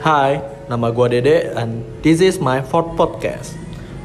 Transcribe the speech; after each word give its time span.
Hai, 0.00 0.40
nama 0.64 0.88
gue 0.88 1.06
Dede 1.12 1.52
and 1.52 1.84
this 2.00 2.24
is 2.24 2.40
my 2.40 2.64
fourth 2.64 2.96
podcast. 2.96 3.52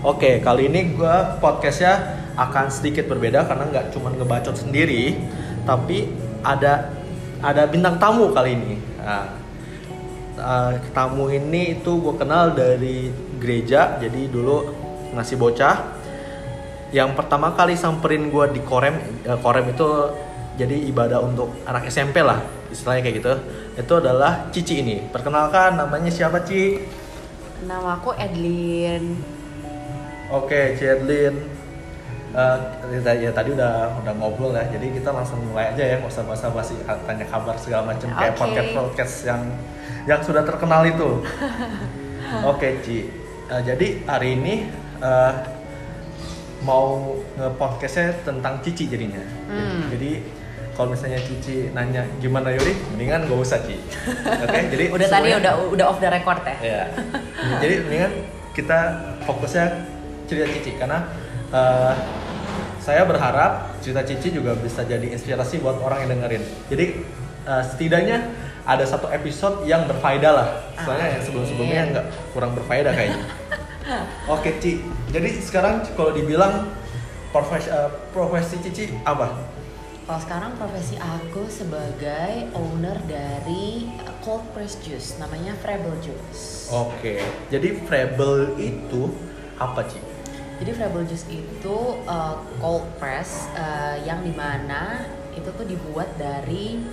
Oke, 0.04 0.44
kali 0.44 0.68
ini 0.68 0.92
gue 0.92 1.16
podcastnya 1.40 2.20
akan 2.36 2.68
sedikit 2.68 3.08
berbeda 3.08 3.48
karena 3.48 3.64
nggak 3.72 3.96
cuma 3.96 4.12
ngebacot 4.12 4.60
sendiri, 4.60 5.16
tapi 5.64 6.12
ada 6.44 6.92
ada 7.40 7.64
bintang 7.72 7.96
tamu 7.96 8.28
kali 8.36 8.60
ini. 8.60 8.76
Nah, 9.00 9.40
uh, 10.36 10.76
tamu 10.92 11.32
ini 11.32 11.80
itu 11.80 11.96
gue 12.04 12.20
kenal 12.20 12.52
dari 12.52 13.08
gereja, 13.40 13.96
jadi 13.96 14.28
dulu 14.28 14.76
ngasih 15.16 15.40
bocah. 15.40 15.96
Yang 16.92 17.16
pertama 17.16 17.56
kali 17.56 17.80
samperin 17.80 18.28
gue 18.36 18.52
di 18.52 18.60
korem, 18.68 19.00
uh, 19.32 19.40
korem 19.40 19.72
itu 19.72 19.88
jadi 20.56 20.76
ibadah 20.92 21.20
untuk 21.20 21.52
anak 21.68 21.92
SMP 21.92 22.24
lah, 22.24 22.40
istilahnya 22.72 23.04
kayak 23.04 23.16
gitu. 23.20 23.34
Itu 23.76 23.94
adalah 24.00 24.48
Cici 24.56 24.80
ini. 24.80 25.04
Perkenalkan 25.12 25.76
namanya 25.76 26.08
siapa 26.08 26.44
Ci? 26.48 26.80
Nama 27.68 28.00
aku 28.00 28.16
Edlin. 28.16 29.20
Oke, 30.32 30.80
Ci 30.80 30.84
Edlin. 30.88 31.36
Uh, 32.36 32.60
ya 32.92 33.32
tadi 33.32 33.56
udah 33.56 33.96
udah 34.04 34.14
ngobrol 34.20 34.52
ya, 34.52 34.68
jadi 34.68 34.92
kita 34.92 35.08
langsung 35.08 35.40
mulai 35.48 35.72
aja 35.72 35.88
ya, 35.88 35.96
nggak 36.04 36.12
usah 36.12 36.28
basa-basi 36.28 36.76
tanya 36.84 37.24
kabar 37.32 37.56
segala 37.56 37.96
macam 37.96 38.12
kayak 38.12 38.36
Oke. 38.36 38.40
podcast 38.44 38.70
podcast 38.76 39.16
yang 39.24 39.42
yang 40.04 40.20
sudah 40.20 40.44
terkenal 40.44 40.84
itu. 40.84 41.24
Oke, 42.52 42.84
Ci. 42.84 43.08
Uh, 43.48 43.64
jadi 43.64 44.04
hari 44.04 44.36
ini 44.36 44.68
uh, 45.00 45.32
mau 46.66 47.16
nge-podcastnya 47.38 48.20
tentang 48.26 48.60
Cici 48.66 48.90
jadinya. 48.90 49.22
Hmm. 49.48 49.88
Jadi 49.94 50.24
kalau 50.76 50.92
misalnya 50.92 51.20
Cici 51.24 51.72
nanya 51.72 52.04
gimana 52.20 52.52
Yuri, 52.52 52.76
mendingan 52.92 53.32
gak 53.32 53.40
usah 53.40 53.64
Ci. 53.64 53.80
Oke, 54.28 54.60
jadi 54.76 54.86
Udah 54.92 55.08
tadi 55.08 55.30
udah 55.32 55.54
udah 55.72 55.86
off 55.88 56.04
the 56.04 56.12
record 56.12 56.44
ya. 56.44 56.56
Ya. 56.60 56.84
Jadi 57.64 57.74
mendingan 57.88 58.12
kita 58.52 58.80
fokusnya 59.24 59.66
cerita 60.28 60.52
Cici 60.52 60.76
karena 60.76 61.08
eh, 61.56 61.94
saya 62.84 63.08
berharap 63.08 63.80
cerita 63.80 64.04
Cici 64.04 64.36
juga 64.36 64.54
bisa 64.60 64.84
jadi 64.84 65.16
inspirasi 65.16 65.64
buat 65.64 65.80
orang 65.80 66.06
yang 66.06 66.20
dengerin. 66.20 66.44
Jadi 66.68 66.86
eh, 67.48 67.64
setidaknya 67.64 68.18
ada 68.68 68.84
satu 68.84 69.08
episode 69.16 69.64
yang 69.64 69.88
berfaedah 69.88 70.32
lah. 70.36 70.48
Soalnya 70.84 71.16
yang 71.16 71.24
sebelum-sebelumnya 71.24 71.82
nggak 71.96 72.06
kurang 72.36 72.52
berfaedah 72.52 72.92
kayaknya. 72.92 73.24
Oke 74.34 74.60
Ci, 74.60 74.84
jadi 75.14 75.30
sekarang 75.40 75.88
kalau 75.96 76.12
dibilang 76.12 76.68
profesi, 77.32 77.72
eh, 77.72 77.90
profesi 78.12 78.60
Cici 78.60 78.92
apa? 79.08 79.55
Kalau 80.06 80.22
sekarang 80.22 80.54
profesi 80.62 81.02
aku 81.02 81.50
sebagai 81.50 82.54
owner 82.54 82.94
dari 83.10 83.90
cold 84.22 84.46
press 84.54 84.78
juice, 84.86 85.18
namanya 85.18 85.58
Frebel 85.66 85.98
Juice. 85.98 86.70
Oke, 86.70 87.26
jadi 87.50 87.74
Frebel 87.90 88.54
itu 88.62 89.10
apa 89.58 89.82
Ci? 89.90 89.98
Jadi 90.62 90.72
Frebel 90.78 91.10
Juice 91.10 91.26
itu 91.26 91.78
uh, 92.06 92.38
cold 92.62 92.86
press 93.02 93.50
uh, 93.58 93.98
yang 94.06 94.22
di 94.22 94.30
mana 94.38 95.10
itu 95.34 95.50
tuh 95.50 95.66
dibuat 95.66 96.14
dari 96.22 96.86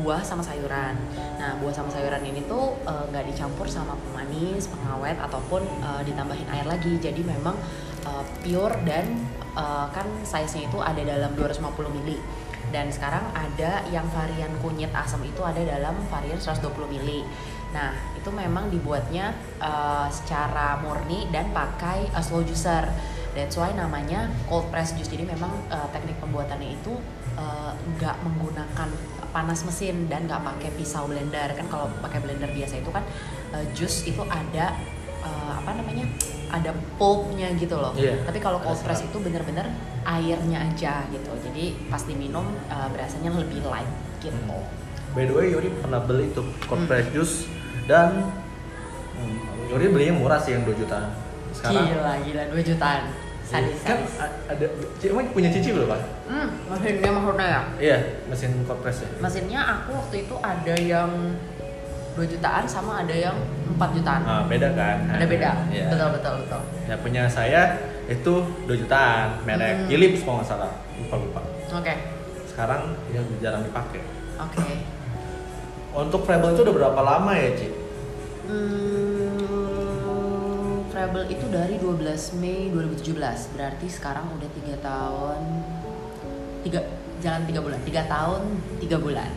buah 0.00 0.24
sama 0.24 0.40
sayuran. 0.40 0.96
Nah 1.36 1.60
buah 1.60 1.76
sama 1.76 1.92
sayuran 1.92 2.24
ini 2.24 2.40
tuh 2.48 2.72
uh, 2.88 3.04
nggak 3.12 3.36
dicampur 3.36 3.68
sama 3.68 4.00
pemanis, 4.00 4.64
pengawet 4.72 5.20
ataupun 5.20 5.60
uh, 5.84 6.00
ditambahin 6.08 6.48
air 6.56 6.64
lagi. 6.64 6.96
Jadi 7.04 7.20
memang 7.20 7.56
uh, 8.08 8.24
pure 8.40 8.80
dan 8.88 9.12
uh, 9.56 9.88
kan 9.92 10.08
size-nya 10.24 10.68
itu 10.68 10.78
ada 10.80 11.04
dalam 11.04 11.32
250 11.36 11.68
ml. 12.00 12.10
Dan 12.74 12.90
sekarang 12.90 13.22
ada 13.32 13.82
yang 13.90 14.06
varian 14.10 14.50
kunyit 14.58 14.90
asam 14.90 15.22
itu 15.22 15.40
ada 15.42 15.58
dalam 15.62 15.94
varian 16.10 16.38
120 16.38 16.66
ml. 16.74 17.10
Nah, 17.74 17.92
itu 18.14 18.30
memang 18.30 18.70
dibuatnya 18.70 19.34
uh, 19.58 20.06
secara 20.08 20.78
murni 20.80 21.26
dan 21.34 21.50
pakai 21.50 22.10
uh, 22.14 22.22
slow 22.22 22.42
juicer. 22.42 22.88
That's 23.36 23.58
why 23.60 23.68
namanya 23.76 24.32
cold 24.48 24.72
press 24.72 24.96
juice. 24.96 25.12
Jadi 25.12 25.28
memang 25.28 25.52
uh, 25.68 25.86
teknik 25.92 26.16
pembuatannya 26.24 26.72
itu 26.72 26.96
uh, 27.36 27.76
nggak 27.96 28.16
menggunakan 28.24 28.88
panas 29.28 29.60
mesin 29.68 30.08
dan 30.08 30.24
nggak 30.24 30.40
pakai 30.40 30.70
pisau 30.72 31.04
blender. 31.04 31.52
Kan 31.52 31.68
kalau 31.68 31.92
pakai 32.00 32.24
blender 32.24 32.48
biasa 32.48 32.80
itu 32.80 32.88
kan 32.88 33.04
uh, 33.52 33.64
jus 33.76 34.08
itu 34.08 34.24
ada 34.24 34.72
uh, 35.20 35.52
apa 35.60 35.76
namanya? 35.76 36.08
Ada 36.56 36.70
pulpnya 36.96 37.48
gitu 37.54 37.74
loh. 37.74 37.92
Iya, 37.92 38.22
Tapi 38.22 38.38
kalau 38.38 38.58
cold 38.58 38.80
press 38.80 39.00
itu 39.00 39.16
bener-bener 39.16 39.66
airnya 40.02 40.58
aja 40.62 41.04
gitu. 41.06 41.30
Jadi 41.42 41.64
pas 41.86 42.00
diminum 42.00 42.42
uh, 42.66 42.88
berasanya 42.88 43.30
lebih 43.32 43.60
light 43.62 43.88
gitu. 44.18 44.36
By 45.12 45.24
the 45.24 45.32
way, 45.32 45.48
Yuri 45.48 45.70
pernah 45.74 46.00
beli 46.00 46.28
tuh 46.30 46.44
cold 46.64 46.84
Hmm. 46.84 46.88
press 46.88 47.06
juice 47.08 47.48
dan 47.84 48.32
hmm, 49.14 49.36
Yuri 49.68 49.86
belinya 49.88 50.14
murah 50.14 50.38
sih 50.38 50.52
yang 50.52 50.62
2 50.62 50.76
jutaan. 50.76 51.08
Sekarang 51.50 51.84
Gila, 51.86 52.12
gila 52.22 52.42
2 52.50 52.60
jutaan. 52.62 53.02
Sadis, 53.42 53.78
kan 53.80 54.02
sadis. 54.02 54.18
a- 54.18 54.36
ada 54.50 54.66
emang 55.00 55.30
punya 55.30 55.46
Cici 55.48 55.70
belum, 55.70 55.86
Pak? 55.86 56.00
Hmm, 56.26 56.50
mesinnya 56.66 57.10
maksudnya 57.14 57.46
ya? 57.46 57.60
Iya, 57.78 57.98
mesin 58.26 58.50
cold 58.66 58.82
press 58.82 58.98
ya. 59.00 59.08
Mesinnya 59.16 59.60
aku 59.62 59.94
waktu 59.94 60.26
itu 60.26 60.34
ada 60.36 60.74
yang 60.76 61.10
2 62.16 62.24
jutaan 62.26 62.64
sama 62.64 63.04
ada 63.04 63.12
yang 63.12 63.36
4 63.70 63.92
jutaan. 63.92 64.22
Ah, 64.24 64.42
beda 64.44 64.72
kan? 64.72 65.04
Ada 65.06 65.24
beda. 65.24 65.50
Iya. 65.68 65.86
Betul, 65.92 66.08
betul, 66.16 66.34
betul. 66.42 66.60
Ya 66.88 66.96
punya 66.96 67.22
saya 67.28 67.76
itu 68.06 68.32
2 68.64 68.72
jutaan, 68.74 69.44
merek 69.44 69.84
Hmm. 69.84 69.86
Philips 69.86 70.24
kalau 70.24 70.40
nggak 70.40 70.48
salah. 70.48 70.72
Lupa 70.96 71.16
lupa. 71.16 71.40
Oke. 71.70 71.94
Sekarang 72.48 72.82
ya 73.12 73.20
jarang 73.38 73.62
dipakai. 73.62 74.00
Oke. 74.38 74.64
Untuk 75.92 76.24
Frebel 76.24 76.52
itu 76.52 76.60
udah 76.60 76.74
berapa 76.74 77.00
lama 77.00 77.32
ya, 77.32 77.52
Ci? 77.52 77.68
Hmm, 79.56 80.84
Treble 80.88 81.24
itu 81.28 81.46
dari 81.48 81.76
12 81.76 82.32
Mei 82.36 82.68
2017. 82.68 83.52
Berarti 83.52 83.86
sekarang 83.88 84.28
udah 84.32 84.48
3 84.50 84.76
tahun 84.78 85.40
3 86.64 86.80
jalan 87.20 87.42
3 87.44 87.60
bulan. 87.60 87.80
3 87.84 88.04
tahun 88.06 88.40
3 88.80 88.96
bulan. 88.96 89.30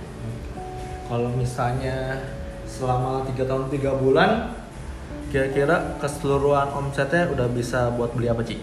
Kalau 1.07 1.29
misalnya 1.33 2.21
selama 2.69 3.25
3 3.25 3.33
tahun 3.41 3.63
3 3.67 4.01
bulan 4.01 4.29
kira-kira 5.29 5.97
keseluruhan 5.97 6.69
omsetnya 6.71 7.29
udah 7.29 7.47
bisa 7.49 7.89
buat 7.93 8.13
beli 8.13 8.29
apa, 8.29 8.41
Ci? 8.41 8.61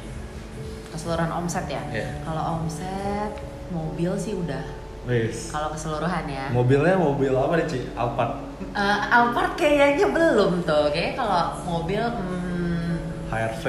Keseluruhan 0.91 1.31
omset 1.34 1.67
ya. 1.67 1.83
Iya. 1.91 2.09
Kalau 2.22 2.43
omset 2.59 3.33
mobil 3.71 4.15
sih 4.16 4.34
udah. 4.34 4.62
Wis. 5.06 5.50
Kalau 5.50 5.71
keseluruhan 5.71 6.27
ya. 6.27 6.50
Mobilnya 6.50 6.99
mobil 6.99 7.31
apa 7.31 7.55
nih, 7.56 7.66
Ci? 7.66 7.81
Alphard, 7.95 8.43
Eh, 8.72 8.99
Alphard 9.12 9.53
kayaknya 9.55 10.09
belum 10.09 10.65
tuh. 10.65 10.89
Kayaknya 10.91 11.15
kalau 11.15 11.43
mobil 11.62 12.03
hmm, 12.03 12.95
HRV, 13.28 13.65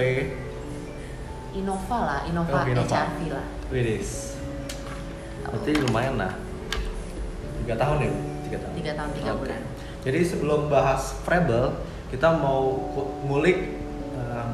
Innova 1.54 1.98
lah, 2.00 2.20
Innova, 2.26 2.56
Oh, 2.56 2.66
Innova. 2.66 2.88
HRV 2.88 3.20
lah. 3.30 3.46
Widis. 3.70 4.40
Berarti 5.44 5.72
lumayan 5.80 6.16
lah. 6.18 6.34
3 7.62 7.76
tahun 7.76 7.98
ya? 8.00 8.12
3 8.48 8.58
tahun. 8.58 8.74
Tiga 8.74 8.92
tahun 8.96 9.10
tiga 9.14 9.32
Oke. 9.36 9.40
bulan. 9.44 9.62
Jadi 10.08 10.24
sebelum 10.24 10.72
bahas 10.72 11.20
Frebel, 11.28 11.76
kita 12.08 12.32
mau 12.32 12.80
ngulik 13.28 13.76
eh, 14.16 14.48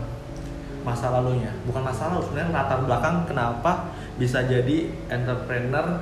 masa 0.82 1.14
lalunya. 1.14 1.54
Bukan 1.64 1.86
masa 1.86 2.10
lalu, 2.10 2.26
sebenarnya 2.26 2.50
latar 2.52 2.82
belakang 2.82 3.30
kenapa 3.30 3.94
bisa 4.18 4.42
jadi 4.44 4.90
entrepreneur 5.08 6.02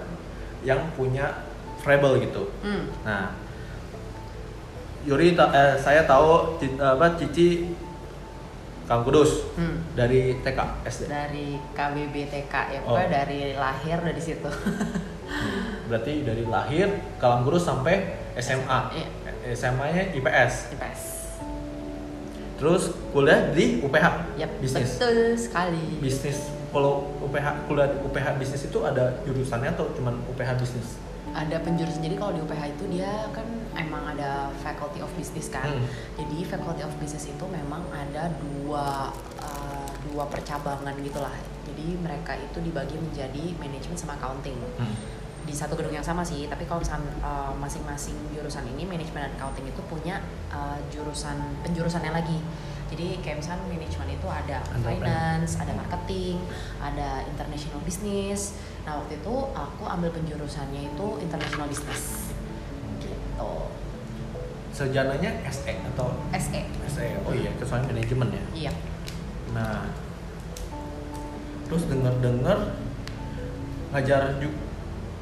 yang 0.63 0.79
punya 0.95 1.43
Frebel 1.83 2.23
gitu. 2.23 2.47
Hmm. 2.63 2.87
Nah, 3.03 3.35
Yuri, 5.03 5.35
ta- 5.35 5.51
eh, 5.51 5.75
saya 5.75 6.07
tahu 6.07 6.55
apa 6.77 7.19
Cici 7.19 7.75
Kang 8.87 9.03
Kudus 9.03 9.51
Hmm. 9.57 9.83
dari 9.91 10.39
TK 10.39 10.59
SD. 10.85 11.09
Dari 11.09 11.59
KBBTK 11.75 12.53
ya, 12.71 12.79
Oh. 12.87 12.95
dari 12.95 13.51
lahir 13.51 13.99
udah 13.99 14.15
di 14.15 14.23
situ. 14.23 14.47
Berarti 15.87 16.23
dari 16.23 16.43
lahir 16.45 16.87
Kalam 17.17 17.43
Kudus 17.43 17.65
sampai 17.65 18.15
SMA. 18.37 18.79
Iya. 18.93 19.07
SMA-nya 19.49 20.13
IPS. 20.13 20.53
IPS. 20.77 21.01
Terus 22.61 22.93
kuliah 23.09 23.49
di 23.49 23.81
UPH. 23.81 24.37
Yap, 24.37 24.51
Bisnis. 24.61 25.01
betul 25.01 25.33
sekali. 25.33 25.97
Bisnis. 25.97 26.53
Kalau 26.69 27.09
UPH 27.19 27.65
kuliah 27.65 27.89
di 27.89 27.97
UPH 28.05 28.27
bisnis 28.37 28.63
itu 28.69 28.79
ada 28.85 29.17
jurusannya 29.27 29.73
atau 29.75 29.89
cuman 29.97 30.15
UPH 30.29 30.61
bisnis? 30.61 30.95
Ada 31.33 31.59
penjurusan 31.63 31.99
jadi 32.05 32.15
kalau 32.15 32.37
di 32.37 32.41
UPH 32.45 32.61
itu 32.77 32.83
dia 32.95 33.27
kan 33.33 33.43
emang 33.75 34.13
ada 34.13 34.53
Faculty 34.61 35.01
of 35.01 35.11
Business 35.17 35.49
kan. 35.49 35.67
Hmm. 35.67 35.83
Jadi 36.21 36.47
Faculty 36.47 36.85
of 36.85 36.93
Business 37.01 37.27
itu 37.27 37.45
memang 37.49 37.81
ada 37.91 38.29
dua 38.39 39.09
uh, 39.41 39.89
dua 40.11 40.29
percabangan 40.29 40.95
gitulah. 41.01 41.33
Jadi 41.65 41.97
mereka 41.97 42.37
itu 42.37 42.61
dibagi 42.61 42.95
menjadi 42.95 43.57
manajemen 43.57 43.97
sama 43.97 44.15
accounting. 44.21 44.59
Hmm. 44.77 44.95
Di 45.51 45.57
satu 45.59 45.75
gedung 45.75 45.91
yang 45.91 46.07
sama 46.07 46.23
sih 46.23 46.47
tapi 46.47 46.63
kalau 46.63 46.79
misalnya 46.79 47.11
uh, 47.19 47.51
masing-masing 47.59 48.15
jurusan 48.31 48.63
ini 48.71 48.87
manajemen 48.87 49.27
dan 49.27 49.35
accounting 49.35 49.67
itu 49.67 49.83
punya 49.91 50.23
uh, 50.47 50.79
jurusan 50.87 51.35
penjurusannya 51.67 52.15
lagi. 52.15 52.39
Jadi 52.87 53.19
kayak 53.19 53.43
misalnya 53.43 53.67
manajemen 53.67 54.15
itu 54.15 54.27
ada 54.31 54.63
finance 54.79 55.59
ada 55.59 55.75
marketing 55.75 56.39
ada 56.79 57.27
international 57.27 57.83
business. 57.83 58.55
Nah 58.87 59.03
waktu 59.03 59.19
itu 59.19 59.35
aku 59.51 59.83
ambil 59.83 60.15
penjurusannya 60.15 60.95
itu 60.95 61.07
international 61.19 61.67
business. 61.67 62.31
Gitu. 63.03 63.51
Sejananya 64.71 65.35
SE 65.51 65.73
atau? 65.83 66.15
SE 66.31 66.61
SE 66.87 67.05
oh 67.27 67.35
iya 67.35 67.51
kesoalnya 67.59 67.91
manajemen 67.91 68.27
ya? 68.31 68.43
Iya. 68.55 68.71
Nah 69.51 69.91
terus 71.67 71.91
denger 71.91 72.15
dengar 72.23 72.71
ngajar 73.91 74.39
juga 74.39 74.70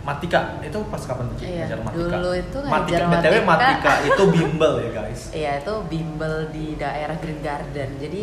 Matika 0.09 0.57
itu 0.65 0.79
pas 0.89 1.01
kapan 1.05 1.25
tuh 1.29 1.35
Ci? 1.37 1.45
Iya, 1.45 1.69
ngajar 1.69 1.79
Matika 1.85 2.17
dulu 2.17 2.31
itu 2.33 2.57
Matika 2.65 2.73
ngajar 2.73 3.01
btw 3.13 3.35
Matika. 3.45 3.61
Matika 3.61 3.93
itu 4.09 4.23
bimbel 4.33 4.73
ya 4.81 4.89
guys 4.97 5.21
Iya 5.39 5.51
itu 5.61 5.73
bimbel 5.85 6.35
di 6.49 6.65
daerah 6.73 7.15
Green 7.21 7.41
Garden. 7.45 7.89
Jadi 8.01 8.21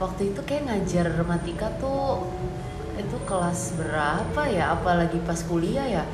waktu 0.00 0.22
itu 0.32 0.40
kayak 0.48 0.62
ngajar 0.64 1.06
matematika 1.12 1.66
tuh 1.76 2.24
itu 2.96 3.16
kelas 3.28 3.76
berapa 3.76 4.42
ya? 4.48 4.72
Apalagi 4.72 5.20
pas 5.28 5.40
kuliah 5.44 5.84
ya 5.84 6.04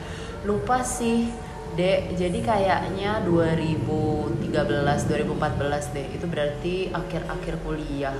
lupa 0.42 0.82
sih. 0.82 1.30
Dek, 1.72 2.20
jadi 2.20 2.36
kayaknya 2.44 3.24
2013, 3.24 4.52
2014 4.52 5.96
deh. 5.96 6.04
Itu 6.12 6.28
berarti 6.28 6.92
akhir-akhir 6.92 7.64
kuliah. 7.64 8.12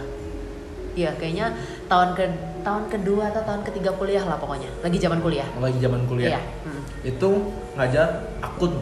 Iya, 0.93 1.17
kayaknya 1.17 1.57
tahun 1.89 2.13
ke 2.13 2.25
tahun 2.63 2.85
kedua 2.93 3.33
atau 3.33 3.43
tahun 3.43 3.63
ketiga 3.65 3.91
kuliah 3.97 4.23
lah 4.23 4.37
pokoknya. 4.39 4.69
Lagi 4.85 4.99
zaman 5.01 5.19
kuliah. 5.25 5.49
lagi 5.59 5.79
zaman 5.81 6.05
kuliah 6.07 6.37
Iya. 6.37 6.41
hmm. 6.69 6.83
itu 7.03 7.29
ngajar 7.75 8.09
akun 8.45 8.73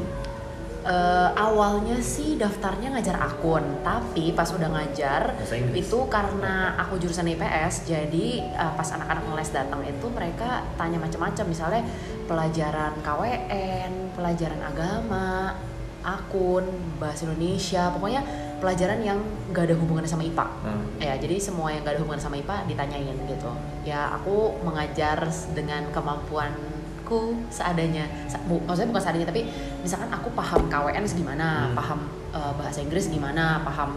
Eh, 0.81 1.29
awalnya 1.37 2.01
sih 2.01 2.41
daftarnya 2.41 2.89
ngajar 2.97 3.21
akun, 3.21 3.85
tapi 3.85 4.33
pas 4.33 4.49
udah 4.49 4.65
ngajar 4.73 5.37
itu 5.77 5.99
karena 6.09 6.73
aku 6.81 6.97
jurusan 6.97 7.29
IPS, 7.29 7.85
jadi 7.85 8.27
eh, 8.49 8.73
pas 8.73 8.89
anak-anak 8.89 9.29
ngeles 9.29 9.53
datang 9.53 9.85
itu 9.85 10.09
mereka 10.09 10.65
tanya 10.81 10.97
macam-macam, 10.97 11.45
misalnya 11.45 11.85
pelajaran 12.25 12.97
KWN, 13.05 14.17
pelajaran 14.17 14.61
agama, 14.65 15.53
akun, 16.01 16.65
bahasa 16.97 17.29
Indonesia, 17.29 17.93
pokoknya 17.93 18.25
pelajaran 18.61 19.01
yang 19.01 19.19
gak 19.51 19.67
ada 19.67 19.75
hubungannya 19.75 20.07
sama 20.07 20.23
IPA. 20.23 20.47
nah, 20.62 20.79
Ya, 21.01 21.17
jadi 21.17 21.37
semua 21.37 21.69
yang 21.69 21.81
gak 21.81 21.97
ada 21.97 22.01
hubungan 22.01 22.21
sama 22.21 22.37
IPA 22.37 22.69
ditanyain 22.69 23.17
gitu. 23.27 23.51
Ya, 23.83 24.12
aku 24.12 24.61
mengajar 24.61 25.17
dengan 25.51 25.89
kemampuanku 25.91 27.21
seadanya. 27.49 28.05
Bu- 28.45 28.62
maksudnya 28.62 28.89
bukan 28.89 29.03
seadanya, 29.03 29.27
tapi 29.27 29.49
misalkan 29.81 30.09
aku 30.09 30.29
paham 30.31 30.69
KWN 30.69 31.05
segimana, 31.05 31.67
Hmm. 31.67 31.75
paham 31.75 32.01
uh, 32.31 32.53
bahasa 32.55 32.79
Inggris 32.79 33.09
gimana, 33.09 33.61
paham 33.61 33.97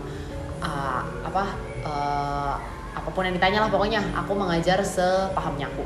uh, 0.60 1.02
apa 1.22 1.44
uh, 1.84 2.56
apa 2.94 3.10
pun 3.10 3.22
yang 3.22 3.34
ditanya 3.34 3.60
lah 3.60 3.70
pokoknya 3.70 4.00
aku 4.16 4.32
mengajar 4.32 4.78
sepahamnya 4.80 5.66
aku 5.68 5.82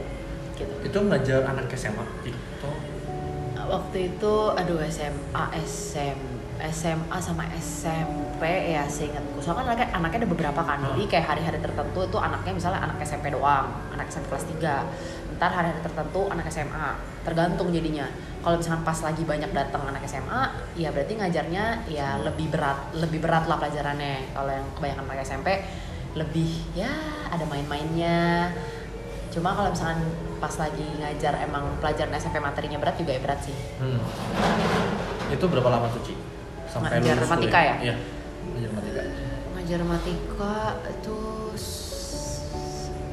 gitu. 0.54 0.70
itu 0.84 0.98
ngajar 1.02 1.40
anak 1.46 1.72
SMA 1.72 2.04
Ci? 2.22 2.32
Atau 2.60 2.74
Waktu 3.68 3.98
itu 4.10 4.34
aduh 4.54 4.80
SMA, 4.86 5.44
SM, 5.58 6.20
SMA 6.58 7.18
sama 7.22 7.46
SMP 7.62 8.42
ya 8.74 8.84
seingatku. 8.90 9.38
Soalnya 9.40 9.64
kan 9.64 9.66
anaknya, 9.70 9.88
anaknya 9.94 10.18
ada 10.26 10.30
beberapa 10.30 10.62
kan. 10.66 10.78
Hmm. 10.82 10.98
Jadi 10.98 11.04
kayak 11.06 11.26
hari-hari 11.30 11.60
tertentu 11.62 12.00
itu 12.10 12.18
anaknya 12.18 12.54
misalnya 12.58 12.80
anak 12.82 12.98
SMP 13.06 13.30
doang, 13.30 13.68
anak 13.94 14.10
SMP 14.10 14.34
kelas 14.34 14.46
3. 14.58 15.38
Ntar 15.38 15.52
hari-hari 15.54 15.82
tertentu 15.86 16.22
anak 16.34 16.50
SMA. 16.50 16.90
Tergantung 17.22 17.70
jadinya. 17.70 18.10
Kalau 18.42 18.58
misalkan 18.58 18.82
pas 18.82 19.00
lagi 19.06 19.22
banyak 19.22 19.52
datang 19.54 19.84
anak 19.86 20.02
SMA, 20.10 20.42
ya 20.80 20.90
berarti 20.90 21.14
ngajarnya 21.20 21.66
ya 21.92 22.18
lebih 22.26 22.48
berat, 22.50 22.80
lebih 22.98 23.20
berat 23.22 23.46
lah 23.46 23.62
pelajarannya. 23.62 24.34
Kalau 24.34 24.50
yang 24.50 24.66
kebanyakan 24.74 25.04
anak 25.06 25.22
SMP 25.22 25.48
lebih 26.18 26.74
ya 26.74 26.90
ada 27.30 27.46
main-mainnya. 27.46 28.50
Cuma 29.30 29.54
kalau 29.54 29.70
misalkan 29.70 30.02
pas 30.42 30.54
lagi 30.58 30.82
ngajar 30.98 31.38
emang 31.46 31.78
pelajaran 31.78 32.10
SMP 32.18 32.42
materinya 32.42 32.82
berat 32.82 32.98
juga 32.98 33.14
ya 33.14 33.22
berat 33.22 33.40
sih. 33.46 33.54
Hmm. 33.78 34.02
Itu 35.30 35.46
berapa 35.46 35.70
lama 35.70 35.86
tuh 35.94 36.02
Ci? 36.02 36.17
Sampai 36.68 37.00
Ngajar 37.00 37.16
lulus 37.18 37.30
Matika 37.32 37.60
kuliah? 37.60 37.64
ya? 37.64 37.76
Iya. 37.82 37.96
Ngajar 38.54 38.72
Matika. 38.76 39.02
Ngajar 39.58 39.82
matika 39.84 40.56
itu 40.88 41.18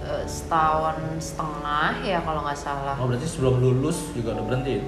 eh, 0.07 0.25
setahun 0.29 0.97
setengah 1.19 1.91
ya 2.07 2.19
kalau 2.23 2.41
nggak 2.47 2.59
salah. 2.59 2.95
Oh 3.01 3.07
berarti 3.11 3.27
sebelum 3.27 3.59
lulus 3.59 3.99
juga 4.15 4.39
udah 4.39 4.45
berhenti 4.47 4.71
ya? 4.79 4.83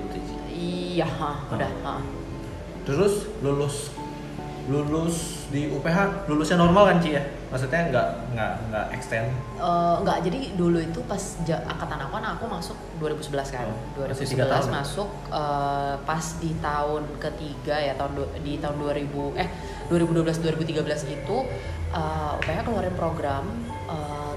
Iya, 0.56 1.06
ha, 1.10 1.30
udah. 1.50 1.70
ha. 1.82 1.94
Terus 2.86 3.26
lulus 3.42 3.90
lulus 4.66 5.16
di 5.46 5.68
UPH 5.68 6.26
lulusnya 6.26 6.56
normal 6.56 6.86
kan 6.86 6.98
Ci 6.98 7.10
ya? 7.12 7.22
Maksudnya 7.46 7.86
nggak 7.86 8.08
nggak 8.32 8.52
nggak 8.66 8.86
extend? 8.92 9.30
Eh, 9.56 9.94
nggak 10.02 10.18
jadi 10.20 10.38
dulu 10.54 10.78
itu 10.78 11.00
pas 11.02 11.18
ja- 11.42 11.62
angkatan 11.64 11.98
aku 12.00 12.12
kan 12.12 12.24
aku 12.34 12.44
masuk 12.46 12.76
2011 12.98 13.46
kan? 13.48 13.64
Oh, 13.64 13.78
masih 14.02 14.26
2011 14.26 14.32
tiga 14.32 14.44
tahun. 14.48 14.70
masuk 14.74 15.08
eh, 15.28 15.94
pas 16.02 16.24
di 16.36 16.50
tahun 16.58 17.02
ketiga 17.16 17.76
ya 17.78 17.94
tahun 17.94 18.12
di 18.40 18.58
tahun 18.58 18.76
2000 18.76 19.38
eh 19.38 19.48
2012 19.86 20.42
2013 20.42 20.82
itu 21.12 21.36
eh, 21.90 22.32
UPH 22.36 22.58
keluarin 22.62 22.94
program 22.94 23.44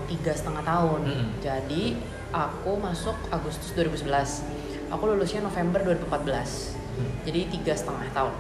tiga 0.06 0.34
setengah 0.34 0.62
tahun. 0.64 1.02
Mm-mm. 1.06 1.30
jadi 1.38 1.94
aku 2.30 2.78
masuk 2.78 3.14
Agustus 3.28 3.74
2011 3.74 4.46
aku 4.90 5.04
lulusnya 5.06 5.42
November 5.42 5.82
2014 5.84 6.78
Hmm. 6.90 7.06
jadi 7.24 7.48
tiga 7.48 7.72
setengah 7.72 8.12
tahun 8.12 8.34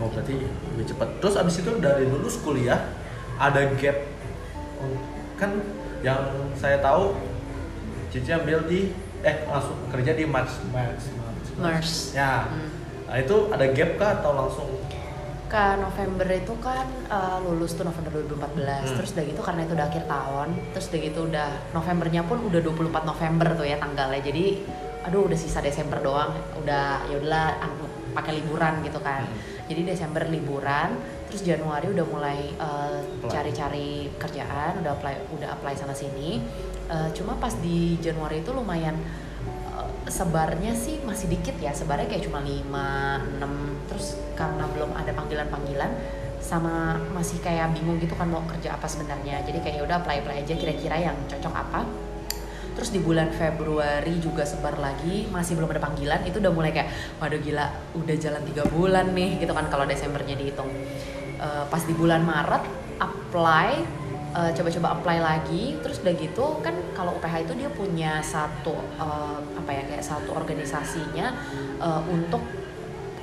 Oh 0.00 0.08
berarti 0.08 0.34
lebih 0.40 0.86
cepat. 0.86 1.08
Terus 1.20 1.34
abis 1.36 1.54
itu 1.58 1.70
dari 1.78 2.04
lulus 2.04 2.40
kuliah 2.40 2.80
ada 3.36 3.68
gap 3.74 3.96
Oh, 4.76 4.96
kan 5.36 5.60
yang 6.00 6.24
saya 6.54 6.80
tahu 6.80 7.12
Cici 8.08 8.32
ambil 8.32 8.64
di 8.64 8.88
eh 9.20 9.44
langsung 9.44 9.76
kerja 9.86 10.12
di 10.12 10.24
Mars 10.24 10.56
Mars 10.66 11.04
Mars 11.54 11.92
Ya. 12.10 12.48
Hmm. 12.48 12.68
Nah, 13.04 13.16
itu 13.18 13.36
ada 13.48 13.66
gap 13.68 13.90
kah 13.94 14.10
atau 14.16 14.32
langsung 14.34 14.68
ke 15.44 15.64
November 15.76 16.24
itu 16.30 16.54
kan 16.58 16.86
uh, 17.06 17.42
lulus 17.42 17.74
tuh 17.74 17.82
November 17.82 18.22
2014 18.24 18.56
Hmm. 18.56 18.96
terus 18.96 19.10
udah 19.12 19.24
gitu 19.26 19.40
karena 19.42 19.60
itu 19.60 19.72
udah 19.74 19.86
akhir 19.86 20.04
tahun 20.06 20.48
terus 20.70 20.86
udah 20.88 21.00
gitu 21.02 21.20
udah 21.26 21.48
Novembernya 21.70 22.22
pun 22.22 22.38
udah 22.40 22.60
24 22.62 22.80
November 23.04 23.48
tuh 23.52 23.66
ya 23.66 23.76
tanggalnya 23.76 24.22
jadi 24.22 24.44
aduh 25.02 25.26
udah 25.26 25.34
sisa 25.34 25.58
Desember 25.58 25.98
doang 25.98 26.32
udah 26.56 27.04
ya 27.04 27.18
udahlah 27.18 27.58
ang- 27.58 27.78
pakai 28.10 28.38
liburan 28.38 28.80
gitu 28.80 28.98
kan 28.98 29.22
Hmm. 29.22 29.59
Jadi 29.70 29.94
Desember 29.94 30.26
liburan 30.26 30.98
terus 31.30 31.46
Januari 31.46 31.94
udah 31.94 32.06
mulai 32.10 32.50
uh, 32.58 32.98
Apply. 32.98 33.30
cari-cari 33.30 34.10
kerjaan 34.18 34.82
udah 34.82 34.98
apply 34.98 35.14
udah 35.38 35.48
apply 35.54 35.78
sana 35.78 35.94
sini. 35.94 36.42
Uh, 36.90 37.06
cuma 37.14 37.38
pas 37.38 37.54
di 37.62 37.94
Januari 38.02 38.42
itu 38.42 38.50
lumayan 38.50 38.98
uh, 39.78 39.86
sebarnya 40.10 40.74
sih 40.74 40.98
masih 41.06 41.30
dikit 41.30 41.54
ya 41.62 41.70
sebarnya 41.70 42.10
kayak 42.10 42.26
cuma 42.26 42.42
5, 42.42 42.66
6 42.66 43.86
terus 43.86 44.18
karena 44.34 44.66
belum 44.74 44.90
ada 44.98 45.14
panggilan-panggilan 45.14 45.90
sama 46.42 46.98
masih 47.14 47.38
kayak 47.38 47.70
bingung 47.70 48.02
gitu 48.02 48.18
kan 48.18 48.26
mau 48.26 48.42
kerja 48.50 48.74
apa 48.74 48.90
sebenarnya. 48.90 49.46
Jadi 49.46 49.62
kayak 49.62 49.76
ya 49.78 49.82
udah 49.86 49.96
apply 50.02 50.26
apply 50.26 50.42
aja 50.42 50.54
kira-kira 50.58 50.98
yang 50.98 51.14
cocok 51.30 51.54
apa 51.54 52.09
terus 52.80 52.96
di 52.96 53.00
bulan 53.04 53.28
Februari 53.28 54.16
juga 54.24 54.40
sebar 54.48 54.80
lagi 54.80 55.28
masih 55.28 55.52
belum 55.52 55.68
ada 55.76 55.84
panggilan 55.84 56.24
itu 56.24 56.40
udah 56.40 56.48
mulai 56.48 56.72
kayak 56.72 56.88
waduh 57.20 57.36
gila 57.36 57.68
udah 57.92 58.16
jalan 58.16 58.40
tiga 58.48 58.64
bulan 58.72 59.12
nih 59.12 59.36
gitu 59.36 59.52
kan 59.52 59.68
kalau 59.68 59.84
Desembernya 59.84 60.32
dihitung. 60.32 60.72
Eh, 61.36 61.64
pas 61.68 61.82
di 61.84 61.92
bulan 61.92 62.24
Maret 62.24 62.64
apply 62.96 63.68
eh, 64.32 64.50
coba-coba 64.56 64.88
apply 64.96 65.18
lagi 65.20 65.76
terus 65.84 66.00
udah 66.00 66.14
gitu 66.16 66.64
kan 66.64 66.72
kalau 66.96 67.20
UPH 67.20 67.44
itu 67.44 67.52
dia 67.60 67.68
punya 67.68 68.24
satu 68.24 68.72
eh, 68.96 69.38
apa 69.60 69.70
ya 69.76 69.82
kayak 69.84 70.00
satu 70.00 70.32
organisasinya 70.32 71.36
eh, 71.84 72.02
untuk 72.08 72.40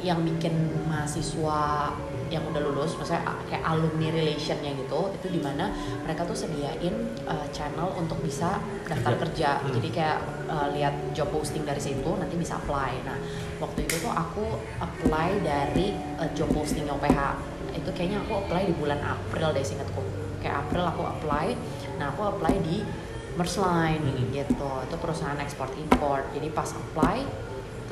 yang 0.06 0.22
bikin 0.22 0.54
mahasiswa 0.86 1.98
yang 2.28 2.44
udah 2.48 2.62
lulus, 2.62 2.94
maksudnya 3.00 3.24
kayak 3.48 3.64
alumni 3.64 4.08
relationnya 4.12 4.72
gitu, 4.76 5.12
itu 5.16 5.28
di 5.32 5.40
mana 5.40 5.72
mereka 6.04 6.28
tuh 6.28 6.36
sediain 6.36 6.96
uh, 7.26 7.48
channel 7.56 7.92
untuk 7.96 8.20
bisa 8.24 8.60
daftar 8.88 9.16
Kerja. 9.16 9.24
kerja. 9.24 9.50
Hmm. 9.64 9.74
Jadi 9.80 9.90
kayak 9.92 10.20
uh, 10.52 10.68
lihat 10.76 10.94
job 11.16 11.32
posting 11.32 11.64
dari 11.64 11.80
situ, 11.80 12.08
nanti 12.18 12.36
bisa 12.36 12.60
apply. 12.60 13.04
Nah 13.08 13.18
waktu 13.64 13.88
itu 13.88 13.96
tuh 14.04 14.14
aku 14.14 14.46
apply 14.80 15.42
dari 15.42 15.96
uh, 16.20 16.30
job 16.36 16.52
postingnya 16.52 16.94
UPH. 16.96 17.20
Itu 17.78 17.90
kayaknya 17.96 18.24
aku 18.26 18.46
apply 18.46 18.62
di 18.68 18.74
bulan 18.76 19.00
April 19.02 19.54
deh 19.56 19.64
seingatku. 19.64 20.02
Kayak 20.44 20.68
April 20.68 20.84
aku 20.88 21.04
apply. 21.08 21.48
Nah 21.98 22.14
aku 22.14 22.22
apply 22.28 22.54
di 22.62 22.84
Merceline 23.38 24.02
Hmm. 24.02 24.34
gitu. 24.34 24.72
Itu 24.90 24.96
perusahaan 24.98 25.38
ekspor 25.38 25.70
import. 25.78 26.34
Jadi 26.34 26.50
pas 26.50 26.74
apply, 26.74 27.22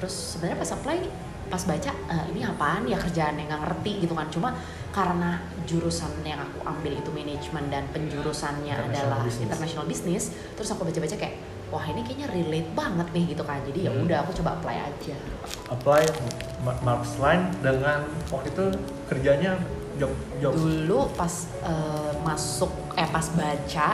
terus 0.02 0.14
sebenarnya 0.36 0.58
pas 0.58 0.72
apply 0.74 0.98
pas 1.46 1.62
baca 1.62 1.92
"Eh, 1.92 2.26
ini 2.30 2.42
apaan 2.42 2.84
ya 2.84 2.98
kerjaan 2.98 3.36
yang 3.36 3.48
nggak 3.48 3.62
ngerti 3.64 3.92
gitu 4.02 4.14
kan 4.14 4.28
cuma 4.28 4.50
karena 4.90 5.38
jurusan 5.64 6.10
yang 6.22 6.40
aku 6.40 6.64
ambil 6.64 6.94
itu 6.94 7.10
manajemen 7.10 7.68
dan 7.68 7.84
penjurusannya 7.90 8.72
International 8.72 9.06
adalah 9.06 9.20
business. 9.22 9.46
international 9.46 9.86
business 9.86 10.24
terus 10.54 10.70
aku 10.70 10.82
baca-baca 10.84 11.16
kayak 11.16 11.36
wah 11.68 11.84
ini 11.84 12.02
kayaknya 12.02 12.28
relate 12.30 12.70
banget 12.72 13.08
nih 13.12 13.24
gitu 13.30 13.44
kan 13.44 13.60
jadi 13.64 13.80
ya 13.82 13.92
Hmm. 13.92 14.06
udah 14.06 14.18
aku 14.22 14.32
coba 14.36 14.50
apply 14.56 14.76
aja 14.80 15.18
apply 15.68 16.02
Ma- 16.62 16.80
Marks 16.82 17.18
Line 17.18 17.44
dengan 17.60 18.00
waktu 18.30 18.50
itu 18.50 18.66
kerjanya 19.06 19.60
job 19.96 20.12
job 20.38 20.54
dulu 20.54 21.08
pas 21.14 21.34
eh, 21.62 22.12
masuk 22.22 22.70
eh 22.96 23.08
pas 23.08 23.28
baca 23.30 23.88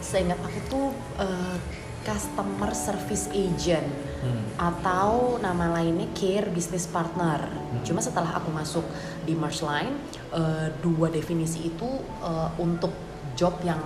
seingat 0.00 0.38
aku 0.38 0.60
tuh 0.66 0.86
eh, 1.16 1.56
customer 2.00 2.72
service 2.72 3.28
agent 3.30 3.86
Hmm. 4.20 4.44
atau 4.60 5.40
nama 5.40 5.80
lainnya 5.80 6.04
care 6.12 6.52
business 6.52 6.84
partner. 6.84 7.40
Hmm. 7.40 7.80
Cuma 7.80 8.04
setelah 8.04 8.36
aku 8.36 8.52
masuk 8.52 8.84
di 9.24 9.32
Merchline, 9.32 9.96
eh, 10.28 10.68
dua 10.80 11.08
definisi 11.08 11.64
itu 11.66 11.88
eh, 12.20 12.48
untuk 12.60 12.92
job 13.32 13.56
yang 13.64 13.80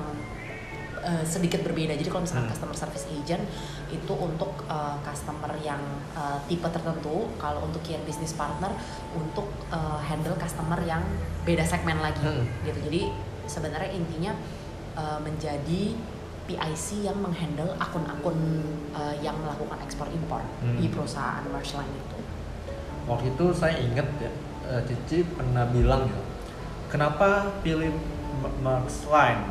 eh, 1.05 1.23
sedikit 1.23 1.61
berbeda. 1.63 1.95
Jadi 1.95 2.09
kalau 2.09 2.27
misalkan 2.27 2.49
Hmm. 2.49 2.53
customer 2.57 2.75
service 2.75 3.07
agent 3.13 3.45
itu 3.95 4.11
untuk 4.11 4.67
eh, 4.67 4.97
customer 5.07 5.55
yang 5.63 5.79
eh, 6.19 6.39
tipe 6.51 6.67
tertentu, 6.67 7.31
kalau 7.39 7.63
untuk 7.63 7.79
care 7.87 8.03
business 8.03 8.35
partner 8.35 8.75
untuk 9.15 9.47
eh, 9.71 9.99
handle 10.03 10.35
customer 10.35 10.83
yang 10.83 11.05
beda 11.47 11.63
segmen 11.63 12.03
lagi 12.03 12.27
Hmm. 12.27 12.43
gitu. 12.67 12.79
Jadi 12.91 13.03
sebenarnya 13.47 13.95
intinya 13.95 14.35
eh, 14.99 15.19
menjadi 15.23 15.95
PIC 16.45 17.03
yang 17.03 17.17
menghandle 17.17 17.73
akun-akun 17.77 18.37
eh, 18.93 19.15
yang 19.21 19.37
melakukan 19.39 19.81
ekspor 19.81 20.07
impor 20.09 20.45
Hmm. 20.61 20.77
di 20.77 20.89
perusahaan 20.89 21.41
Marshline 21.49 21.89
itu. 21.91 22.19
Waktu 23.05 23.33
itu 23.33 23.47
saya 23.51 23.77
inget 23.77 24.09
ya, 24.17 24.31
eh, 24.67 24.81
Cici 24.85 25.25
pernah 25.27 25.65
bilang 25.67 26.05
ya, 26.05 26.21
kenapa 26.87 27.53
pilih 27.61 27.93
M- 28.35 28.57
Max 28.61 29.05
Line? 29.07 29.43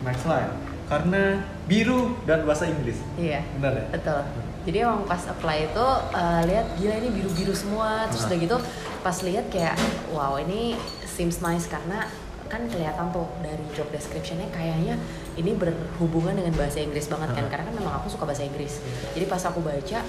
Max 0.00 0.22
Line 0.22 0.52
karena 0.86 1.36
biru 1.64 2.16
dan 2.24 2.44
bahasa 2.44 2.64
Inggris. 2.64 2.96
Iya. 3.14 3.44
Benar 3.56 3.72
ya? 3.74 3.86
Betul. 3.90 4.20
Jadi 4.64 4.76
emang 4.80 5.04
pas 5.04 5.20
apply 5.22 5.58
itu 5.66 5.86
eh, 6.12 6.40
lihat 6.44 6.66
gila 6.76 6.94
ini 6.98 7.08
biru-biru 7.10 7.52
semua, 7.52 8.04
terus 8.06 8.24
Nah. 8.24 8.28
udah 8.32 8.38
gitu 8.38 8.56
pas 8.98 9.16
lihat 9.22 9.46
kayak 9.48 9.76
wow 10.10 10.36
ini 10.36 10.76
seems 11.04 11.38
nice 11.38 11.64
karena 11.64 12.04
kan 12.48 12.64
kelihatan 12.66 13.12
tuh 13.12 13.28
dari 13.44 13.60
job 13.76 13.86
descriptionnya 13.92 14.48
kayaknya 14.50 14.96
ini 15.36 15.52
berhubungan 15.54 16.34
dengan 16.34 16.56
bahasa 16.56 16.80
Inggris 16.80 17.06
banget 17.06 17.36
kan 17.36 17.44
karena 17.46 17.64
kan 17.68 17.74
memang 17.76 17.94
aku 18.00 18.08
suka 18.08 18.24
bahasa 18.24 18.42
Inggris. 18.48 18.80
Jadi 19.12 19.24
pas 19.28 19.44
aku 19.44 19.60
baca 19.60 20.00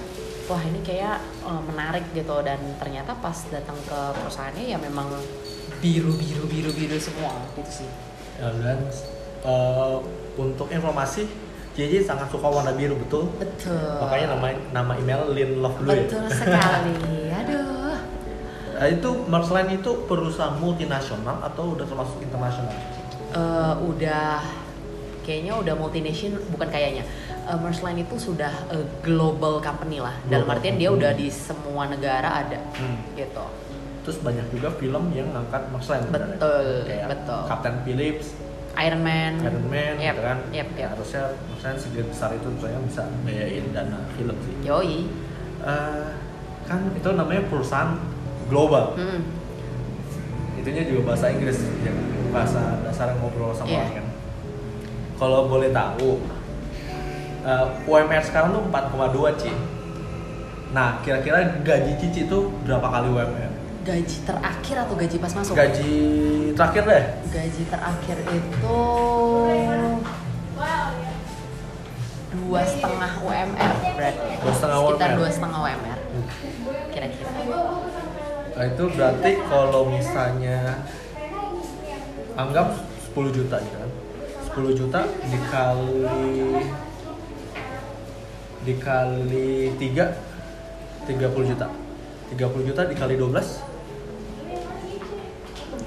wah 0.50 0.62
ini 0.66 0.80
kayak 0.82 1.20
eh, 1.46 1.62
menarik 1.68 2.04
gitu 2.16 2.36
dan 2.42 2.58
ternyata 2.80 3.14
pas 3.20 3.36
datang 3.52 3.76
ke 3.86 3.98
perusahaannya 4.18 4.64
ya 4.66 4.78
memang 4.80 5.06
biru 5.78 6.12
biru 6.16 6.44
biru 6.48 6.70
biru 6.74 6.96
semua 6.98 7.36
gitu 7.54 7.84
sih. 7.84 7.88
Ya, 8.40 8.48
dan 8.56 8.88
eh, 9.44 9.96
untuk 10.40 10.72
informasi, 10.72 11.28
Cici 11.70 12.02
sangat 12.02 12.26
suka 12.34 12.50
warna 12.50 12.74
biru 12.74 12.98
betul. 12.98 13.30
Betul. 13.38 13.78
Makanya 14.02 14.34
nama 14.34 14.46
nama 14.74 14.92
email 14.98 15.30
Lin 15.30 15.62
Love 15.62 15.78
Blue 15.78 15.94
ya. 15.94 16.04
Betul 16.08 16.26
sekali. 16.32 16.94
Eh, 18.80 18.96
itu 18.96 19.10
Max 19.28 19.52
Line 19.52 19.76
itu 19.76 19.90
perusahaan 20.08 20.56
multinasional 20.56 21.44
atau 21.44 21.76
udah 21.76 21.84
termasuk 21.84 22.16
internasional? 22.24 22.72
Eh, 23.30 23.74
udah 23.76 24.40
kayaknya 25.20 25.52
udah 25.60 25.74
multinational 25.76 26.40
bukan 26.48 26.66
kayaknya 26.66 27.04
uh, 27.44 27.60
itu 27.94 28.16
sudah 28.16 28.50
a 28.72 28.80
global 29.04 29.60
company 29.60 30.00
lah 30.00 30.16
dalam 30.26 30.48
Global 30.48 30.56
artian 30.58 30.80
dia 30.80 30.90
udah 30.90 31.12
di 31.12 31.28
semua 31.28 31.86
negara 31.86 32.40
ada 32.42 32.58
Hmm. 32.74 32.98
gitu 33.14 33.44
Terus 34.00 34.16
banyak 34.24 34.48
juga 34.48 34.72
film 34.80 35.12
yang 35.12 35.28
ngangkat 35.28 35.68
Max 35.70 35.92
Line 35.92 36.08
sebenarnya. 36.08 36.40
Betul, 36.40 36.66
Kayak 36.88 37.06
betul. 37.12 37.40
Captain 37.46 37.76
Phillips, 37.84 38.26
Iron 38.80 39.02
Man 39.04 39.32
Iron 39.44 39.66
Man 39.68 39.94
Yep, 40.00 40.08
gitu 40.08 40.22
kan. 40.24 40.38
yep, 40.50 40.68
Ya, 40.72 40.80
yep. 40.80 40.88
harusnya 40.96 41.22
Max 41.46 41.60
Line 41.60 41.78
segede 41.78 42.04
besar 42.08 42.30
itu 42.32 42.48
soalnya 42.56 42.80
bisa 42.88 43.02
biayain 43.22 43.66
dana 43.76 43.98
film 44.16 44.36
sih. 44.40 44.54
yoi 44.64 44.98
Eh, 45.60 46.06
kan 46.64 46.80
itu 46.90 47.08
namanya 47.12 47.44
perusahaan 47.46 47.92
global. 48.50 48.92
Hmm. 48.92 49.22
Itunya 50.56 50.84
juga 50.84 51.00
bahasa 51.08 51.30
Inggris 51.30 51.56
yang 51.80 51.96
bahasa 52.28 52.82
dasar 52.82 53.16
ngobrol 53.16 53.50
sama 53.50 53.70
Iya. 53.70 53.78
orang 53.80 53.92
kan. 53.94 54.06
Kalau 55.16 55.40
boleh 55.46 55.70
tahu, 55.70 56.10
eh, 57.42 57.64
UMR 57.86 58.20
sekarang 58.20 58.50
tuh 58.50 58.62
4,2 58.66 59.32
Ci. 59.32 59.52
Nah, 60.70 61.00
kira-kira 61.00 61.58
gaji 61.60 61.92
Cici 61.96 62.24
itu 62.24 62.38
berapa 62.60 62.84
kali 62.84 63.08
UMR? 63.08 63.50
gaji 63.80 64.16
terakhir 64.22 64.76
atau 64.78 64.92
gaji 64.92 65.16
pas 65.16 65.32
masuk 65.32 65.56
Gaji 65.56 65.94
terakhir 66.52 66.82
deh. 66.84 67.04
gaji 67.26 67.62
terakhir 67.64 68.16
itu 68.28 68.76
dua 72.30 72.62
setengah 72.62 73.12
UMR 73.18 73.72
berarti 73.90 74.30
Dua 74.36 74.52
setengah 74.52 74.78
sekitar 74.78 75.08
UMR. 75.08 75.18
dua 75.18 75.30
setengah 75.32 75.58
UMR 75.60 75.98
kira-kira 76.92 77.30
Nah, 78.50 78.64
itu 78.66 78.84
berarti 78.92 79.30
kalau 79.46 79.86
misalnya 79.86 80.82
anggap 82.34 82.74
10 83.14 83.30
juta 83.30 83.56
gitu 83.62 83.76
kan. 83.78 83.90
10 84.50 84.74
juta 84.78 85.00
dikali 85.30 86.66
dikali 88.66 89.50
3 89.78 91.06
30 91.06 91.50
juta. 91.50 91.66
30 92.30 92.68
juta 92.68 92.82
dikali 92.86 93.14
12 93.18 93.70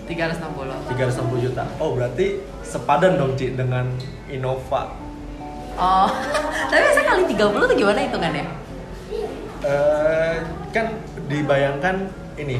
360 0.08 0.91
360 0.91 1.46
juta. 1.46 1.63
Oh, 1.79 1.96
berarti 1.96 2.43
sepadan 2.63 3.15
dong 3.15 3.36
Ci 3.39 3.55
dengan 3.55 3.88
Innova. 4.27 4.91
Oh, 5.74 6.10
tapi 6.70 6.84
saya 6.93 7.05
kali 7.08 7.24
30 7.34 7.39
tuh 7.39 7.77
gimana 7.77 8.00
hitungannya? 8.03 8.46
Eh, 9.63 10.36
kan 10.75 10.86
dibayangkan 11.32 12.22
ini 12.35 12.59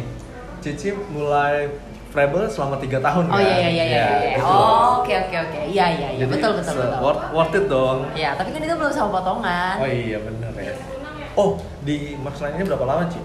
Cici 0.64 0.96
mulai 1.12 1.68
Treble 2.14 2.46
selama 2.46 2.78
3 2.78 3.02
tahun 3.02 3.26
Oh 3.26 3.36
kan? 3.36 3.42
iya 3.42 3.58
iya 3.58 3.68
iya 3.68 3.84
iya. 3.84 3.86
iya. 3.90 4.06
gitu. 4.38 4.46
Oh, 4.46 5.02
oke 5.02 5.14
oke 5.18 5.36
oke. 5.50 5.60
Iya 5.66 5.86
iya 5.98 6.08
iya. 6.14 6.22
Jadi, 6.24 6.32
Betul 6.38 6.52
betul 6.62 6.74
betul. 6.78 7.02
Worth, 7.02 7.24
worth 7.34 7.58
it 7.58 7.66
dong. 7.66 8.00
Ya, 8.14 8.38
tapi 8.38 8.54
kan 8.54 8.62
itu 8.62 8.76
belum 8.78 8.94
sama 8.94 9.10
potongan. 9.18 9.76
Oh 9.82 9.90
iya 9.90 10.18
bener 10.22 10.54
ya. 10.56 10.74
Oh 11.34 11.58
di 11.82 12.14
Max 12.22 12.38
Line 12.38 12.62
ini 12.62 12.70
berapa 12.70 12.86
lama 12.86 13.10
Ci? 13.10 13.18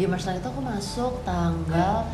Di 0.00 0.08
Marsland 0.08 0.40
itu 0.40 0.48
aku 0.48 0.64
masuk 0.64 1.20
tanggal 1.28 2.08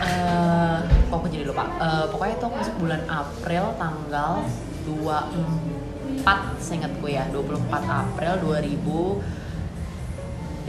eh 0.00 0.80
aku 1.12 1.28
jadi 1.28 1.44
lupa. 1.44 1.68
Eh, 1.76 2.08
pokoknya 2.08 2.40
itu 2.40 2.44
aku 2.48 2.56
masuk 2.56 2.74
bulan 2.80 3.04
April 3.04 3.64
tanggal 3.76 4.40
24 4.88 6.24
seingat 6.56 6.88
gue 6.96 7.12
ya, 7.12 7.28
24 7.28 7.68
April 7.84 8.32
2015 8.40 10.64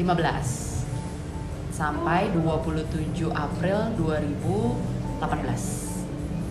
sampai 1.82 2.30
27 2.38 3.34
April 3.34 3.78
2018. 3.98 5.18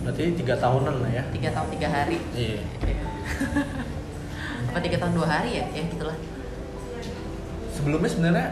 Berarti 0.03 0.23
tiga 0.35 0.59
tahunan 0.59 0.95
lah 0.99 1.11
ya. 1.15 1.23
Tiga 1.31 1.55
tahun 1.55 1.71
tiga 1.71 1.87
hari. 1.87 2.19
Iya. 2.35 2.59
Apa 4.67 4.79
tiga 4.83 4.99
tahun 4.99 5.13
dua 5.15 5.27
hari 5.31 5.55
ya? 5.55 5.65
Ya 5.71 5.87
gitulah. 5.87 6.19
Sebelumnya 7.71 8.09
sebenarnya 8.11 8.47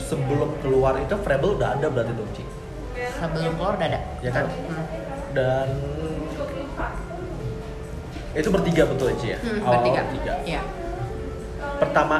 sebelum 0.00 0.56
keluar 0.64 0.96
itu 1.04 1.12
Treble 1.20 1.60
udah 1.60 1.76
ada 1.76 1.86
berarti 1.92 2.12
dong 2.16 2.32
Ci. 2.32 2.44
Sebelum 3.20 3.52
keluar 3.60 3.76
udah 3.76 3.88
ada. 3.92 4.00
Ya 4.24 4.30
kan? 4.32 4.48
Hmm. 4.48 4.88
Dan 5.36 5.68
itu 8.32 8.48
bertiga 8.48 8.88
betul 8.88 9.12
ya 9.12 9.16
Ci 9.20 9.26
ya? 9.36 9.38
Hmm, 9.44 9.68
Awal 9.68 9.72
bertiga. 9.84 10.00
bertiga. 10.08 10.32
Iya. 10.48 10.62
Pertama 11.76 12.16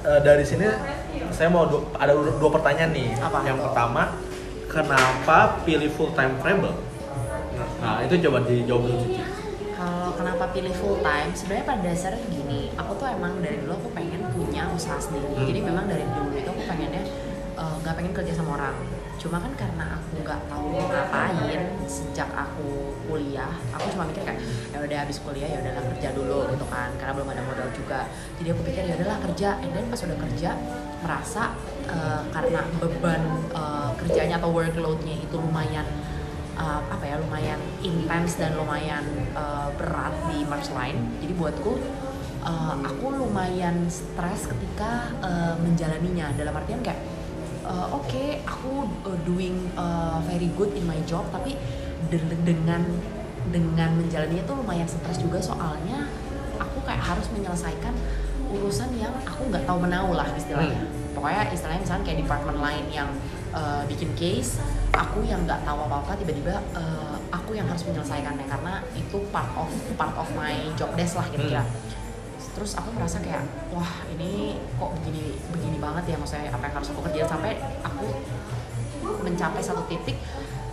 eh, 0.00 0.20
dari 0.24 0.44
sini 0.48 0.64
saya 1.30 1.48
mau 1.52 1.68
du- 1.68 1.86
ada 1.96 2.12
dua, 2.14 2.50
pertanyaan 2.50 2.90
nih. 2.92 3.08
Apa? 3.20 3.38
Yang 3.44 3.58
pertama, 3.68 4.02
kenapa 4.66 5.38
pilih 5.62 5.90
full 5.92 6.10
time 6.16 6.34
Treble? 6.40 6.74
Nah 7.80 8.00
itu 8.04 8.14
coba 8.28 8.38
dijawab 8.44 8.82
dulu 8.88 8.98
Cici. 9.04 9.22
Kalau 9.76 10.08
kenapa 10.16 10.44
pilih 10.56 10.72
full 10.72 10.96
time? 11.04 11.30
Sebenarnya 11.36 11.66
pada 11.68 11.80
dasarnya 11.84 12.24
gini, 12.32 12.72
aku 12.74 12.96
tuh 12.96 13.06
emang 13.12 13.36
dari 13.44 13.60
dulu 13.60 13.76
aku 13.76 13.88
pengen 13.92 14.24
punya 14.32 14.64
usaha 14.72 14.96
sendiri. 14.96 15.28
Hmm. 15.36 15.44
Jadi 15.44 15.60
memang 15.60 15.84
dari 15.84 16.04
dulu 16.08 16.32
itu 16.32 16.48
aku 16.48 16.62
pengennya 16.64 17.02
eh, 17.56 17.74
nggak 17.84 17.94
pengen 17.96 18.12
kerja 18.16 18.32
sama 18.32 18.56
orang. 18.56 18.76
Cuma 19.26 19.42
kan 19.42 19.52
karena 19.58 19.98
aku 19.98 20.22
nggak 20.22 20.40
tahu 20.46 20.64
mau 20.70 20.86
ngapain 20.86 21.60
sejak 21.90 22.30
aku 22.30 22.94
kuliah, 23.10 23.50
aku 23.74 23.90
cuma 23.90 24.06
mikir 24.06 24.22
kayak 24.22 24.38
ya 24.70 24.78
udah 24.78 24.98
habis 25.02 25.18
kuliah 25.18 25.50
ya 25.50 25.58
udahlah 25.66 25.82
kerja 25.90 26.08
dulu 26.14 26.46
gitu 26.54 26.66
kan, 26.70 26.94
karena 26.94 27.12
belum 27.18 27.28
ada 27.34 27.42
modal 27.42 27.68
juga. 27.74 28.06
Jadi 28.38 28.48
aku 28.54 28.62
pikir 28.70 28.86
ya 28.86 28.94
udahlah 29.02 29.18
kerja. 29.26 29.48
And 29.66 29.74
then 29.74 29.90
pas 29.90 29.98
udah 30.06 30.14
kerja 30.14 30.50
merasa 31.02 31.42
eh, 31.90 32.22
karena 32.30 32.62
beban 32.78 33.22
eh, 33.50 33.90
kerjanya 33.98 34.38
atau 34.38 34.54
workloadnya 34.54 35.18
itu 35.18 35.34
lumayan 35.34 35.86
uh, 36.56 36.80
apa 36.88 37.04
ya 37.04 37.16
lumayan 37.20 37.60
intens 37.84 38.40
dan 38.40 38.56
lumayan 38.56 39.04
uh, 39.36 39.68
berat 39.76 40.14
di 40.32 40.42
March 40.48 40.72
Line. 40.72 40.98
Jadi 41.20 41.32
buatku 41.36 41.72
uh, 42.46 42.74
aku 42.80 43.06
lumayan 43.12 43.86
stres 43.92 44.48
ketika 44.48 45.12
uh, 45.20 45.54
menjalaninya. 45.60 46.32
Dalam 46.34 46.54
artian 46.56 46.80
kayak 46.80 47.00
uh, 47.66 47.86
oke 47.92 48.24
aku 48.46 48.86
uh, 49.04 49.18
doing 49.26 49.58
uh, 49.74 50.22
very 50.24 50.48
good 50.54 50.72
in 50.78 50.86
my 50.86 50.98
job 51.04 51.26
tapi 51.34 51.58
de- 52.08 52.40
dengan 52.46 52.82
dengan 53.50 53.94
menjalaninya 53.94 54.42
tuh 54.46 54.58
lumayan 54.58 54.86
stres 54.86 55.18
juga. 55.22 55.38
Soalnya 55.38 56.10
aku 56.58 56.82
kayak 56.86 57.02
harus 57.02 57.26
menyelesaikan 57.34 57.94
urusan 58.46 58.90
yang 58.98 59.14
aku 59.26 59.50
nggak 59.50 59.66
tahu 59.66 59.78
menau 59.82 60.14
lah 60.14 60.26
istilahnya. 60.34 60.86
Pokoknya 61.14 61.50
istilahnya 61.50 61.82
misalnya 61.82 62.04
kayak 62.06 62.18
department 62.22 62.58
lain 62.62 62.84
yang 62.92 63.10
uh, 63.54 63.82
bikin 63.90 64.12
case 64.14 64.62
aku 64.94 65.24
yang 65.26 65.44
nggak 65.44 65.60
tahu 65.66 65.78
apa 65.86 65.96
apa 66.02 66.12
tiba-tiba 66.20 66.62
uh, 66.74 67.16
aku 67.34 67.58
yang 67.58 67.66
harus 67.66 67.82
menyelesaikannya. 67.86 68.46
Karena 68.46 68.82
itu 68.94 69.18
part 69.34 69.50
of 69.58 69.68
part 69.98 70.14
of 70.14 70.28
my 70.38 70.54
job 70.78 70.90
desk 70.94 71.18
lah 71.18 71.26
kira-kira 71.30 71.62
terus 72.56 72.72
aku 72.72 72.88
merasa 72.96 73.20
kayak 73.20 73.44
wah 73.68 74.00
ini 74.16 74.56
kok 74.80 74.90
begini 74.96 75.36
begini 75.52 75.76
banget 75.76 76.08
ya 76.08 76.16
maksudnya 76.16 76.48
apa 76.48 76.64
yang 76.64 76.74
harus 76.80 76.88
aku 76.88 77.00
kerjain? 77.04 77.28
Sampai 77.28 77.60
aku 77.84 78.08
mencapai 79.20 79.60
satu 79.60 79.84
titik 79.92 80.16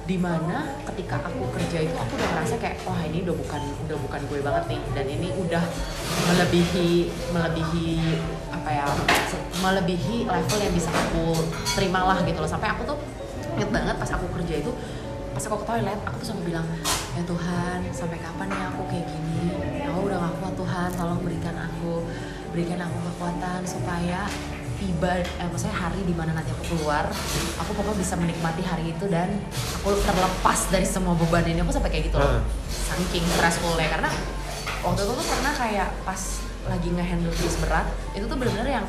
di 0.03 0.19
mana 0.19 0.79
ketika 0.91 1.15
aku 1.27 1.47
kerja 1.51 1.83
itu 1.83 1.95
aku 1.95 2.15
udah 2.15 2.29
ngerasa 2.35 2.55
kayak 2.59 2.79
wah 2.87 2.99
ini 3.03 3.23
udah 3.27 3.35
bukan 3.35 3.61
udah 3.87 3.97
bukan 3.99 4.21
gue 4.31 4.39
banget 4.39 4.63
nih. 4.71 4.81
Dan 4.95 5.05
ini 5.11 5.27
udah 5.35 5.63
melebihi 6.31 7.11
melebihi 7.35 7.87
apa 8.55 8.69
ya 8.71 8.87
melebihi 9.59 10.23
level 10.23 10.59
yang 10.63 10.73
bisa 10.75 10.87
aku 10.87 11.35
terima 11.75 12.07
lah 12.07 12.23
gitu 12.23 12.39
loh. 12.39 12.47
Sampai 12.47 12.71
aku 12.71 12.87
tuh 12.87 12.97
inget 13.59 13.69
banget 13.75 13.95
pas 13.99 14.09
aku 14.15 14.25
kerja 14.39 14.63
itu 14.63 14.71
pas 15.33 15.43
aku 15.49 15.57
ke 15.61 15.65
toilet 15.65 15.99
aku 16.05 16.15
tuh 16.21 16.27
sampai 16.29 16.45
bilang 16.45 16.67
ya 17.17 17.23
Tuhan 17.25 17.77
sampai 17.89 18.17
kapan 18.21 18.47
ya 18.53 18.63
aku 18.69 18.81
kayak 18.89 19.05
gini? 19.09 19.49
Aku 19.89 19.99
udah 20.05 20.17
gak 20.21 20.33
kuat 20.37 20.53
Tuhan 20.57 20.89
tolong 20.93 21.19
berikan 21.25 21.55
aku 21.57 22.05
berikan 22.53 22.79
aku 22.85 22.97
kekuatan 23.09 23.59
supaya 23.65 24.29
tiba 24.77 25.25
eh, 25.25 25.47
maksudnya 25.49 25.73
hari 25.73 26.01
di 26.05 26.13
mana 26.13 26.37
nanti 26.37 26.51
aku 26.53 26.75
keluar 26.75 27.07
aku 27.55 27.71
pokoknya 27.73 27.97
bisa 27.97 28.13
menikmati 28.19 28.61
hari 28.61 28.91
itu 28.93 29.05
dan 29.09 29.41
aku 29.81 29.97
terlepas 30.05 30.59
dari 30.69 30.85
semua 30.85 31.17
beban 31.17 31.45
ini. 31.49 31.59
Aku 31.65 31.73
sampai 31.73 31.89
kayak 31.89 32.13
gitu 32.13 32.17
loh. 32.21 32.41
Saking 32.69 33.25
stressfulnya 33.33 33.89
karena 33.89 34.09
waktu 34.85 35.01
itu 35.01 35.11
tuh 35.17 35.27
pernah 35.27 35.53
kayak 35.55 35.89
pas 36.05 36.21
lagi 36.63 36.89
ngehandle 36.95 37.33
case 37.35 37.59
berat 37.59 37.87
itu 38.15 38.23
tuh 38.23 38.37
bener-bener 38.39 38.79
yang 38.79 38.85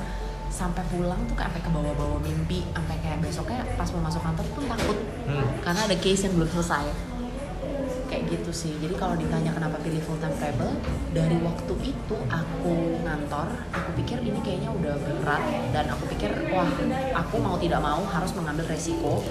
sampai 0.54 0.86
pulang 0.86 1.18
tuh 1.26 1.34
kayak 1.34 1.50
sampai 1.50 1.62
ke 1.66 1.70
bawah-bawah 1.74 2.20
mimpi 2.22 2.62
sampai 2.70 2.96
kayak 3.02 3.18
besoknya 3.18 3.66
pas 3.74 3.90
mau 3.90 4.06
masuk 4.06 4.22
kantor 4.22 4.46
pun 4.54 4.64
takut. 4.70 4.98
Hmm. 5.24 5.46
karena 5.64 5.80
ada 5.88 5.96
case 5.98 6.22
yang 6.28 6.34
belum 6.38 6.50
selesai. 6.54 6.86
Kayak 8.06 8.22
gitu 8.30 8.50
sih. 8.54 8.72
Jadi 8.78 8.94
kalau 8.94 9.18
ditanya 9.18 9.50
kenapa 9.50 9.82
pilih 9.82 9.98
full 10.06 10.20
time 10.22 10.36
travel 10.38 10.70
dari 11.10 11.34
waktu 11.42 11.74
itu 11.82 12.16
aku 12.30 12.74
ngantor 13.02 13.48
aku 13.74 13.90
pikir 13.98 14.22
ini 14.22 14.38
kayaknya 14.46 14.70
udah 14.70 14.94
berat. 15.02 15.42
Dan 15.74 15.90
aku 15.90 16.04
pikir 16.14 16.30
wah 16.54 16.70
aku 17.18 17.36
mau 17.42 17.58
tidak 17.58 17.82
mau 17.82 18.06
harus 18.06 18.30
mengambil 18.38 18.70
resiko 18.70 19.24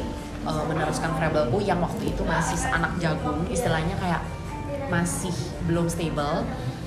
uh, 0.43 0.63
meneruskan 0.67 1.15
travelku 1.15 1.63
yang 1.63 1.79
waktu 1.79 2.11
itu 2.11 2.21
masih 2.27 2.59
anak 2.67 2.91
jagung. 2.99 3.47
Istilahnya 3.47 3.95
kayak 4.01 4.21
masih 4.91 5.31
belum 5.69 5.87
stable 5.87 6.43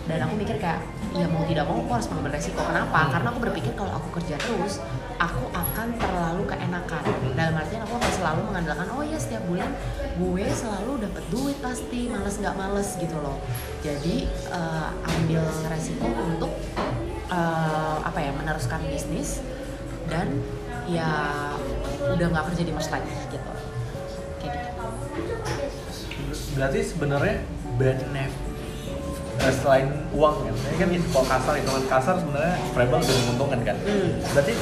dan 0.06 0.22
aku 0.22 0.34
mikir 0.38 0.56
kayak 0.62 0.80
ya 1.18 1.26
mau 1.26 1.42
tidak 1.42 1.66
mau 1.66 1.82
aku 1.82 1.90
harus 1.98 2.08
mengambil 2.14 2.32
resiko. 2.38 2.62
Kenapa? 2.62 3.10
Karena 3.10 3.28
aku 3.34 3.40
berpikir 3.42 3.72
kalau 3.74 3.92
aku 3.98 4.08
kerja 4.22 4.38
terus 4.38 4.78
aku 5.18 5.50
akan 5.50 5.88
terlalu 5.98 6.42
keenakan. 6.46 7.02
Dalam 7.34 7.54
artian 7.58 7.82
aku 7.82 7.94
akan 7.98 8.12
selalu 8.14 8.40
mengandalkan 8.46 8.86
oh 8.94 9.02
ya 9.02 9.18
setiap 9.18 9.42
bulan 9.50 9.70
gue 10.16 10.44
selalu 10.46 10.92
dapat 11.02 11.24
duit 11.28 11.58
pasti 11.58 12.06
males 12.06 12.36
nggak 12.38 12.54
males 12.54 12.88
gitu 13.02 13.16
loh. 13.18 13.36
Jadi 13.82 14.30
eh, 14.30 14.88
ambil 15.10 15.42
resiko 15.66 16.06
untuk 16.06 16.52
eh, 17.26 17.96
apa 18.06 18.18
ya 18.22 18.30
meneruskan 18.30 18.80
bisnis 18.86 19.42
dan 20.06 20.30
ya 20.86 21.10
udah 22.14 22.26
nggak 22.30 22.44
kerja 22.54 22.62
di 22.62 22.70
mas 22.70 22.86
lagi 22.94 23.10
gitu. 23.34 23.50
Kayak 24.38 24.70
gitu. 24.70 24.86
Berarti 26.54 26.78
sebenarnya 26.86 27.42
benefit 27.74 28.45
eh, 29.38 29.52
selain 29.54 29.86
uang 30.10 30.34
kan 30.42 30.54
ini 30.66 30.76
kan 30.76 31.12
kalau 31.12 31.26
kasar 31.26 31.52
hitungan 31.54 31.84
kasar 31.86 32.14
sebenarnya 32.16 32.54
Frebel 32.70 32.98
lebih 32.98 33.16
menguntungkan 33.20 33.60
kan 33.62 33.76
Hmm. 33.78 34.08
berarti 34.28 34.52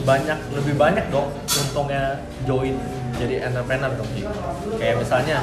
banyak 0.00 0.38
lebih 0.52 0.74
banyak 0.74 1.04
dong 1.08 1.28
untungnya 1.46 2.02
join 2.42 2.74
jadi 3.14 3.34
entrepreneur 3.44 3.90
dong 3.92 4.08
Ji. 4.12 4.22
kayak 4.76 4.96
misalnya 4.98 5.38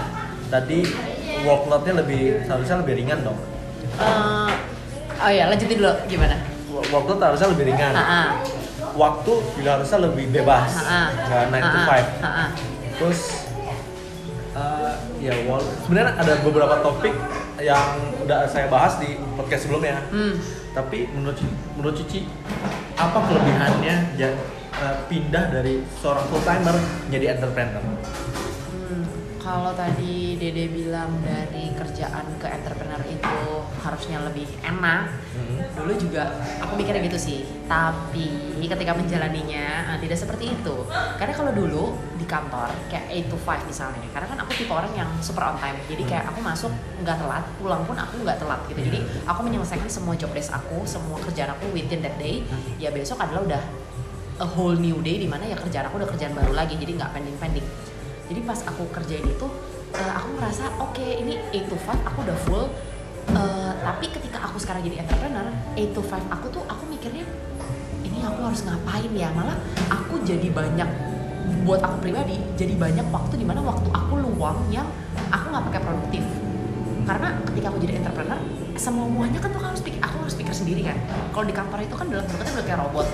tadi 0.47 0.87
workloadnya 1.43 1.93
lebih 1.97 2.21
seharusnya 2.41 2.79
lebih 2.79 2.95
ringan 2.97 3.21
dong 3.23 3.39
Eh, 3.97 4.51
oh 5.17 5.31
ya 5.31 5.49
lanjutin 5.49 5.77
dulu 5.77 5.89
gimana 6.05 6.35
Wo- 6.67 6.85
workload 6.91 7.19
harusnya 7.19 7.49
lebih 7.49 7.65
ringan 7.67 7.91
Ah, 7.91 8.05
ah. 8.05 8.27
waktu 8.93 9.31
juga 9.55 9.69
harusnya 9.75 9.99
lebih 10.03 10.25
bebas 10.31 10.69
Ah, 10.79 11.09
nggak 11.19 11.43
9 11.49 11.61
to 11.65 11.67
Ah, 11.67 11.73
5 11.73 11.89
ah. 11.89 12.03
Ah, 12.21 12.29
ah. 12.29 12.49
terus 12.93 13.19
uh, 14.53 14.93
ya 15.17 15.33
sebenarnya 15.83 16.13
ada 16.15 16.33
beberapa 16.41 16.75
topik 16.79 17.13
yang 17.57 17.85
udah 18.19 18.43
saya 18.45 18.67
bahas 18.67 18.99
di 18.99 19.15
podcast 19.33 19.63
sebelumnya 19.63 20.03
Hmm. 20.09 20.35
tapi 20.73 21.07
menurut 21.09 21.39
menurut 21.73 21.95
Cici 21.95 22.27
apa 22.93 23.17
kelebihannya 23.23 23.95
ya, 24.13 24.29
uh, 24.75 24.95
pindah 25.07 25.49
dari 25.49 25.79
seorang 25.95 26.27
full 26.27 26.43
timer 26.43 26.75
menjadi 27.07 27.37
entrepreneur 27.37 27.81
Hmm, 28.67 29.03
kalau 29.39 29.71
tadi 29.71 30.26
Dede 30.37 30.69
bilang 30.69 31.17
dari 31.25 31.73
kerjaan 31.73 32.37
ke 32.37 32.45
entrepreneur 32.45 33.01
itu 33.03 33.37
harusnya 33.81 34.21
lebih 34.21 34.45
enak, 34.61 35.09
Mhm. 35.33 35.73
dulu 35.73 35.93
juga 35.97 36.29
aku 36.61 36.77
mikirnya 36.77 37.01
gitu 37.01 37.17
sih. 37.17 37.39
Tapi 37.65 38.29
ketika 38.61 38.93
menjalaninya 38.93 39.93
eh, 39.93 39.97
tidak 39.97 40.17
seperti 40.17 40.53
itu. 40.53 40.75
Karena 41.17 41.33
kalau 41.33 41.51
dulu 41.51 41.97
di 42.21 42.25
kantor 42.29 42.69
kayak 42.87 43.09
8 43.09 43.25
to 43.27 43.37
5 43.41 43.65
misalnya, 43.65 44.05
karena 44.13 44.29
kan 44.29 44.37
aku 44.45 44.51
tipe 44.53 44.69
orang 44.69 44.93
yang 44.93 45.09
super 45.19 45.41
on 45.41 45.57
time. 45.57 45.77
Jadi 45.89 46.03
kayak 46.05 46.29
aku 46.29 46.39
masuk 46.45 46.69
nggak 47.01 47.17
telat, 47.17 47.43
pulang 47.57 47.81
pun 47.83 47.97
aku 47.97 48.21
nggak 48.21 48.37
telat 48.37 48.61
gitu. 48.69 48.79
Jadi 48.93 48.99
aku 49.25 49.39
menyelesaikan 49.41 49.89
semua 49.89 50.13
job 50.13 50.29
desk 50.37 50.53
aku, 50.53 50.85
semua 50.85 51.17
kerjaan 51.25 51.57
aku 51.57 51.73
within 51.73 52.05
that 52.05 52.13
day. 52.21 52.45
Ya 52.77 52.93
besok 52.93 53.17
adalah 53.17 53.41
udah 53.41 53.63
a 54.37 54.45
whole 54.45 54.77
new 54.77 55.01
day 55.01 55.17
di 55.17 55.25
mana 55.25 55.49
ya 55.49 55.57
kerjaan 55.57 55.89
aku 55.89 55.97
udah 55.97 56.09
kerjaan 56.13 56.37
baru 56.37 56.53
lagi 56.53 56.77
jadi 56.77 56.93
nggak 56.93 57.09
pending 57.09 57.37
pending 57.41 57.65
jadi 58.29 58.39
pas 58.45 58.61
aku 58.69 58.85
kerjain 58.93 59.25
itu 59.25 59.47
eh, 59.95 60.11
aku 60.11 60.29
merasa 60.35 60.67
oke 60.81 61.05
ini 61.05 61.39
8 61.53 61.71
to 61.71 61.77
5 61.79 62.07
aku 62.07 62.17
udah 62.25 62.37
full. 62.43 62.65
Eh, 63.27 63.71
tapi 63.83 64.05
ketika 64.07 64.39
aku 64.47 64.57
sekarang 64.59 64.83
jadi 64.87 65.03
entrepreneur 65.03 65.47
8 65.75 65.95
to 65.95 66.01
5 66.03 66.31
aku 66.31 66.45
tuh 66.51 66.63
aku 66.67 66.83
mikirnya 66.87 67.23
ini 68.03 68.19
aku 68.23 68.39
harus 68.47 68.63
ngapain 68.67 69.11
ya? 69.15 69.29
Malah 69.31 69.55
aku 69.91 70.19
jadi 70.23 70.47
banyak 70.51 70.89
buat 71.63 71.79
aku 71.79 72.03
pribadi 72.03 72.39
jadi 72.59 72.75
banyak 72.75 73.07
waktu 73.11 73.39
di 73.39 73.45
mana 73.47 73.63
waktu 73.63 73.87
aku 73.91 74.19
luang 74.19 74.67
yang 74.71 74.87
aku 75.31 75.45
nggak 75.51 75.65
pakai 75.71 75.81
produktif. 75.83 76.23
Karena 77.07 77.39
ketika 77.47 77.71
aku 77.71 77.79
jadi 77.79 78.03
entrepreneur 78.03 78.39
semuanya 78.77 79.39
kan 79.39 79.49
tuh 79.51 79.63
harus 79.63 79.81
pikir 79.81 79.99
aku 80.03 80.15
harus 80.23 80.35
pikir 80.35 80.53
sendiri 80.53 80.81
kan. 80.83 80.97
Kalau 81.31 81.45
di 81.47 81.55
kantor 81.55 81.79
itu 81.83 81.95
kan 81.95 82.07
dalam 82.11 82.23
bentuknya 82.27 82.53
udah 82.55 82.65
kayak 82.67 82.79
robot. 82.83 83.07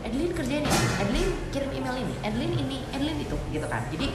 Adeline 0.00 0.34
kerjain 0.34 0.64
ini, 0.64 0.80
Adeline 0.98 1.32
kirim 1.54 1.70
email 1.70 1.96
ini, 2.02 2.14
Adeline 2.24 2.54
ini, 2.56 2.78
Adeline 2.90 3.20
itu 3.22 3.36
gitu 3.52 3.66
kan. 3.68 3.82
Jadi 3.92 4.10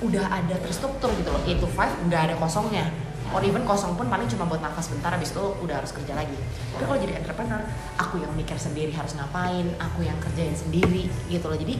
udah 0.00 0.24
ada 0.32 0.56
terstruktur 0.60 1.12
gitu 1.16 1.28
loh. 1.28 1.42
8 1.44 1.60
to 1.60 1.68
5 1.68 2.08
udah 2.08 2.20
ada 2.28 2.34
kosongnya. 2.40 2.88
Or 3.30 3.38
even 3.46 3.62
kosong 3.62 3.94
pun 3.94 4.10
paling 4.10 4.26
cuma 4.26 4.42
buat 4.42 4.58
nafas 4.58 4.90
bentar 4.90 5.14
habis 5.14 5.30
itu 5.30 5.44
udah 5.62 5.78
harus 5.78 5.94
kerja 5.94 6.18
lagi. 6.18 6.34
Tapi 6.74 6.82
kalau 6.82 6.98
jadi 6.98 7.22
entrepreneur 7.22 7.62
aku 7.94 8.18
yang 8.18 8.32
mikir 8.34 8.58
sendiri 8.58 8.90
harus 8.90 9.14
ngapain 9.14 9.70
aku 9.78 10.02
yang 10.02 10.18
kerjain 10.18 10.56
sendiri 10.56 11.06
gitu 11.30 11.46
loh. 11.46 11.54
Jadi 11.54 11.78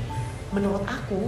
menurut 0.54 0.86
aku 0.86 1.26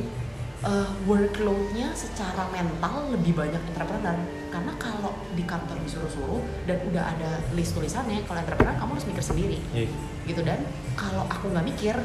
uh, 0.63 0.91
workloadnya 1.11 1.91
secara 1.99 2.47
mental 2.55 3.11
lebih 3.11 3.35
banyak 3.35 3.59
entrepreneur. 3.75 4.15
Karena 4.55 4.73
kalau 4.79 5.11
di 5.35 5.43
kantor 5.43 5.83
disuruh-suruh 5.83 6.71
dan 6.71 6.79
udah 6.87 7.03
ada 7.03 7.43
list 7.59 7.75
tulisannya 7.75 8.23
kalau 8.23 8.39
entrepreneur 8.47 8.79
kamu 8.79 8.91
harus 8.95 9.07
mikir 9.11 9.25
sendiri. 9.27 9.59
Iya. 9.75 9.91
gitu. 10.31 10.41
Dan 10.47 10.63
kalau 10.95 11.27
aku 11.27 11.51
nggak 11.51 11.67
mikir 11.67 11.99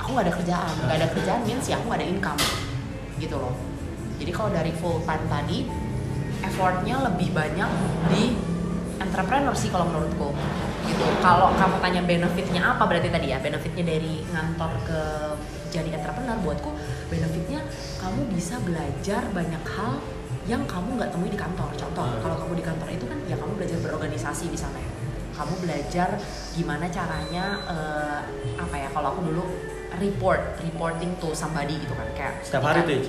aku 0.00 0.08
nggak 0.08 0.24
ada 0.24 0.34
kerjaan. 0.40 0.74
Nggak 0.88 0.98
ada 1.04 1.08
kerjaan 1.12 1.40
means 1.44 1.68
ya 1.68 1.76
aku 1.76 1.92
nggak 1.92 2.00
ada 2.00 2.08
income. 2.08 2.40
Gitu 3.20 3.36
loh 3.36 3.75
jadi 4.16 4.30
kalau 4.32 4.50
dari 4.52 4.72
full 4.72 5.04
time 5.04 5.24
tadi 5.28 5.58
effortnya 6.44 7.04
lebih 7.04 7.32
banyak 7.36 7.70
di 8.12 8.32
entrepreneur 9.00 9.52
sih 9.52 9.68
kalau 9.68 9.88
menurutku. 9.92 10.32
Gitu. 10.86 11.04
Kalau 11.20 11.50
kamu 11.58 11.76
tanya 11.82 12.00
benefitnya 12.06 12.62
apa 12.62 12.86
berarti 12.86 13.10
tadi 13.10 13.34
ya 13.34 13.38
benefitnya 13.42 13.84
dari 13.84 14.22
ngantor 14.30 14.72
ke 14.86 15.00
jadi 15.74 15.98
entrepreneur 15.98 16.38
buatku 16.40 16.70
benefitnya 17.10 17.60
kamu 18.00 18.30
bisa 18.32 18.56
belajar 18.62 19.26
banyak 19.34 19.60
hal 19.66 19.98
yang 20.46 20.62
kamu 20.64 20.96
nggak 20.96 21.10
temui 21.10 21.28
di 21.28 21.36
kantor. 21.36 21.68
Contoh 21.74 22.06
kalau 22.22 22.36
kamu 22.38 22.52
di 22.62 22.64
kantor 22.64 22.88
itu 22.94 23.04
kan 23.04 23.18
ya 23.26 23.36
kamu 23.36 23.52
belajar 23.58 23.78
berorganisasi 23.82 24.46
misalnya. 24.48 24.86
Kamu 25.36 25.52
belajar 25.60 26.16
gimana 26.56 26.88
caranya 26.88 27.60
eh, 27.68 28.20
apa 28.56 28.76
ya 28.78 28.88
kalau 28.94 29.12
aku 29.12 29.20
dulu 29.28 29.44
report 30.00 30.40
reporting 30.64 31.12
to 31.20 31.34
somebody 31.36 31.76
gitu 31.76 31.92
kan 31.92 32.08
kayak 32.16 32.34
setiap 32.40 32.64
hari 32.64 32.80
tuh 32.88 32.94
ya 32.96 33.00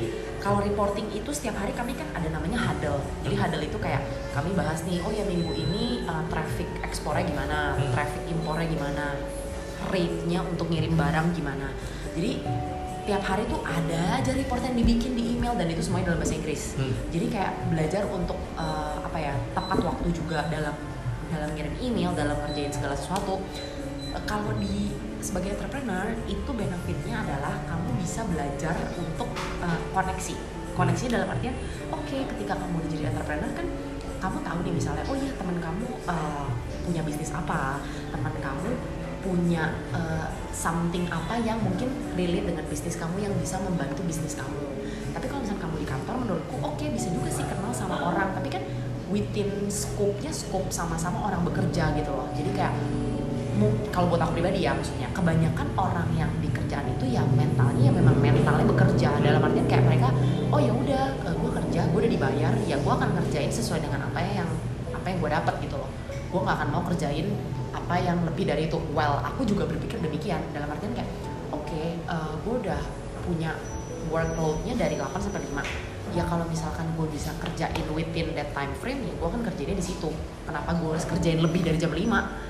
kalau 0.41 0.61
reporting 0.61 1.07
itu 1.11 1.29
setiap 1.33 1.57
hari 1.59 1.73
kami 1.73 1.97
kan 1.97 2.07
ada 2.13 2.29
namanya 2.29 2.61
huddle. 2.61 3.01
Jadi 3.25 3.35
huddle 3.35 3.63
itu 3.65 3.77
kayak 3.81 4.01
kami 4.31 4.53
bahas 4.53 4.85
nih, 4.85 5.01
oh 5.01 5.11
ya 5.11 5.25
minggu 5.25 5.51
ini 5.53 6.05
uh, 6.05 6.23
traffic 6.29 6.69
ekspornya 6.85 7.25
gimana, 7.25 7.73
Hmm. 7.75 7.91
traffic 7.93 8.23
impornya 8.29 8.67
gimana, 8.69 9.05
rate-nya 9.89 10.39
untuk 10.45 10.69
ngirim 10.69 10.93
barang 10.93 11.33
gimana. 11.33 11.73
Jadi 12.13 12.41
tiap 13.07 13.23
hari 13.23 13.47
tuh 13.47 13.63
ada 13.63 14.19
aja 14.19 14.31
report 14.35 14.61
yang 14.67 14.75
dibikin 14.75 15.15
di 15.15 15.37
email 15.37 15.55
dan 15.55 15.71
itu 15.71 15.79
semuanya 15.79 16.11
dalam 16.11 16.19
bahasa 16.19 16.35
Inggris. 16.35 16.75
Hmm. 16.75 16.91
Jadi 17.09 17.25
kayak 17.31 17.51
belajar 17.71 18.03
untuk 18.11 18.37
uh, 18.59 18.99
apa 18.99 19.17
ya 19.17 19.33
tepat 19.55 19.79
waktu 19.79 20.07
juga 20.11 20.43
dalam 20.51 20.75
dalam 21.27 21.49
ngirim 21.55 21.75
email, 21.79 22.11
dalam 22.15 22.35
ngerjain 22.45 22.71
segala 22.71 22.95
sesuatu. 22.99 23.39
Uh, 24.11 24.21
kalau 24.27 24.51
di 24.59 24.91
sebagai 25.21 25.57
entrepreneur 25.57 26.13
itu 26.29 26.51
benefitnya 26.53 27.25
adalah 27.25 27.57
kamu 27.65 27.89
bisa 28.01 28.21
belajar 28.27 28.75
untuk 28.97 29.29
uh, 29.63 29.79
koneksi. 29.91 30.35
Koneksi 30.77 31.05
dalam 31.09 31.27
artian, 31.33 31.57
oke 31.89 32.17
ketika 32.37 32.53
kamu 32.53 32.77
jadi 32.93 33.09
entrepreneur 33.09 33.49
kan 33.57 33.67
kamu 34.17 34.37
tahu 34.41 34.57
nih 34.65 34.73
misalnya 34.73 35.03
oh 35.09 35.17
iya 35.17 35.31
teman 35.37 35.57
kamu 35.61 35.87
uh, 36.09 36.49
punya 36.85 37.01
bisnis 37.05 37.29
apa 37.29 37.77
teman 38.09 38.33
kamu 38.41 38.71
punya 39.21 39.73
uh, 39.91 40.29
something 40.53 41.05
apa 41.11 41.37
yang 41.41 41.59
mungkin 41.59 41.89
relate 42.15 42.47
dengan 42.47 42.65
bisnis 42.69 42.95
kamu 42.95 43.27
yang 43.27 43.33
bisa 43.41 43.59
membantu 43.59 44.01
bisnis 44.05 44.37
kamu. 44.37 44.63
Tapi 45.11 45.25
kalau 45.27 45.41
misalnya 45.43 45.61
kamu 45.65 45.75
di 45.81 45.87
kantor 45.89 46.15
menurutku 46.21 46.55
oke 46.61 46.77
okay, 46.77 46.87
bisa 46.93 47.09
juga 47.11 47.29
sih 47.33 47.43
kenal 47.43 47.73
sama 47.73 47.97
orang. 47.97 48.31
Tapi 48.37 48.47
kan 48.53 48.63
within 49.11 49.67
scope-nya 49.67 50.31
scope 50.31 50.69
sama-sama 50.71 51.27
orang 51.27 51.43
bekerja 51.43 51.91
gitu 51.97 52.11
loh. 52.13 52.29
Jadi 52.37 52.49
kayak 52.55 52.73
kalau 53.89 54.13
buat 54.13 54.21
aku 54.21 54.37
pribadi 54.37 54.65
ya 54.65 54.71
maksudnya 54.77 55.09
kebanyakan 55.11 55.67
orang 55.73 56.09
yang 56.13 56.29
di 56.37 56.49
kerjaan 56.53 56.85
itu 56.93 57.05
ya 57.09 57.25
mentalnya 57.25 57.89
ya 57.89 57.93
memang 57.93 58.15
mentalnya 58.21 58.65
bekerja. 58.69 59.09
Dalam 59.17 59.41
artian 59.41 59.65
kayak 59.65 59.83
mereka 59.89 60.09
oh 60.53 60.59
ya 60.61 60.73
udah 60.73 61.03
uh, 61.25 61.35
gue 61.35 61.51
kerja 61.57 61.81
gue 61.89 61.99
udah 62.05 62.11
dibayar 62.11 62.53
ya 62.69 62.75
gue 62.77 62.93
akan 62.93 63.09
kerjain 63.23 63.49
sesuai 63.49 63.81
dengan 63.81 64.05
apa 64.05 64.19
yang 64.21 64.49
apa 64.93 65.05
yang 65.09 65.17
gue 65.17 65.31
dapat 65.31 65.53
gitu 65.65 65.75
loh. 65.75 65.89
Gue 66.29 66.39
nggak 66.45 66.55
akan 66.61 66.67
mau 66.69 66.83
kerjain 66.85 67.27
apa 67.73 67.95
yang 67.97 68.17
lebih 68.25 68.45
dari 68.45 68.69
itu. 68.69 68.77
Well 68.93 69.17
aku 69.25 69.41
juga 69.47 69.65
berpikir 69.65 69.97
demikian. 69.99 70.41
Dalam 70.53 70.69
artian 70.69 70.93
kayak 70.93 71.09
oke 71.49 71.65
okay, 71.65 71.97
uh, 72.05 72.37
gue 72.45 72.53
udah 72.61 72.81
punya 73.25 73.57
workloadnya 74.07 74.73
dari 74.79 74.95
8 74.95 75.19
sampai 75.19 75.43
5 75.43 76.15
ya 76.15 76.23
kalau 76.23 76.47
misalkan 76.47 76.87
gue 76.95 77.03
bisa 77.11 77.35
kerjain 77.35 77.83
within 77.91 78.31
that 78.31 78.47
time 78.55 78.71
frame 78.79 79.03
ya 79.03 79.11
gue 79.11 79.27
akan 79.27 79.41
kerjainnya 79.43 79.77
di 79.81 79.85
situ. 79.85 80.13
Kenapa 80.45 80.77
gue 80.77 80.89
harus 80.93 81.07
kerjain 81.09 81.41
lebih 81.41 81.65
dari 81.65 81.75
jam 81.81 81.91
5 81.91 82.46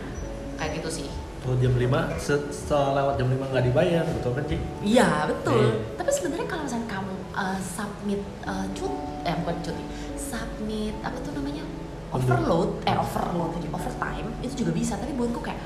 kayak 0.58 0.82
gitu 0.82 0.90
sih. 0.90 1.08
Oh, 1.48 1.56
jam 1.64 1.72
5 1.72 1.88
setelah 2.20 2.92
lewat 2.98 3.14
jam 3.24 3.28
5 3.32 3.40
nggak 3.40 3.66
dibayar 3.72 4.04
betul 4.04 4.32
kan 4.36 4.44
Ci? 4.52 4.58
Iya 4.84 5.32
betul. 5.32 5.64
E. 5.64 5.96
tapi 5.96 6.10
sebenarnya 6.12 6.48
kalau 6.50 6.64
misalnya 6.68 6.88
kamu 6.92 7.14
uh, 7.32 7.60
submit 7.62 8.22
uh, 8.44 8.68
cut 8.76 8.94
eh 9.24 9.36
bukan 9.46 9.56
cuti 9.64 9.84
submit 10.20 10.96
apa 11.06 11.18
tuh 11.24 11.32
namanya? 11.38 11.64
Overload 12.12 12.84
eh 12.84 12.98
overload 13.00 13.52
lagi 13.56 13.70
overtime 13.72 14.28
itu 14.44 14.54
juga 14.66 14.72
bisa. 14.76 15.00
Tapi 15.00 15.16
buatku 15.16 15.40
kayak 15.40 15.62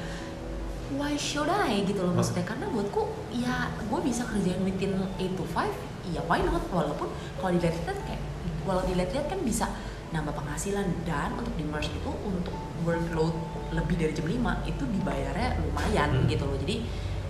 why 1.01 1.17
should 1.17 1.49
I? 1.49 1.81
Gitu 1.81 1.97
loh 1.97 2.13
maksudnya. 2.13 2.45
Karena 2.45 2.69
buatku 2.69 3.01
ya 3.33 3.73
gue 3.73 3.99
bisa 4.05 4.27
kerjain 4.29 4.61
within 4.61 5.01
8 5.17 5.39
to 5.39 5.45
5 5.49 6.13
ya 6.13 6.21
why 6.29 6.45
not? 6.45 6.61
Walaupun 6.69 7.09
kalau 7.41 7.51
dilihat-lihat 7.57 7.97
kayak 8.05 8.21
kalau 8.69 8.85
dilihat-lihat 8.85 9.25
kan 9.33 9.39
bisa 9.41 9.65
nambah 10.11 10.35
penghasilan 10.35 10.87
dan 11.07 11.31
untuk 11.39 11.55
di 11.55 11.63
merge 11.63 11.87
itu 11.87 12.11
untuk 12.27 12.55
workload 12.83 13.31
lebih 13.71 13.95
dari 13.95 14.11
jam 14.11 14.27
5 14.27 14.71
itu 14.71 14.83
dibayarnya 14.83 15.49
lumayan 15.63 16.09
hmm. 16.11 16.27
gitu 16.27 16.43
loh 16.43 16.59
jadi 16.59 16.83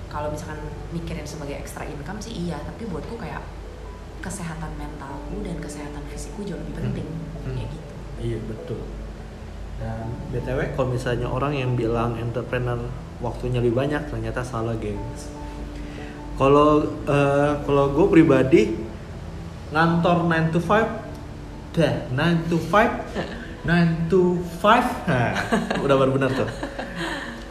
kalau 0.10 0.34
misalkan 0.34 0.60
mikirin 0.92 1.24
sebagai 1.24 1.56
extra 1.62 1.86
income 1.86 2.18
sih 2.20 2.34
iya 2.34 2.58
tapi 2.66 2.90
buatku 2.90 3.16
kayak 3.22 3.46
kesehatan 4.26 4.74
mentalku 4.78 5.46
dan 5.46 5.58
kesehatan 5.62 6.02
fisikku 6.10 6.42
jauh 6.42 6.58
lebih 6.58 6.74
penting 6.78 7.08
hmm. 7.08 7.46
Hmm. 7.46 7.56
kayak 7.56 7.70
gitu 7.70 7.94
iya 8.22 8.38
betul 8.50 8.82
dan 9.82 10.06
btw 10.34 10.60
kalau 10.78 10.88
misalnya 10.94 11.28
orang 11.30 11.54
yang 11.58 11.72
bilang 11.78 12.18
entrepreneur 12.18 12.78
waktunya 13.22 13.62
lebih 13.62 13.78
banyak 13.78 14.02
ternyata 14.10 14.42
salah 14.42 14.74
gengs 14.82 15.30
kalau 16.42 16.86
uh, 17.06 17.62
kalau 17.66 17.94
gue 17.94 18.08
pribadi 18.10 18.74
ngantor 19.70 20.26
9 20.26 20.54
to 20.54 20.60
5 20.60 21.01
dah 21.72 21.94
9 22.12 22.52
to 22.52 22.58
5 22.60 23.64
9 23.64 24.10
to 24.12 24.42
5 24.60 25.08
nah, 25.08 25.32
udah 25.86 25.96
baru 25.96 26.12
benar 26.18 26.34
tuh. 26.34 26.50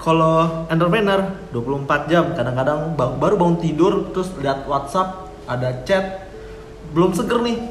Kalau 0.00 0.66
entrepreneur 0.66 1.20
24 1.52 2.11
jam. 2.11 2.24
Kadang-kadang 2.33 2.96
baru 2.98 3.37
bangun 3.37 3.61
tidur 3.61 4.11
terus 4.11 4.33
lihat 4.40 4.66
WhatsApp 4.66 5.30
ada 5.46 5.85
chat. 5.87 6.26
Belum 6.96 7.14
seger 7.14 7.38
nih. 7.44 7.62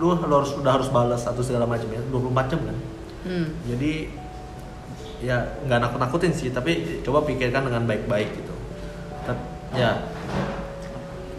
Lu 0.00 0.16
harus 0.16 0.56
udah 0.58 0.80
harus 0.80 0.88
balas 0.90 1.22
satu 1.22 1.44
segala 1.44 1.68
macam 1.70 1.86
ya. 1.92 2.00
24 2.10 2.50
jam 2.50 2.60
kan? 2.66 2.78
Hmm. 3.18 3.50
jadi 3.66 4.08
ya 5.18 5.58
nggak 5.68 5.78
nakut 5.78 6.00
nakutin 6.00 6.32
sih. 6.34 6.50
Tapi 6.50 7.04
coba 7.06 7.22
pikirkan 7.22 7.68
dengan 7.68 7.86
baik-baik 7.86 8.28
gitu. 8.32 8.54
Ya. 9.76 10.02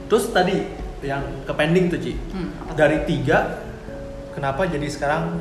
Terus 0.07 0.29
tadi 0.29 0.55
yang 1.03 1.43
ke 1.43 1.51
pending 1.51 1.91
tuh 1.91 1.99
Ci. 1.99 2.13
Hmm, 2.31 2.53
dari 2.77 3.03
tiga 3.03 3.68
kenapa 4.35 4.65
jadi 4.69 4.87
sekarang 4.89 5.37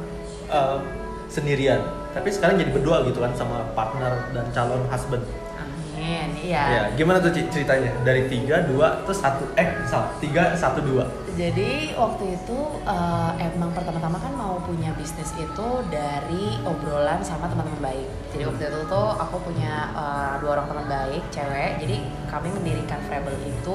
uh, 0.48 0.80
sendirian? 1.28 1.80
Tapi 2.16 2.28
sekarang 2.32 2.56
jadi 2.56 2.72
berdua 2.72 3.04
gitu 3.06 3.20
kan 3.20 3.32
sama 3.36 3.68
partner 3.76 4.32
dan 4.32 4.48
calon 4.50 4.82
husband. 4.88 5.22
Amin 5.58 6.30
iya. 6.40 6.62
Ya 6.70 6.82
gimana 6.94 7.18
tuh 7.18 7.34
ceritanya? 7.34 7.90
Dari 8.06 8.30
tiga 8.30 8.64
dua 8.64 9.02
terus 9.02 9.18
satu 9.18 9.44
eh 9.58 9.66
salah 9.84 10.14
tiga 10.22 10.54
satu 10.54 10.78
dua. 10.80 11.04
Jadi 11.38 11.94
waktu 11.94 12.34
itu 12.34 12.58
uh, 12.82 13.30
emang 13.38 13.70
pertama-tama 13.70 14.18
kan 14.18 14.34
mau 14.34 14.58
punya 14.66 14.90
bisnis 14.98 15.30
itu 15.38 15.68
dari 15.86 16.58
obrolan 16.66 17.22
sama 17.22 17.46
teman-teman 17.46 17.94
baik. 17.94 18.06
Jadi 18.34 18.42
waktu 18.46 18.62
itu 18.66 18.78
tuh 18.90 19.08
aku 19.14 19.36
punya 19.46 19.94
uh, 19.94 20.34
dua 20.42 20.58
orang 20.58 20.66
teman 20.66 20.86
baik 20.90 21.22
cewek. 21.30 21.78
Jadi 21.78 21.96
kami 22.26 22.48
mendirikan 22.50 22.98
Frebel 23.06 23.38
itu 23.46 23.74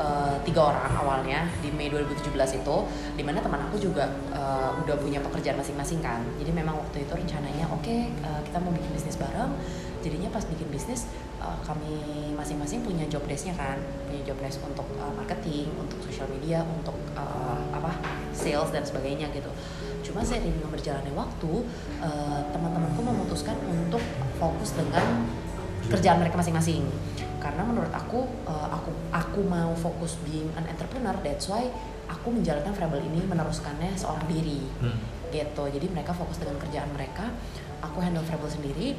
uh, 0.00 0.34
tiga 0.42 0.72
orang 0.72 0.92
awalnya 0.96 1.44
di 1.60 1.68
Mei 1.70 1.92
2017 1.92 2.32
itu 2.64 2.76
di 3.14 3.22
mana 3.22 3.44
teman 3.44 3.60
aku 3.68 3.76
juga 3.76 4.08
uh, 4.32 4.72
udah 4.80 4.96
punya 4.96 5.20
pekerjaan 5.20 5.60
masing-masing 5.60 6.00
kan. 6.00 6.24
Jadi 6.40 6.50
memang 6.50 6.80
waktu 6.80 7.04
itu 7.04 7.12
rencananya 7.12 7.68
oke 7.68 7.84
okay, 7.84 8.08
uh, 8.24 8.40
eh, 8.40 8.40
kita 8.48 8.56
mau 8.64 8.72
bikin 8.72 8.90
bisnis 8.96 9.16
bareng. 9.20 9.52
Jadinya 10.00 10.32
pas 10.32 10.40
bikin 10.48 10.68
bisnis 10.72 11.04
uh, 11.44 11.60
kami 11.60 11.92
masing-masing 12.32 12.80
punya 12.80 13.04
job 13.12 13.20
desknya 13.28 13.52
kan. 13.54 13.76
Punya 14.08 14.32
job 14.32 14.40
desk 14.40 14.64
untuk 14.64 14.88
uh, 14.96 15.12
marketing 15.12 15.68
untuk 15.76 16.00
social 16.08 16.26
media 16.32 16.64
untuk 16.64 16.96
uh, 17.12 17.60
apa 17.76 18.00
sales 18.32 18.72
dan 18.72 18.82
sebagainya 18.82 19.28
gitu. 19.36 19.52
Cuma 20.00 20.24
seiring 20.24 20.56
dengan 20.56 20.72
berjalannya 20.72 21.12
waktu 21.12 21.52
uh, 22.00 22.40
teman-temanku 22.50 23.00
memutuskan 23.04 23.54
untuk 23.68 24.00
fokus 24.40 24.72
dengan 24.72 25.28
kerjaan 25.92 26.22
mereka 26.22 26.40
masing-masing 26.40 26.88
karena 27.40 27.64
menurut 27.64 27.90
aku 27.90 28.28
uh, 28.44 28.68
aku 28.70 28.90
aku 29.10 29.40
mau 29.48 29.72
fokus 29.72 30.20
being 30.28 30.46
an 30.54 30.68
entrepreneur 30.68 31.16
that's 31.24 31.48
why 31.48 31.64
aku 32.06 32.28
menjalankan 32.30 32.70
Frabel 32.76 33.00
ini 33.00 33.24
meneruskannya 33.24 33.96
seorang 33.96 34.28
diri 34.28 34.60
hmm. 34.84 35.32
gitu 35.32 35.64
jadi 35.72 35.86
mereka 35.88 36.12
fokus 36.12 36.36
dengan 36.36 36.60
kerjaan 36.60 36.92
mereka 36.92 37.32
aku 37.80 37.98
handle 38.04 38.22
Frabel 38.22 38.52
sendiri 38.52 38.94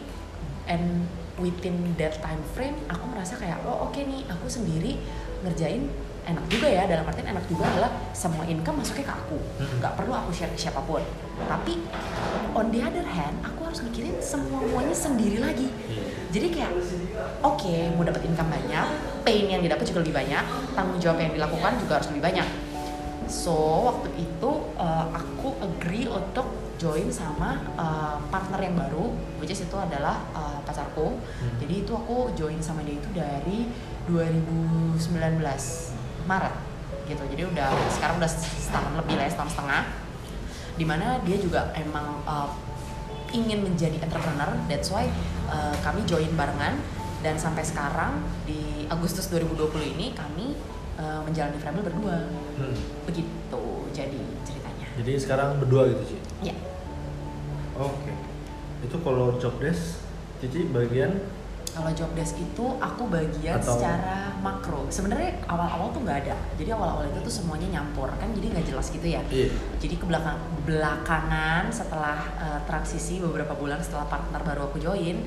and 0.66 1.06
within 1.38 1.94
that 2.02 2.18
time 2.20 2.42
frame 2.58 2.76
aku 2.90 3.06
merasa 3.14 3.38
kayak 3.38 3.62
oh 3.64 3.88
oke 3.88 3.94
okay 3.94 4.10
nih 4.10 4.26
aku 4.28 4.50
sendiri 4.50 4.98
ngerjain 5.46 5.86
enak 6.22 6.46
juga 6.54 6.70
ya 6.70 6.86
dalam 6.86 7.06
artian 7.06 7.34
enak 7.34 7.46
juga 7.50 7.66
adalah 7.66 7.92
semua 8.14 8.46
income 8.46 8.82
masuknya 8.82 9.10
ke 9.10 9.14
aku 9.14 9.38
hmm. 9.38 9.78
nggak 9.82 9.94
perlu 9.98 10.14
aku 10.14 10.30
share 10.34 10.54
ke 10.54 10.60
siapa 10.60 10.82
pun 10.86 11.02
tapi 11.46 11.82
on 12.54 12.70
the 12.70 12.82
other 12.84 13.06
hand 13.06 13.38
aku 13.42 13.66
harus 13.66 13.82
mikirin 13.82 14.16
semua 14.22 14.62
semuanya 14.72 14.96
sendiri 14.96 15.38
lagi. 15.44 15.68
Jadi 16.32 16.48
kayak 16.48 16.72
oke 17.44 17.60
okay, 17.60 17.92
mau 17.92 18.08
dapat 18.08 18.24
income 18.24 18.48
banyak 18.48 18.88
pain 19.28 19.46
yang 19.46 19.62
didapat 19.62 19.84
juga 19.84 20.00
lebih 20.02 20.16
banyak 20.16 20.44
tanggung 20.74 21.00
jawab 21.04 21.20
yang 21.20 21.36
dilakukan 21.36 21.72
juga 21.84 22.00
harus 22.00 22.08
lebih 22.16 22.24
banyak. 22.24 22.48
So 23.28 23.88
waktu 23.88 24.10
itu 24.18 24.50
uh, 24.76 25.06
aku 25.12 25.56
agree 25.60 26.08
untuk 26.08 26.48
join 26.82 27.14
sama 27.14 27.62
uh, 27.78 28.18
partner 28.34 28.58
yang 28.58 28.74
baru 28.74 29.14
which 29.38 29.54
is 29.54 29.62
itu 29.62 29.78
adalah 29.78 30.24
uh, 30.34 30.58
pacarku. 30.66 31.20
Hmm. 31.20 31.56
jadi 31.62 31.86
itu 31.86 31.92
aku 31.94 32.34
join 32.34 32.58
sama 32.58 32.82
dia 32.82 32.98
itu 32.98 33.10
dari 33.14 33.70
2019 34.10 34.98
Maret 36.26 36.56
gitu. 37.06 37.24
Jadi 37.28 37.44
udah 37.44 37.70
sekarang 37.92 38.16
udah 38.18 38.32
setahun 38.32 38.94
lebih 38.98 39.16
lah 39.20 39.28
setahun 39.28 39.52
setengah. 39.54 39.84
Di 40.80 40.86
mana 40.88 41.20
dia 41.22 41.38
juga 41.38 41.70
emang 41.78 42.24
uh, 42.26 42.50
ingin 43.32 43.64
menjadi 43.64 43.98
entrepreneur 44.00 44.52
that's 44.68 44.92
why 44.92 45.08
uh, 45.52 45.76
kami 45.84 46.04
join 46.08 46.30
barengan. 46.36 46.78
Dan 47.22 47.38
sampai 47.38 47.62
sekarang 47.62 48.18
di 48.50 48.90
Agustus 48.90 49.30
2020 49.30 49.94
ini 49.94 50.10
kami 50.18 50.58
uh, 50.98 51.22
menjalani 51.22 51.62
Framble 51.62 51.86
berdua. 51.86 52.26
Hmm. 52.58 52.76
begitu 53.06 53.64
jadi 53.94 54.22
ceritanya. 54.42 54.88
Jadi 54.98 55.12
sekarang 55.22 55.62
berdua 55.62 55.86
gitu 55.94 56.18
sih 56.18 56.20
ya 56.42 56.56
oke. 57.78 57.94
Okay. 58.02 58.16
itu 58.86 58.98
kalau 59.02 59.38
job 59.38 59.56
desk 59.62 60.02
Cici 60.42 60.66
bagian 60.74 61.22
kalau 61.72 61.92
job 61.96 62.12
desk 62.14 62.36
itu 62.36 62.66
aku 62.78 63.08
bagian 63.08 63.60
Atau... 63.60 63.80
secara 63.80 64.36
makro. 64.44 64.92
Sebenarnya 64.92 65.40
awal-awal 65.48 65.96
tuh 65.96 66.04
nggak 66.04 66.28
ada. 66.28 66.36
Jadi 66.60 66.70
awal-awal 66.76 67.08
itu 67.08 67.20
tuh 67.24 67.34
semuanya 67.34 67.80
nyampur. 67.80 68.12
Kan 68.20 68.36
jadi 68.36 68.52
nggak 68.52 68.66
jelas 68.68 68.88
gitu 68.92 69.08
ya? 69.08 69.24
Yeah. 69.32 69.54
jadi 69.80 69.96
ke 69.96 70.06
belakang 70.06 70.38
belakangan 70.68 71.72
setelah 71.72 72.18
uh, 72.38 72.60
transisi 72.68 73.24
beberapa 73.24 73.56
bulan 73.56 73.80
setelah 73.80 74.06
partner 74.06 74.44
baru 74.44 74.70
aku 74.70 74.78
join 74.78 75.24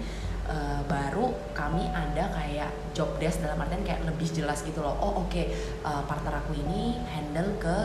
uh, 0.48 0.80
baru 0.84 1.32
kami 1.56 1.88
ada 1.88 2.28
kayak 2.32 2.70
job 2.92 3.16
desk 3.16 3.40
dalam 3.40 3.60
artian 3.60 3.82
kayak 3.82 4.04
lebih 4.04 4.28
jelas 4.30 4.60
gitu 4.62 4.80
loh. 4.84 4.96
Oh 5.00 5.24
oke 5.24 5.32
okay, 5.32 5.50
uh, 5.82 6.00
eh, 6.00 6.02
partner 6.06 6.40
aku 6.44 6.52
ini 6.56 7.00
handle 7.10 7.56
ke 7.58 7.76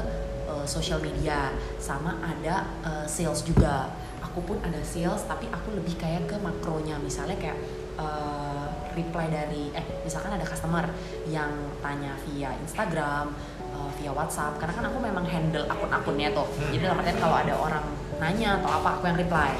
uh, 0.50 0.66
social 0.68 1.00
media. 1.00 1.54
Sama 1.80 2.20
ada 2.20 2.68
uh, 2.84 3.06
sales 3.08 3.44
juga. 3.48 3.94
Aku 4.20 4.46
pun 4.46 4.62
ada 4.62 4.78
sales 4.84 5.24
tapi 5.26 5.50
aku 5.50 5.74
lebih 5.74 5.96
kayak 5.98 6.28
ke 6.30 6.36
makronya. 6.38 7.00
Misalnya 7.02 7.40
kayak 7.40 7.58
uh, 8.00 8.66
reply 8.96 9.28
dari 9.28 9.76
eh 9.76 9.86
misalkan 10.08 10.34
ada 10.34 10.46
customer 10.48 10.88
yang 11.28 11.52
tanya 11.84 12.16
via 12.24 12.56
Instagram, 12.64 13.36
uh, 13.76 13.90
via 14.00 14.12
WhatsApp 14.16 14.58
karena 14.58 14.74
kan 14.74 14.86
aku 14.88 14.98
memang 15.04 15.26
handle 15.28 15.68
akun-akunnya 15.68 16.32
tuh. 16.32 16.48
Hmm. 16.48 16.72
jadi 16.72 16.90
dalam 16.90 17.04
artian 17.04 17.20
kalau 17.20 17.36
ada 17.36 17.54
orang 17.60 17.86
nanya 18.20 18.60
atau 18.64 18.70
apa 18.72 19.00
aku 19.00 19.04
yang 19.12 19.20
reply. 19.20 19.52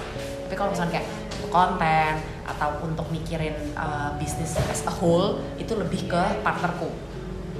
Tapi 0.48 0.56
kalau 0.58 0.72
misalnya 0.74 0.94
kayak 1.00 1.08
untuk 1.40 1.52
konten 1.54 2.14
atau 2.44 2.70
untuk 2.84 3.08
mikirin 3.14 3.56
uh, 3.78 4.12
bisnis 4.18 4.58
as 4.68 4.82
a 4.90 4.94
whole 4.94 5.40
itu 5.62 5.72
lebih 5.78 6.10
ke 6.10 6.24
partnerku. 6.42 6.90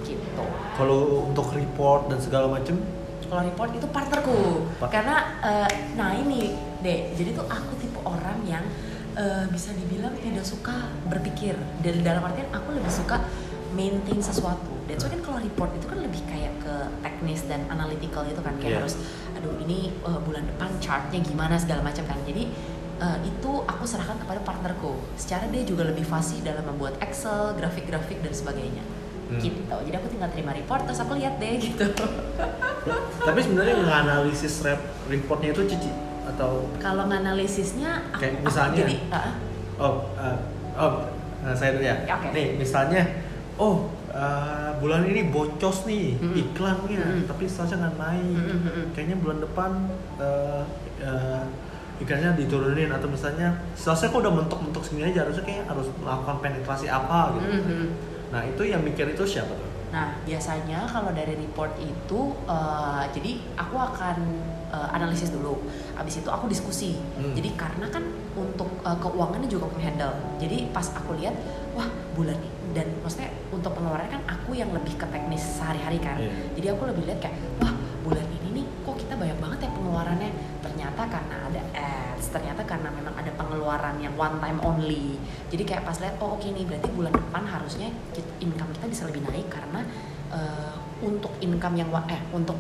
Gitu. 0.04 0.46
Kalau 0.80 1.30
untuk 1.30 1.54
report 1.54 2.10
dan 2.10 2.18
segala 2.18 2.50
macem, 2.50 2.82
kalau 3.30 3.46
report 3.46 3.70
itu 3.78 3.88
partnerku. 3.88 4.66
Part- 4.82 4.90
karena 4.90 5.16
eh, 5.46 5.70
nah 5.94 6.18
ini 6.18 6.58
deh 6.82 7.14
jadi 7.14 7.38
tuh 7.38 7.46
aku 7.46 7.78
tipe 7.78 8.00
orang 8.02 8.42
yang 8.50 8.66
eh, 9.20 9.46
bisa 9.52 9.76
dibilang 9.76 10.16
tidak 10.24 10.48
suka 10.48 10.88
berpikir. 11.12 11.60
Dan 11.84 12.02
dalam 12.02 12.24
artian 12.24 12.48
aku 12.56 12.72
lebih 12.72 12.90
suka 12.90 13.20
maintain 13.76 14.18
sesuatu. 14.24 14.72
Dan 14.88 14.98
so 14.98 15.06
kan 15.12 15.22
kalau 15.22 15.38
report 15.38 15.70
itu 15.76 15.86
kan 15.86 16.00
lebih 16.02 16.24
kayak 16.26 16.56
ke 16.64 16.76
teknis 17.06 17.46
dan 17.46 17.68
analytical 17.70 18.26
gitu 18.26 18.42
kan. 18.42 18.56
Kayak 18.58 18.72
Iya. 18.72 18.80
harus 18.82 18.96
aduh 19.36 19.54
ini 19.68 19.92
eh, 19.94 20.20
bulan 20.24 20.48
depan 20.48 20.70
chartnya 20.80 21.20
gimana 21.20 21.60
segala 21.60 21.84
macam 21.84 22.08
kan. 22.08 22.18
Jadi 22.24 22.48
eh, 23.00 23.18
itu 23.28 23.52
aku 23.68 23.84
serahkan 23.84 24.18
kepada 24.24 24.40
partnerku. 24.42 24.98
Secara 25.20 25.46
dia 25.52 25.68
juga 25.68 25.86
lebih 25.86 26.08
fasih 26.08 26.40
dalam 26.42 26.64
membuat 26.66 26.98
Excel 27.04 27.54
grafik-grafik 27.60 28.24
dan 28.24 28.32
sebagainya. 28.34 28.82
Hmm. 29.30 29.38
gitu. 29.38 29.62
Jadi 29.62 29.94
aku 29.94 30.10
tinggal 30.10 30.34
terima 30.34 30.58
report 30.58 30.90
terus 30.90 30.98
aku 31.06 31.14
lihat 31.14 31.38
deh 31.38 31.62
gitu. 31.62 31.86
Tapi 33.22 33.40
sebenarnya 33.46 33.78
nganalisis 33.86 34.66
rep 34.66 34.82
reportnya 35.06 35.54
itu 35.54 35.70
cici 35.70 36.09
atau 36.36 36.70
Kalau 36.78 37.04
nganalisisnya 37.08 38.14
aku, 38.14 38.22
Kayak 38.22 38.34
aku 38.38 38.46
misalnya? 38.46 38.78
jadi 38.80 38.96
ah, 39.10 39.32
oh 39.80 39.94
uh, 40.16 40.38
oh 40.76 40.92
uh, 41.44 41.56
saya 41.56 41.70
dulu 41.76 41.86
ya. 41.86 41.96
Ya, 42.06 42.14
oke. 42.18 42.28
Nih 42.32 42.48
misalnya, 42.56 43.02
oh 43.56 43.76
uh, 44.12 44.72
bulan 44.78 45.06
ini 45.06 45.30
bocos 45.30 45.86
nih 45.86 46.18
Mm-mm. 46.18 46.36
iklannya, 46.36 47.02
Mm-mm. 47.02 47.28
tapi 47.28 47.44
seharusnya 47.46 47.88
nggak 47.88 47.96
naik. 47.98 48.36
Mm-mm, 48.38 48.60
mm-mm. 48.64 48.86
Kayaknya 48.94 49.16
bulan 49.20 49.40
depan 49.42 49.72
uh, 50.18 50.64
uh, 51.02 51.44
iklannya 52.00 52.32
diturunin 52.40 52.88
atau 52.90 53.12
misalnya 53.12 53.60
seharusnya 53.76 54.08
kok 54.08 54.20
udah 54.24 54.34
mentok-mentok 54.34 54.84
segini 54.88 55.12
aja 55.12 55.28
harusnya 55.28 55.44
kayak 55.44 55.68
harus 55.68 55.88
melakukan 56.00 56.38
penetrasi 56.40 56.88
apa 56.88 57.36
gitu. 57.36 57.48
mhm. 57.60 57.88
Nah 58.32 58.42
itu 58.48 58.62
yang 58.64 58.80
mikir 58.80 59.10
itu 59.12 59.24
siapa 59.28 59.52
tuh? 59.52 59.68
Nah 59.92 60.16
biasanya 60.24 60.88
kalau 60.88 61.12
dari 61.12 61.36
report 61.36 61.76
itu 61.82 62.22
eh, 62.48 63.04
jadi 63.12 63.32
aku 63.60 63.76
akan 63.76 64.16
eh, 64.72 64.90
analisis 64.96 65.36
dulu. 65.36 65.60
Abis 66.00 66.24
itu 66.24 66.30
aku 66.32 66.48
diskusi. 66.48 66.96
Hmm. 66.96 67.36
Jadi 67.36 67.54
karena 67.60 67.92
kan 67.92 68.04
untuk 68.40 68.72
eh, 68.88 68.98
keuangannya 68.98 69.50
juga 69.52 69.68
aku 69.68 69.80
handle. 69.84 70.16
Jadi 70.40 70.72
pas 70.72 70.88
aku 70.96 71.20
lihat, 71.20 71.36
wah 71.76 71.88
bulan 72.16 72.40
ini 72.40 72.60
dan 72.70 72.88
maksudnya 73.02 73.34
untuk 73.50 73.74
pengeluarannya 73.74 74.22
kan 74.22 74.24
aku 74.30 74.54
yang 74.54 74.70
lebih 74.70 74.94
ke 74.96 75.06
teknis 75.10 75.42
sehari-hari 75.42 75.98
kan. 75.98 76.22
Iya. 76.22 76.32
Jadi 76.58 76.68
aku 76.70 76.84
lebih 76.86 77.04
lihat 77.10 77.20
kayak, 77.22 77.36
wah 77.62 77.74
bulan 78.06 78.26
ini 78.30 78.62
nih 78.62 78.66
kok 78.86 78.96
kita 79.02 79.14
banyak 79.18 79.38
banget 79.42 79.60
ya 79.66 79.70
pengeluarannya. 79.74 80.32
Ternyata 80.62 81.02
karena 81.10 81.36
ada 81.50 81.62
ads, 81.74 82.26
ternyata 82.30 82.62
karena 82.64 82.90
memang 82.94 83.16
ada 83.18 83.32
pengeluaran 83.34 83.96
yang 83.98 84.14
one 84.16 84.38
time 84.38 84.60
only. 84.62 85.18
Jadi 85.50 85.64
kayak 85.66 85.84
pas 85.84 85.98
lihat, 85.98 86.16
oh 86.22 86.38
oke 86.38 86.46
nih 86.46 86.66
berarti 86.66 86.90
bulan 86.94 87.14
depan 87.14 87.44
harusnya 87.50 87.90
income 88.40 88.72
kita 88.78 88.86
bisa 88.86 89.04
lebih 89.10 89.26
naik 89.26 89.48
karena 89.50 89.82
eh, 90.30 90.76
untuk 91.02 91.34
income 91.42 91.76
yang 91.80 91.90
eh 92.06 92.22
untuk 92.30 92.58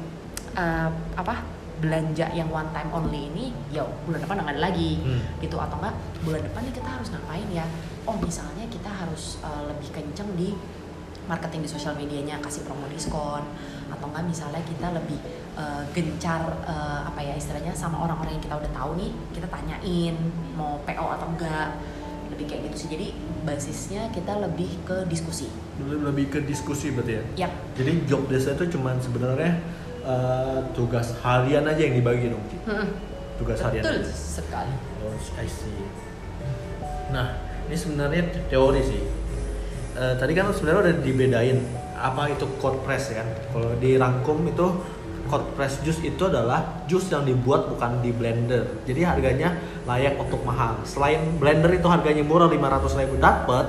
eh, 0.57 0.89
apa 1.13 1.58
belanja 1.79 2.27
yang 2.31 2.51
one 2.51 2.67
time 2.71 2.91
only 2.91 3.31
ini, 3.31 3.55
ya 3.71 3.87
bulan 4.03 4.19
depan 4.19 4.43
nggak 4.43 4.55
ada 4.55 4.63
lagi 4.67 4.99
Hmm. 4.99 5.21
gitu. 5.39 5.55
Atau 5.55 5.79
enggak 5.79 5.95
bulan 6.21 6.41
depan 6.43 6.61
nih 6.67 6.73
kita 6.75 6.89
harus 6.89 7.07
ngapain 7.09 7.47
ya? 7.49 7.65
Oh 8.03 8.15
misalnya 8.19 8.67
kita 8.67 8.89
harus 8.91 9.39
uh, 9.39 9.63
lebih 9.67 9.89
kenceng 9.89 10.29
di 10.35 10.51
marketing 11.25 11.61
di 11.61 11.69
sosial 11.69 11.93
medianya 11.93 12.41
kasih 12.41 12.65
promo 12.65 12.83
diskon. 12.91 13.43
Atau 13.89 14.05
enggak 14.11 14.25
misalnya 14.27 14.61
kita 14.65 14.91
lebih 14.91 15.19
uh, 15.55 15.83
gencar 15.93 16.41
uh, 16.63 17.07
apa 17.07 17.19
ya 17.21 17.33
istilahnya 17.33 17.71
sama 17.71 18.01
orang-orang 18.01 18.35
yang 18.37 18.43
kita 18.43 18.55
udah 18.59 18.71
tahu 18.75 18.91
nih 18.97 19.11
kita 19.31 19.47
tanyain 19.47 20.15
mau 20.53 20.77
PO 20.83 21.05
atau 21.15 21.27
enggak 21.31 21.69
lebih 22.29 22.45
kayak 22.45 22.61
gitu 22.69 22.75
sih. 22.85 22.89
Jadi 22.93 23.07
basisnya 23.41 24.11
kita 24.11 24.37
lebih 24.37 24.69
ke 24.85 25.07
diskusi. 25.09 25.49
Lebih 25.81 25.97
lebih 26.05 26.25
ke 26.29 26.39
diskusi 26.45 26.91
berarti 26.93 27.13
ya. 27.17 27.23
Yap, 27.47 27.51
Jadi 27.73 27.91
job 28.05 28.27
desk 28.27 28.53
itu 28.53 28.77
cuman 28.77 28.99
sebenarnya 28.99 29.57
uh, 30.09 30.57
tugas 30.73 31.13
harian 31.21 31.63
aja 31.63 31.81
yang 31.85 31.95
dibagi 31.95 32.33
dong. 32.33 32.41
Hmm, 32.65 32.87
Tugas 33.37 33.61
harian. 33.61 33.85
betul 33.85 34.01
aja. 34.01 34.13
sekali 34.13 34.73
Oh, 34.99 35.13
I 35.37 35.45
see. 35.45 35.77
Nah, 37.09 37.37
ini 37.69 37.77
sebenarnya 37.77 38.21
te- 38.27 38.45
teori 38.49 38.81
sih. 38.81 39.01
Eh, 39.95 40.13
tadi 40.15 40.31
kan 40.31 40.49
sebenarnya 40.51 40.79
udah 40.89 40.95
dibedain 41.01 41.59
apa 41.93 42.31
itu 42.31 42.45
cold 42.57 42.83
press 42.83 43.11
ya 43.11 43.23
kan. 43.23 43.27
Kalau 43.51 43.71
dirangkum 43.77 44.37
itu 44.45 44.65
cold 45.27 45.45
press 45.53 45.81
juice 45.81 45.99
itu 46.01 46.23
adalah 46.25 46.83
jus 46.85 47.07
yang 47.09 47.23
dibuat 47.23 47.67
bukan 47.67 47.99
di 47.99 48.09
blender. 48.11 48.79
Jadi 48.85 49.01
harganya 49.03 49.55
layak 49.83 50.15
untuk 50.15 50.39
mahal. 50.43 50.79
Selain 50.83 51.19
blender 51.35 51.73
itu 51.73 51.87
harganya 51.89 52.23
murah 52.23 52.47
500.000 52.47 53.03
ribu 53.03 53.15
dapat 53.17 53.65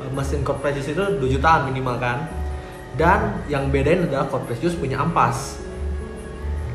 eh, 0.00 0.10
mesin 0.12 0.40
cold 0.42 0.60
press 0.60 0.76
juice 0.76 0.92
itu 0.92 1.02
2 1.02 1.34
jutaan 1.34 1.68
minimal 1.68 1.96
kan. 1.98 2.24
Dan 2.96 3.44
yang 3.48 3.68
bedain 3.68 4.08
adalah 4.08 4.28
cold 4.28 4.46
press 4.46 4.60
juice 4.60 4.76
punya 4.76 4.96
ampas. 4.96 5.60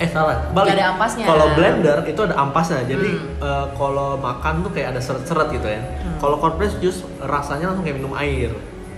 Eh 0.01 0.09
salah, 0.09 0.49
balik. 0.49 0.73
Ada 0.73 0.85
ampasnya. 0.91 1.25
Kalau 1.25 1.47
blender 1.53 1.97
itu 2.03 2.21
ada 2.23 2.35
ampasnya. 2.35 2.81
Jadi 2.83 3.09
Hmm. 3.11 3.37
eh, 3.39 3.65
kalau 3.71 4.17
makan 4.17 4.53
tuh 4.61 4.71
kayak 4.71 4.87
ada 4.91 4.99
seret-seret 4.99 5.47
gitu 5.51 5.67
ya. 5.67 5.77
Hmm. 5.77 6.17
Kalau 6.17 6.35
cold 6.35 6.57
press 6.57 6.73
juice 6.75 6.99
rasanya 7.19 7.69
langsung 7.69 7.85
kayak 7.85 7.97
minum 7.97 8.13
air, 8.13 8.49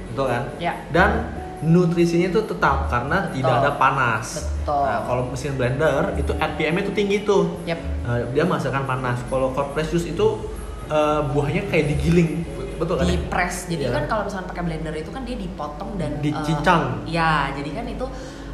betul 0.07 0.25
kan? 0.25 0.47
ya 0.57 0.73
Dan 0.89 1.27
nutrisinya 1.61 2.27
itu 2.27 2.41
tetap 2.41 2.87
karena 2.87 3.27
tidak 3.29 3.47
Betul. 3.49 3.61
ada 3.61 3.71
panas. 3.73 4.25
Betul. 4.57 4.79
Nah, 4.81 4.99
kalau 5.01 5.21
mesin 5.25 5.53
blender 5.53 6.01
itu 6.13 6.31
RPM 6.33 6.75
itu 6.77 6.91
tinggi 6.91 7.17
tuh. 7.21 7.59
yap 7.63 7.79
Eh, 8.03 8.19
dia 8.31 8.43
menghasilkan 8.43 8.83
panas. 8.83 9.19
Kalau 9.25 9.51
cold 9.51 9.71
press 9.71 9.87
juice 9.89 10.07
itu 10.07 10.27
eh, 10.85 11.21
buahnya 11.25 11.63
kayak 11.65 11.85
digiling, 11.89 12.43
betul 12.75 12.95
kan? 12.95 13.07
di 13.07 13.15
press 13.23 13.65
jadi 13.65 13.87
Iya. 13.87 13.91
kan 13.93 14.03
kalau 14.05 14.23
misalnya 14.23 14.51
pakai 14.51 14.63
blender 14.63 14.93
itu 14.93 15.09
kan 15.09 15.23
dia 15.23 15.35
dipotong 15.35 15.95
dan 15.95 16.19
Dicincang. 16.19 17.07
ya 17.07 17.47
jadi 17.49 17.69
kan 17.71 17.85
itu 17.87 18.05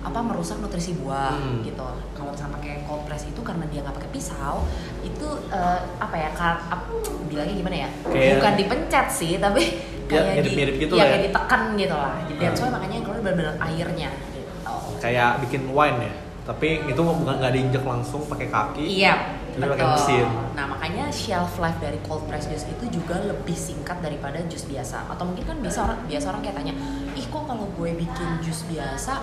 apa 0.10 0.19
merusak 0.19 0.58
nutrisi 0.58 0.98
buah 0.98 1.32
Hmm. 1.32 1.62
gitu 1.62 1.86
kalau 2.12 2.34
misalnya 2.34 2.58
pakai 2.58 2.82
cold 2.84 3.06
press 3.06 3.24
itu 3.24 3.39
karena 3.39 3.63
dia 3.65 3.80
nggak 3.80 3.95
pakai 3.95 4.10
pisau 4.10 4.65
itu 5.02 5.28
eh, 5.48 5.80
apa 5.95 6.15
ya 6.15 6.30
kar- 6.34 6.65
ap- 6.67 6.89
bilangnya 7.26 7.56
gimana 7.56 7.78
ya 7.78 7.89
Kayak- 8.04 8.36
bukan 8.36 8.54
dipencet 8.58 9.08
sih 9.08 9.34
tapi 9.38 9.62
Ya, 10.10 10.26
kayak 10.26 10.41
di 10.41 10.52
gitu 10.80 10.93
ya, 10.93 10.98
lah 10.98 11.06
ya. 11.06 11.12
kayak 11.12 11.24
ditekan 11.24 11.62
gitu 11.76 11.93
lah 11.93 12.13
jadi 12.26 12.34
Hmm. 12.36 12.50
why 12.58 12.69
makanya 12.72 12.95
yang 12.95 13.06
keluar 13.06 13.19
benar-benar 13.22 13.56
airnya 13.62 14.10
gitu 14.28 14.52
Kayak 14.98 15.30
bikin 15.39 15.62
wine 15.69 16.00
ya. 16.02 16.13
Tapi 16.43 16.67
itu 16.84 16.98
bukan 17.00 17.36
nggak 17.38 17.54
diinjek 17.54 17.84
langsung 17.86 18.26
pakai 18.26 18.50
kaki. 18.50 18.84
Iya, 19.00 19.38
Jadi 19.55 19.65
pakai 19.65 19.85
betul. 19.85 19.93
mesin. 19.97 20.27
Nah 20.53 20.65
makanya 20.69 21.05
shelf 21.09 21.53
life 21.57 21.79
dari 21.81 21.99
cold 22.05 22.23
press 22.29 22.45
juice 22.45 22.67
itu 22.69 22.85
juga 22.89 23.15
lebih 23.23 23.57
singkat 23.57 23.97
daripada 24.03 24.38
jus 24.45 24.67
biasa. 24.67 25.09
Atau 25.09 25.23
mungkin 25.29 25.45
kan 25.47 25.57
biasa 25.59 25.79
orang 25.85 25.99
biasa 26.05 26.25
orang 26.29 26.41
kayak 26.45 26.55
tanya, 26.59 26.73
ih 27.15 27.25
kok 27.25 27.43
kalau 27.47 27.65
gue 27.73 27.91
bikin 27.97 28.29
jus 28.45 28.62
biasa, 28.69 29.13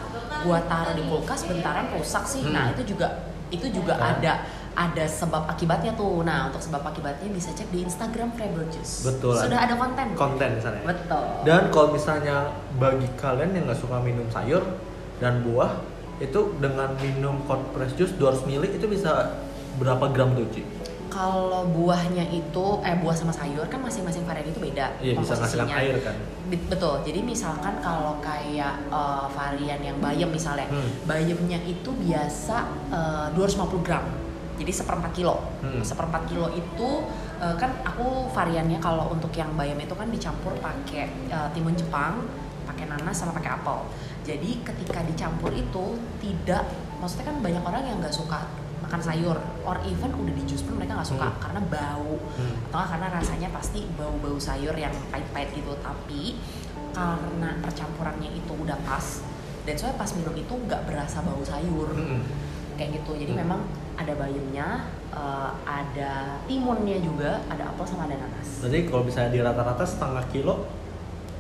gue 0.42 0.58
taruh 0.66 0.94
di 0.96 1.04
kulkas 1.06 1.40
bentaran 1.46 1.86
rusak 1.94 2.24
sih. 2.26 2.42
Hmm. 2.42 2.52
Nah 2.54 2.64
itu 2.74 2.96
juga 2.96 3.06
itu 3.46 3.66
juga 3.70 3.94
Nah. 3.94 4.18
ada 4.18 4.32
ada 4.76 5.04
sebab 5.08 5.48
akibatnya 5.48 5.94
tuh. 5.96 6.20
Nah 6.26 6.50
untuk 6.52 6.60
sebab 6.60 6.82
akibatnya 6.84 7.30
bisa 7.32 7.54
cek 7.54 7.72
di 7.72 7.86
Instagram 7.86 8.34
Flavor 8.34 8.66
Juice. 8.68 9.06
Betul. 9.08 9.38
Sudah 9.38 9.64
ada 9.64 9.74
konten. 9.78 10.06
Konten 10.12 10.48
misalnya. 10.58 10.82
Betul. 10.84 11.24
Dan 11.48 11.70
kalau 11.72 11.88
misalnya 11.94 12.52
bagi 12.76 13.08
kalian 13.16 13.56
yang 13.56 13.64
nggak 13.70 13.80
suka 13.80 14.02
minum 14.04 14.26
sayur 14.28 14.60
dan 15.16 15.40
buah, 15.40 15.80
itu 16.16 16.56
dengan 16.60 16.92
minum 17.00 17.40
cold 17.44 17.72
press 17.76 17.92
juice 17.92 18.16
200 18.16 18.48
ml 18.48 18.64
itu 18.72 18.88
bisa 18.88 19.36
berapa 19.76 20.04
gram 20.10 20.32
tuh, 20.32 20.48
Ci? 20.50 20.62
kalau 21.06 21.64
buahnya 21.66 22.28
itu 22.28 22.64
eh 22.84 22.92
buah 22.92 23.16
sama 23.16 23.32
sayur 23.32 23.64
kan 23.66 23.80
masing-masing 23.80 24.28
varian 24.28 24.44
itu 24.44 24.60
beda 24.60 25.00
Iya, 25.00 25.16
bisa 25.16 25.32
menghasilkan 25.32 25.72
air 25.72 25.96
kan. 26.04 26.12
Be- 26.44 26.60
Betul. 26.68 27.00
Jadi 27.02 27.24
misalkan 27.24 27.80
kalau 27.80 28.20
kayak 28.20 28.76
eh, 28.86 29.26
varian 29.32 29.80
yang 29.80 29.96
bayam 29.96 30.28
misalnya, 30.28 30.68
Hmm. 30.68 30.92
bayamnya 31.08 31.56
itu 31.64 31.88
biasa 31.88 32.68
eh, 32.92 33.26
250 33.32 33.80
gram. 33.80 34.04
Jadi 34.56 34.68
seperempat 34.68 35.16
kilo. 35.16 35.40
Hmm. 35.64 35.80
Seperempat 35.80 36.28
kilo 36.28 36.52
itu 36.52 36.88
eh, 37.40 37.54
kan 37.56 37.80
aku 37.80 38.28
variannya 38.28 38.76
kalau 38.76 39.08
untuk 39.08 39.32
yang 39.32 39.48
bayam 39.56 39.80
itu 39.80 39.96
kan 39.96 40.12
dicampur 40.12 40.52
pakai 40.60 41.08
eh, 41.32 41.48
timun 41.56 41.72
Jepang, 41.72 42.28
pakai 42.68 42.92
nanas 42.92 43.16
sama 43.16 43.32
pakai 43.32 43.56
apel. 43.56 43.88
Jadi 44.20 44.60
ketika 44.60 45.00
dicampur 45.00 45.48
itu 45.48 45.96
tidak, 46.20 46.60
maksudnya 47.00 47.24
kan 47.24 47.40
banyak 47.40 47.62
orang 47.62 47.82
yang 47.86 47.96
nggak 47.96 48.12
suka 48.12 48.44
makan 48.87 49.03
sayur, 49.03 49.35
or 49.61 49.77
even 49.83 50.09
udah 50.09 50.31
di 50.31 50.44
jus 50.44 50.62
pun 50.62 50.79
mereka 50.79 50.94
nggak 50.94 51.11
suka 51.11 51.27
Hmm. 51.27 51.38
karena 51.42 51.61
bau 51.66 52.14
Hmm. 52.33 52.55
atau 52.70 52.87
karena 52.87 53.09
rasanya 53.11 53.49
pasti 53.51 53.83
bau-bau 53.92 54.38
sayur 54.38 54.72
yang 54.72 54.94
pahit-pahit 55.11 55.51
gitu 55.53 55.75
tapi 55.81 56.38
karena 56.92 57.51
percampurannya 57.61 58.31
itu 58.33 58.53
udah 58.55 58.79
pas 58.81 59.20
dan 59.62 59.75
soalnya 59.75 59.99
pas 59.99 60.11
minum 60.12 60.33
itu 60.33 60.55
nggak 60.57 60.87
berasa 60.87 61.18
bau 61.20 61.42
sayur 61.42 61.90
Mm-mm. 61.92 62.22
kayak 62.75 62.96
gitu 62.96 63.18
jadi 63.18 63.33
Hmm. 63.33 63.42
memang 63.42 63.61
ada 63.96 64.12
bayamnya 64.14 64.68
eh, 65.11 65.51
ada 65.64 66.12
timunnya 66.44 67.01
juga 67.01 67.42
ada 67.46 67.66
apel 67.66 67.85
sama 67.85 68.05
ada 68.05 68.16
nanas 68.16 68.49
Berarti 68.61 68.79
kalau 68.85 69.03
misalnya 69.03 69.31
di 69.31 69.40
rata-rata 69.40 69.83
setengah 69.83 70.25
kilo 70.31 70.55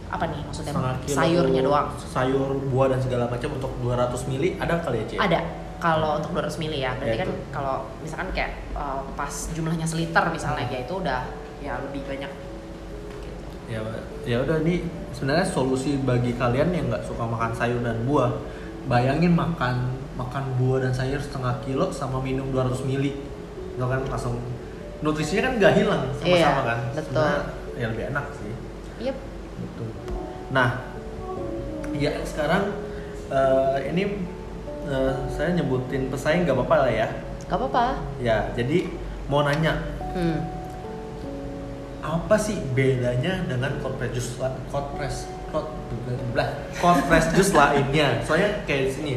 apa 0.06 0.24
nih 0.26 0.40
maksudnya 0.40 0.72
sayurnya 1.04 1.62
doang 1.62 1.88
sayur 2.00 2.50
buah 2.64 2.88
dan 2.88 3.00
segala 3.00 3.24
macam 3.26 3.50
untuk 3.52 3.70
200 3.80 4.26
mili 4.26 4.54
ada 4.56 4.78
kali 4.78 4.98
ya 4.98 5.06
Ci? 5.06 5.16
ada 5.20 5.40
kalau 5.76 6.16
untuk 6.18 6.32
200 6.32 6.56
mili 6.58 6.80
ya 6.80 6.96
berarti 6.96 7.16
Ya, 7.16 7.22
kan 7.22 7.30
kalau 7.52 7.76
misalkan 8.00 8.28
kayak 8.32 8.52
uh, 8.72 9.04
pas 9.12 9.32
jumlahnya 9.52 9.84
seliter 9.84 10.24
misalnya 10.32 10.64
ya 10.68 10.78
itu 10.82 10.94
udah 10.96 11.20
ya 11.60 11.76
lebih 11.84 12.02
banyak. 12.08 12.32
Ya 13.66 13.80
ya 14.22 14.36
udah 14.46 14.62
nih 14.62 14.86
sebenarnya 15.10 15.46
solusi 15.46 15.98
bagi 15.98 16.38
kalian 16.38 16.70
yang 16.70 16.86
nggak 16.88 17.02
suka 17.02 17.26
makan 17.26 17.50
sayur 17.50 17.82
dan 17.82 18.06
buah 18.06 18.30
bayangin 18.86 19.34
makan 19.34 19.90
makan 20.14 20.44
buah 20.56 20.86
dan 20.86 20.92
sayur 20.94 21.18
setengah 21.18 21.58
kilo 21.66 21.90
sama 21.90 22.22
minum 22.22 22.46
200 22.54 22.86
mili. 22.86 23.18
Itu 23.74 23.84
kan 23.84 24.00
langsung 24.06 24.38
nutrisinya 25.02 25.50
kan 25.50 25.52
nggak 25.60 25.74
hilang 25.76 26.02
sama-sama 26.16 26.32
Iya, 26.32 26.50
kan. 26.62 26.78
betul. 26.94 27.04
Sebenarnya 27.12 27.42
ya 27.76 27.86
lebih 27.92 28.04
enak 28.14 28.26
sih. 28.32 28.52
Yep. 29.04 29.16
Betul. 29.56 29.88
Nah, 30.46 30.68
ya 31.92 32.12
sekarang 32.24 32.62
eh, 33.28 33.76
ini 33.90 34.02
eh, 34.86 35.14
saya 35.30 35.48
nyebutin 35.54 36.08
pesaing 36.08 36.46
nggak 36.46 36.56
apa-apa 36.56 36.76
lah 36.86 36.92
ya. 36.92 37.08
gak 37.46 37.58
apa-apa 37.62 38.02
Ya, 38.18 38.50
jadi 38.58 38.90
mau 39.30 39.46
nanya 39.46 39.78
hmm. 40.14 40.38
apa 42.02 42.34
sih 42.38 42.58
bedanya 42.74 43.42
dengan 43.46 43.74
cold 43.82 43.98
press 43.98 44.14
juice 44.14 44.30
cold 44.70 44.86
press 44.98 45.30
cold 45.50 45.70
cold 46.78 47.00
press 47.06 47.26
juice 47.34 47.54
lainnya? 47.54 48.22
Soalnya 48.22 48.66
kayak 48.66 48.82
di 48.88 48.92
sini 48.94 49.12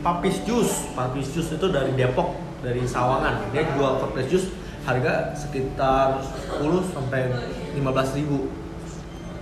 Papis 0.00 0.40
Juice, 0.48 0.88
Papis 0.96 1.28
Juice 1.36 1.60
itu 1.60 1.66
dari 1.68 1.92
Depok, 1.92 2.32
dari 2.64 2.80
Sawangan. 2.88 3.52
Dia 3.52 3.68
jual 3.76 4.00
cold 4.00 4.12
press 4.16 4.28
juice 4.32 4.48
harga 4.80 5.36
sekitar 5.36 6.24
10 6.56 6.64
sampai 6.96 7.28
15 7.76 8.16
ribu. 8.16 8.48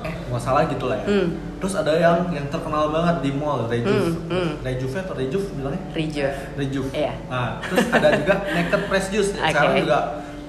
Eh, 0.03 0.15
nggak 0.31 0.43
salah 0.43 0.67
gitu 0.67 0.91
lah 0.91 0.99
ya. 0.99 1.07
Hmm. 1.07 1.29
Terus 1.59 1.75
ada 1.75 1.93
yang 1.99 2.31
yang 2.31 2.47
terkenal 2.47 2.95
banget 2.95 3.17
di 3.27 3.31
mall, 3.35 3.67
Rejuve. 3.67 4.15
Hmm, 4.31 4.31
hmm. 4.31 4.51
Rejuve 4.63 4.97
atau 5.03 5.15
Rejuve 5.19 5.47
bilangnya? 5.59 5.83
Rejuve 5.91 6.39
Rejuve. 6.55 6.89
Iya. 6.95 7.13
Nah, 7.27 7.59
terus 7.67 7.87
ada 7.91 8.09
juga 8.15 8.35
Naked 8.47 8.83
Press 8.87 9.07
Juice. 9.11 9.31
Sekarang 9.39 9.75
Oke. 9.75 9.83
juga 9.83 9.99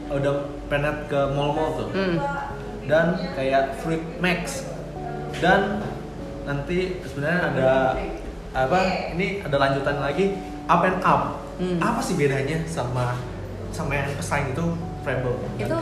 udah 0.09 0.33
penet 0.69 0.97
ke 1.09 1.19
mall-mall 1.33 1.69
tuh. 1.81 1.87
hmm. 1.93 2.17
Dan 2.85 3.17
kayak 3.33 3.81
Fruit 3.81 4.01
Max. 4.21 4.69
Dan 5.41 5.81
nanti 6.45 7.01
sebenarnya 7.05 7.41
ada 7.53 7.69
apa? 8.53 8.77
Ini 9.13 9.45
ada 9.45 9.57
lanjutan 9.57 9.97
lagi 10.01 10.37
Up 10.69 10.81
and 10.85 11.01
Up. 11.01 11.21
Hmm. 11.57 11.77
Apa 11.81 11.99
sih 12.05 12.13
bedanya 12.17 12.61
sama 12.69 13.17
sama 13.73 13.97
yang 13.97 14.09
pesaing 14.17 14.53
itu 14.53 14.65
Fravel? 15.05 15.37
itu 15.57 15.77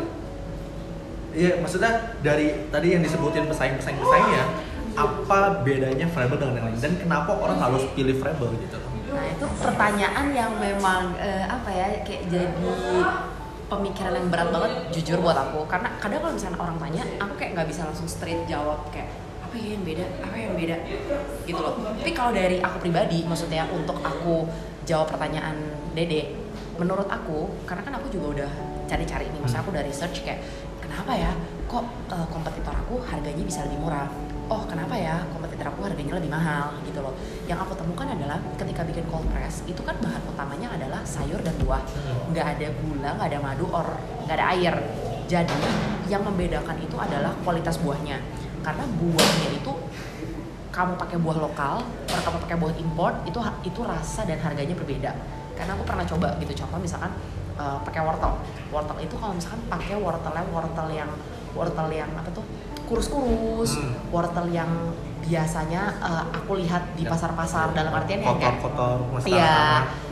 Iya, 1.38 1.62
maksudnya 1.62 2.18
dari 2.26 2.66
tadi 2.74 2.98
yang 2.98 3.06
disebutin 3.06 3.46
pesaing-pesaing 3.46 4.00
pesaingnya, 4.02 4.44
apa 4.98 5.62
bedanya 5.62 6.10
Fravel 6.10 6.42
dengan 6.42 6.56
yang 6.58 6.66
lain? 6.74 6.80
Dan 6.82 6.94
kenapa 6.98 7.32
orang 7.38 7.58
harus 7.62 7.86
pilih 7.94 8.18
Fravel 8.18 8.58
gitu? 8.58 8.78
Nah 9.14 9.26
itu 9.30 9.46
pertanyaan 9.62 10.26
yang 10.34 10.52
memang 10.58 11.14
eh, 11.22 11.46
apa 11.46 11.70
ya 11.70 11.88
kayak 12.02 12.26
jadi 12.28 12.74
pemikiran 13.70 14.14
yang 14.18 14.28
berat 14.34 14.50
banget 14.50 14.72
jujur 14.98 15.22
buat 15.22 15.38
aku. 15.38 15.70
Karena 15.70 15.94
kadang 16.02 16.20
kalau 16.26 16.34
misalnya 16.34 16.58
orang 16.58 16.78
tanya 16.82 17.04
aku 17.22 17.34
kayak 17.38 17.52
nggak 17.54 17.68
bisa 17.70 17.82
langsung 17.86 18.10
straight 18.10 18.42
jawab 18.50 18.82
kayak 18.90 19.14
apa 19.46 19.54
ya 19.56 19.78
yang 19.78 19.84
beda? 19.86 20.06
Apa 20.26 20.36
yang 20.36 20.54
beda? 20.58 20.78
Gitu 21.46 21.62
loh. 21.62 21.78
Tapi 21.78 22.12
kalau 22.18 22.32
dari 22.34 22.58
aku 22.58 22.78
pribadi 22.82 23.22
maksudnya 23.24 23.70
untuk 23.70 24.02
aku 24.02 24.50
jawab 24.90 25.14
pertanyaan 25.14 25.56
Dede 25.94 26.48
menurut 26.78 27.10
aku 27.10 27.50
karena 27.66 27.82
kan 27.84 27.94
aku 27.98 28.08
juga 28.14 28.42
udah 28.42 28.52
cari-cari 28.88 29.28
nih 29.34 29.40
maksudnya 29.42 29.62
aku 29.66 29.72
udah 29.74 29.84
research 29.84 30.24
kayak 30.24 30.40
kenapa 30.80 31.12
ya 31.18 31.32
kok 31.68 31.84
eh, 32.14 32.28
kompetitor 32.32 32.72
aku 32.72 33.02
harganya 33.04 33.44
bisa 33.44 33.66
lebih 33.68 33.82
murah 33.84 34.08
oh 34.48 34.64
kenapa 34.64 34.96
ya? 34.96 35.20
Kompetitor 35.32 35.68
aku 35.72 35.84
harganya 35.84 36.16
lebih 36.16 36.32
mahal 36.32 36.72
gitu 36.88 37.00
loh. 37.04 37.14
Yang 37.46 37.68
aku 37.68 37.74
temukan 37.76 38.08
adalah 38.08 38.40
ketika 38.56 38.82
bikin 38.88 39.04
cold 39.12 39.28
press 39.32 39.64
itu 39.68 39.80
kan 39.84 39.96
bahan 40.00 40.24
utamanya 40.28 40.72
adalah 40.72 41.04
sayur 41.04 41.40
dan 41.44 41.56
buah. 41.62 41.84
Nggak 42.32 42.46
ada 42.58 42.68
gula 42.80 43.10
nggak 43.20 43.30
ada 43.36 43.40
madu 43.44 43.66
or 43.70 43.88
nggak 44.26 44.36
ada 44.40 44.46
air. 44.56 44.76
Jadi 45.28 45.60
yang 46.08 46.24
membedakan 46.24 46.80
itu 46.80 46.96
adalah 46.96 47.36
kualitas 47.44 47.76
buahnya. 47.84 48.24
Karena 48.64 48.84
buahnya 48.88 49.50
itu 49.60 49.72
kamu 50.72 50.94
pakai 50.96 51.18
buah 51.18 51.38
lokal 51.42 51.82
atau 52.06 52.22
kamu 52.22 52.38
pakai 52.48 52.58
buah 52.62 52.74
import 52.78 53.16
itu 53.26 53.40
itu 53.68 53.80
rasa 53.84 54.24
dan 54.24 54.40
harganya 54.40 54.76
berbeda. 54.78 55.12
Karena 55.58 55.74
aku 55.76 55.84
pernah 55.84 56.06
coba 56.08 56.38
gitu 56.40 56.64
contoh 56.64 56.80
misalkan 56.80 57.12
eh, 57.60 57.78
pakai 57.84 58.02
wortel. 58.06 58.40
Wortel 58.72 58.98
itu 59.04 59.16
kalau 59.20 59.34
misalkan 59.36 59.60
pakai 59.68 60.00
wortelnya 60.00 60.44
wortel 60.54 60.88
yang 60.94 61.12
wortel 61.58 61.90
yang 61.90 62.14
apa 62.14 62.30
tuh 62.30 62.46
kurus-kurus 62.88 63.76
Hmm. 63.76 63.94
wortel 64.10 64.48
yang 64.50 64.72
biasanya 65.22 65.92
eh, 66.00 66.24
aku 66.34 66.56
lihat 66.58 66.96
di 66.96 67.04
Ya. 67.04 67.12
pasar-pasar 67.12 67.76
dalam 67.76 67.92
artian 67.92 68.24
yang 68.24 68.40
kayak 68.40 68.64
kotor-kotor 68.64 68.98
masalah. 69.12 69.28
Iya, 69.30 69.56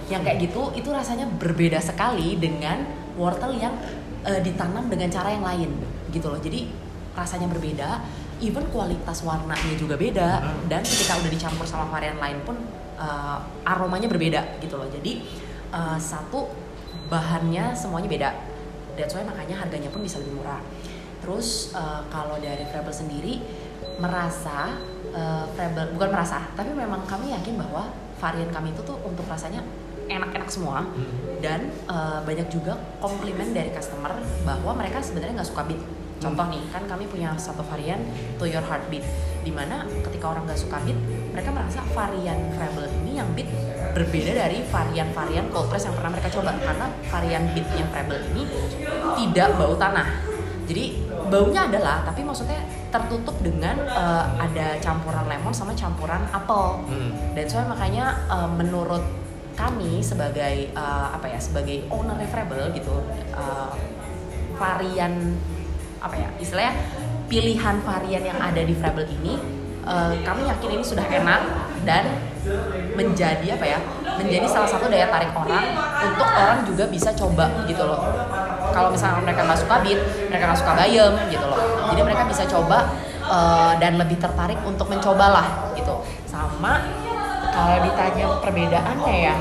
yang 0.06 0.22
kayak 0.22 0.38
gitu 0.44 0.62
itu 0.76 0.90
rasanya 0.92 1.26
berbeda 1.32 1.80
sekali 1.80 2.36
dengan 2.36 2.84
wortel 3.16 3.56
yang 3.56 3.74
eh, 4.22 4.42
ditanam 4.42 4.86
dengan 4.86 5.08
cara 5.08 5.32
yang 5.32 5.42
lain 5.42 5.72
gitu 6.10 6.28
loh. 6.28 6.38
Jadi 6.38 6.68
rasanya 7.16 7.48
berbeda, 7.48 8.04
even 8.38 8.68
kualitas 8.68 9.24
warnanya 9.24 9.76
juga 9.76 9.96
beda 9.96 10.44
Hmm. 10.44 10.68
dan 10.68 10.84
ketika 10.84 11.16
udah 11.16 11.32
dicampur 11.32 11.64
sama 11.64 11.88
varian 11.88 12.20
lain 12.20 12.44
pun 12.44 12.60
eh, 12.96 13.38
aromanya 13.64 14.08
berbeda 14.08 14.60
gitu 14.60 14.76
loh. 14.76 14.90
Jadi 14.90 15.24
eh, 15.72 15.98
satu 15.98 16.52
bahannya 17.06 17.72
semuanya 17.72 18.10
beda. 18.10 18.30
That's 18.96 19.12
why 19.12 19.24
makanya 19.24 19.60
harganya 19.60 19.88
pun 19.88 20.00
bisa 20.00 20.20
lebih 20.20 20.40
murah. 20.40 20.60
Terus 21.26 21.74
eh, 21.74 22.02
kalau 22.14 22.38
dari 22.38 22.62
Fravel 22.70 22.94
sendiri 22.94 23.42
merasa 23.98 24.78
eh, 25.10 25.46
Fravel 25.58 25.98
bukan 25.98 26.10
merasa, 26.14 26.46
tapi 26.54 26.70
memang 26.78 27.02
kami 27.10 27.34
yakin 27.34 27.58
bahwa 27.58 27.90
varian 28.22 28.54
kami 28.54 28.78
itu 28.78 28.86
tuh 28.86 29.02
untuk 29.02 29.26
rasanya 29.26 29.66
enak-enak 30.06 30.46
semua 30.54 30.86
Hmm. 30.86 31.42
dan 31.42 31.74
eh, 31.90 32.20
banyak 32.22 32.46
juga 32.54 32.78
komplimen 33.02 33.58
dari 33.58 33.74
customer 33.74 34.14
bahwa 34.46 34.78
mereka 34.78 35.02
sebenarnya 35.02 35.42
nggak 35.42 35.50
suka 35.50 35.66
beat. 35.66 35.82
Contoh 36.16 36.48
nih, 36.48 36.64
kan 36.72 36.86
kami 36.88 37.06
punya 37.12 37.36
satu 37.36 37.60
varian 37.68 38.00
To 38.40 38.48
Your 38.48 38.64
Heartbeat, 38.64 39.04
di 39.44 39.52
mana 39.52 39.84
ketika 40.06 40.32
orang 40.32 40.48
nggak 40.48 40.58
suka 40.58 40.80
beat, 40.86 40.96
mereka 41.34 41.50
merasa 41.52 41.84
varian 41.92 42.54
Fravel 42.56 42.88
ini 43.04 43.20
yang 43.20 43.30
beat 43.36 43.50
berbeda 43.98 44.32
dari 44.32 44.64
varian-varian 44.68 45.52
cold 45.52 45.68
press 45.74 45.86
yang 45.90 45.96
pernah 45.98 46.12
mereka 46.16 46.30
coba 46.32 46.56
karena 46.56 46.88
varian 47.12 47.44
beatnya 47.52 47.86
Fravel 47.92 48.20
ini 48.32 48.44
tidak 49.20 49.50
bau 49.60 49.76
tanah. 49.76 50.35
Jadi 50.66 50.86
baunya 51.30 51.70
adalah, 51.70 52.02
tapi 52.02 52.26
maksudnya 52.26 52.62
tertutup 52.90 53.38
dengan 53.42 53.78
eh, 53.86 54.26
ada 54.42 54.78
campuran 54.82 55.26
lemon 55.30 55.54
sama 55.54 55.78
campuran 55.78 56.26
apel. 56.34 56.86
Hmm. 56.90 57.12
Dan 57.38 57.46
soalnya 57.46 57.70
makanya 57.74 58.06
eh, 58.30 58.50
menurut 58.50 59.04
kami 59.56 60.04
sebagai 60.04 60.70
eh, 60.76 61.08
apa 61.16 61.26
ya 61.32 61.40
sebagai 61.40 61.88
owner 61.90 62.20
Fravel 62.28 62.76
gitu 62.76 63.02
eh, 63.34 63.70
varian 64.56 65.36
apa 66.04 66.16
ya 66.16 66.30
istilahnya 66.38 66.74
pilihan 67.26 67.82
varian 67.82 68.24
yang 68.24 68.40
ada 68.40 68.62
di 68.62 68.76
Fravel 68.76 69.08
ini 69.10 69.34
eh, 69.88 70.14
kami 70.22 70.42
yakin 70.46 70.70
ini 70.76 70.84
sudah 70.84 71.08
enak 71.08 71.42
dan 71.88 72.06
menjadi 72.94 73.58
apa 73.58 73.66
ya 73.66 73.80
menjadi 74.22 74.46
salah 74.46 74.70
satu 74.70 74.86
daya 74.86 75.10
tarik 75.10 75.34
orang 75.34 75.66
untuk 76.14 76.30
orang 76.30 76.62
juga 76.62 76.86
bisa 76.94 77.10
coba 77.18 77.50
gitu 77.66 77.82
loh 77.82 78.06
kalau 78.76 78.92
misalnya 78.92 79.24
mereka 79.24 79.48
nggak 79.48 79.60
suka 79.64 79.76
beet 79.80 80.00
mereka 80.28 80.44
nggak 80.52 80.60
suka 80.60 80.74
bayam 80.76 81.12
gitu 81.32 81.46
loh. 81.48 81.60
Jadi 81.96 82.02
mereka 82.04 82.24
bisa 82.28 82.44
coba 82.44 82.78
eh, 83.24 83.74
dan 83.80 83.96
lebih 83.96 84.20
tertarik 84.20 84.60
untuk 84.68 84.92
mencoba 84.92 85.26
lah 85.32 85.48
gitu. 85.80 86.04
Sama 86.28 86.84
kalau 87.56 87.80
ditanya 87.88 88.26
perbedaannya 88.44 89.16
ya 89.16 89.36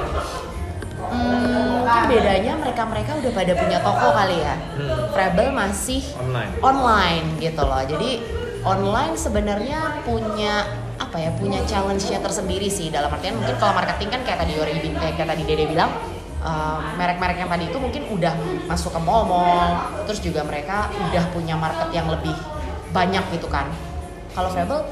hmm, 1.11 1.83
mungkin 1.83 2.03
bedanya 2.11 2.53
mereka-mereka 2.59 3.11
udah 3.19 3.33
pada 3.35 3.53
punya 3.59 3.79
toko 3.83 4.09
kali 4.15 4.37
ya. 4.39 4.55
Hmm. 4.79 5.11
Fravel 5.11 5.49
masih 5.51 6.03
Online. 6.23 6.53
online 6.63 7.27
gitu 7.43 7.63
loh. 7.67 7.83
Jadi 7.83 8.11
online 8.65 9.15
sebenarnya 9.19 9.81
punya 10.07 10.65
apa 10.95 11.17
ya 11.19 11.31
punya 11.35 11.59
challenge-nya 11.67 12.23
tersendiri 12.23 12.71
sih. 12.71 12.89
Dalam 12.91 13.11
artian 13.11 13.35
mungkin 13.39 13.59
kalau 13.59 13.75
marketing 13.75 14.11
kan 14.15 14.21
kayak 14.23 14.39
tadi 14.47 14.53
Yori 14.55 14.73
kayak, 14.79 15.15
kayak 15.19 15.29
tadi 15.35 15.43
Dede 15.43 15.65
bilang 15.67 15.91
eh, 16.45 16.79
merek-merek 17.01 17.41
yang 17.41 17.51
tadi 17.51 17.65
itu 17.73 17.79
mungkin 17.81 18.03
udah 18.13 18.35
masuk 18.69 18.93
ke 18.93 19.01
mall-mall 19.01 19.81
terus 20.05 20.21
juga 20.21 20.45
mereka 20.45 20.93
udah 21.11 21.25
punya 21.33 21.57
market 21.57 21.89
yang 21.91 22.07
lebih 22.07 22.37
banyak 22.93 23.25
gitu 23.35 23.49
kan. 23.51 23.73
Kalau 24.37 24.53
Fravel 24.53 24.85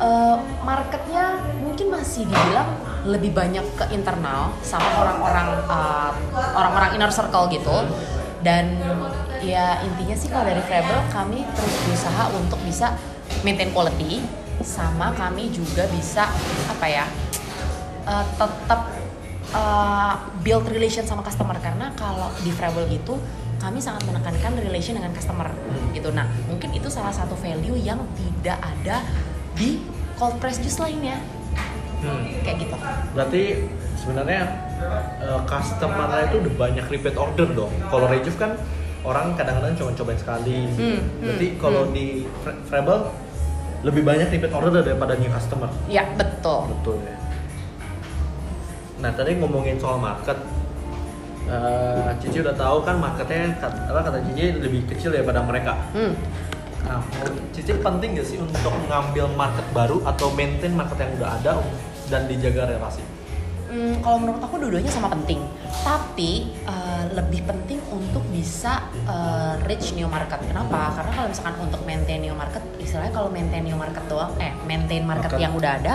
eh, 0.00 0.36
marketnya 0.64 1.36
mungkin 1.60 1.92
masih 1.92 2.24
dibilang 2.24 2.70
lebih 3.04 3.32
banyak 3.32 3.64
ke 3.76 3.84
internal 3.92 4.54
sama 4.62 4.88
orang-orang 5.02 5.48
eh, 5.68 6.10
orang-orang 6.54 6.90
inner 6.96 7.12
circle 7.12 7.50
gitu. 7.52 7.84
Dan 8.40 8.80
ya 9.44 9.84
intinya 9.84 10.16
sih 10.16 10.32
kalau 10.32 10.48
dari 10.48 10.64
Fravel 10.64 11.00
kami 11.12 11.44
terus 11.44 11.74
berusaha 11.84 12.24
untuk 12.32 12.60
bisa 12.64 12.96
maintain 13.44 13.72
quality 13.72 14.20
sama 14.60 15.12
kami 15.16 15.48
juga 15.48 15.88
bisa 15.88 16.28
apa 16.68 16.86
ya 16.88 17.04
eh, 18.08 18.24
tetap 18.36 18.99
eh, 19.52 20.12
build 20.40 20.66
relation 20.66 21.02
sama 21.02 21.20
customer 21.20 21.56
karena 21.58 21.90
kalau 21.94 22.30
di 22.40 22.50
Fravel 22.50 22.86
itu 22.88 23.14
kami 23.60 23.76
sangat 23.76 24.08
menekankan 24.08 24.56
relation 24.56 24.96
dengan 24.96 25.12
customer 25.12 25.52
gitu. 25.92 26.08
Nah 26.10 26.24
mungkin 26.48 26.72
itu 26.72 26.88
salah 26.88 27.12
satu 27.12 27.36
value 27.36 27.76
yang 27.76 28.00
tidak 28.16 28.56
ada 28.56 29.04
di 29.52 29.84
cold 30.16 30.40
press 30.40 30.58
juice 30.58 30.78
lainnya 30.78 31.20
Hmm. 32.00 32.24
kayak 32.40 32.64
gitu 32.64 32.72
Berarti 33.12 33.42
sebenarnya 34.00 34.48
uh, 35.20 35.44
customer 35.44 36.08
itu 36.24 36.40
udah 36.40 36.54
banyak 36.56 36.86
repeat 36.88 37.12
order 37.12 37.44
dong. 37.52 37.68
Kalau 37.92 38.08
Rejuve 38.08 38.40
kan 38.40 38.56
orang 39.04 39.36
kadang-kadang 39.36 39.76
cuma 39.76 39.92
cobain 39.92 40.16
sekali. 40.16 40.64
Hmm, 40.80 41.00
Berarti 41.20 41.46
hmm, 41.52 41.60
kalau 41.60 41.84
hmm. 41.84 41.92
di 41.92 42.24
Freble 42.72 43.04
lebih 43.84 44.00
banyak 44.00 44.32
repeat 44.32 44.48
order 44.48 44.80
daripada 44.80 45.12
new 45.20 45.28
customer. 45.28 45.68
ya 45.92 46.08
betul 46.16 46.72
Betul 46.72 47.04
ya. 47.04 47.19
Nah 49.00 49.10
tadi 49.16 49.40
ngomongin 49.40 49.80
soal 49.80 49.96
market, 49.96 50.36
eh, 51.48 52.10
Cici 52.20 52.44
udah 52.44 52.54
tahu 52.54 52.84
kan 52.84 53.00
marketnya 53.00 53.56
apa 53.64 54.00
kata 54.04 54.18
Cici 54.28 54.60
lebih 54.60 54.84
kecil 54.92 55.16
daripada 55.16 55.40
mereka. 55.40 55.74
hmm. 55.96 56.12
Nah, 56.80 57.00
Cici 57.52 57.76
penting 57.76 58.16
gak 58.16 58.28
sih 58.28 58.40
untuk 58.40 58.72
ngambil 58.88 59.28
market 59.36 59.66
baru 59.76 60.00
atau 60.04 60.32
maintain 60.32 60.72
market 60.72 60.96
yang 61.00 61.12
udah 61.20 61.30
ada 61.40 61.52
dan 62.08 62.24
dijaga 62.24 62.72
relasi? 62.72 63.04
Hmm, 63.70 64.02
kalau 64.02 64.18
menurut 64.18 64.42
aku 64.42 64.58
dua-duanya 64.58 64.90
sama 64.90 65.14
penting, 65.14 65.38
tapi 65.86 66.50
uh, 66.66 67.06
lebih 67.14 67.46
penting 67.46 67.78
untuk 67.94 68.26
bisa 68.34 68.82
uh, 69.06 69.54
reach 69.62 69.94
new 69.94 70.10
market. 70.10 70.42
Kenapa? 70.42 70.90
Karena 70.98 71.12
kalau 71.14 71.28
misalkan 71.30 71.54
untuk 71.62 71.80
maintain 71.86 72.18
new 72.18 72.34
market, 72.34 72.66
istilahnya 72.82 73.14
kalau 73.14 73.30
maintain 73.30 73.62
new 73.62 73.78
market 73.78 74.02
doang, 74.10 74.34
eh 74.42 74.50
maintain 74.66 75.06
market, 75.06 75.30
Market. 75.30 75.44
yang 75.46 75.54
udah 75.54 75.78
ada 75.78 75.94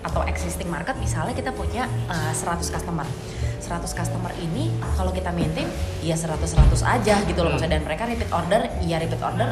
atau 0.00 0.24
existing 0.24 0.66
market, 0.66 0.96
misalnya 0.96 1.32
kita 1.32 1.50
punya 1.50 1.84
uh, 2.06 2.32
100 2.32 2.64
customer. 2.66 3.04
100 3.60 3.86
customer 3.86 4.32
ini 4.36 4.66
kalau 4.96 5.12
kita 5.12 5.30
maintain 5.30 5.68
ya 6.00 6.16
100-100 6.16 6.74
aja 6.80 7.22
gitu 7.22 7.38
loh 7.38 7.52
Hmm. 7.52 7.60
maksudnya 7.60 7.76
dan 7.76 7.84
mereka 7.84 8.02
repeat 8.04 8.30
order, 8.30 8.60
ya 8.80 8.96
repeat 8.96 9.20
order 9.20 9.48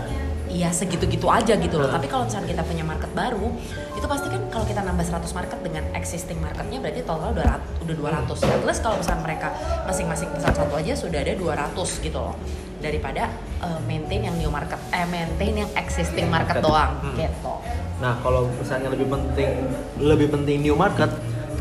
ya 0.49 0.73
segitu-gitu 0.73 1.29
aja 1.29 1.55
gitu 1.55 1.77
loh. 1.77 1.87
Hmm. 1.87 1.97
Tapi 1.97 2.09
kalau 2.09 2.25
misalnya 2.25 2.49
kita 2.49 2.63
punya 2.65 2.83
market 2.83 3.13
baru, 3.13 3.53
itu 3.93 4.07
pasti 4.09 4.27
kan 4.27 4.43
kalau 4.49 4.65
kita 4.65 4.81
nambah 4.81 5.05
100 5.05 5.29
market 5.31 5.59
dengan 5.61 5.85
existing 5.93 6.41
marketnya 6.41 6.79
berarti 6.81 7.01
total 7.05 7.31
udah 7.31 7.45
rat- 7.47 7.69
udah 7.79 7.95
200. 7.95 8.41
At 8.43 8.65
least 8.65 8.81
kalau 8.81 8.97
misalnya 8.97 9.23
mereka 9.23 9.49
masing-masing 9.85 10.29
pesan 10.33 10.53
satu 10.57 10.75
aja 10.75 10.93
sudah 10.97 11.21
ada 11.21 11.35
200 11.37 11.77
gitu 12.01 12.19
loh. 12.19 12.35
Daripada 12.79 13.29
uh, 13.61 13.79
maintain 13.85 14.25
yang 14.25 14.35
new 14.35 14.49
market, 14.49 14.81
eh 14.89 15.05
maintain 15.05 15.53
yang 15.59 15.71
existing 15.77 16.27
market 16.27 16.59
Market. 16.59 16.65
doang 16.65 16.93
Hmm. 17.05 17.15
gitu. 17.15 17.53
Nah, 17.99 18.15
kalau 18.23 18.47
misalnya 18.55 18.95
lebih 18.95 19.11
penting 19.11 19.51
lebih 19.99 20.31
penting 20.31 20.63
new 20.63 20.79
market, 20.79 21.11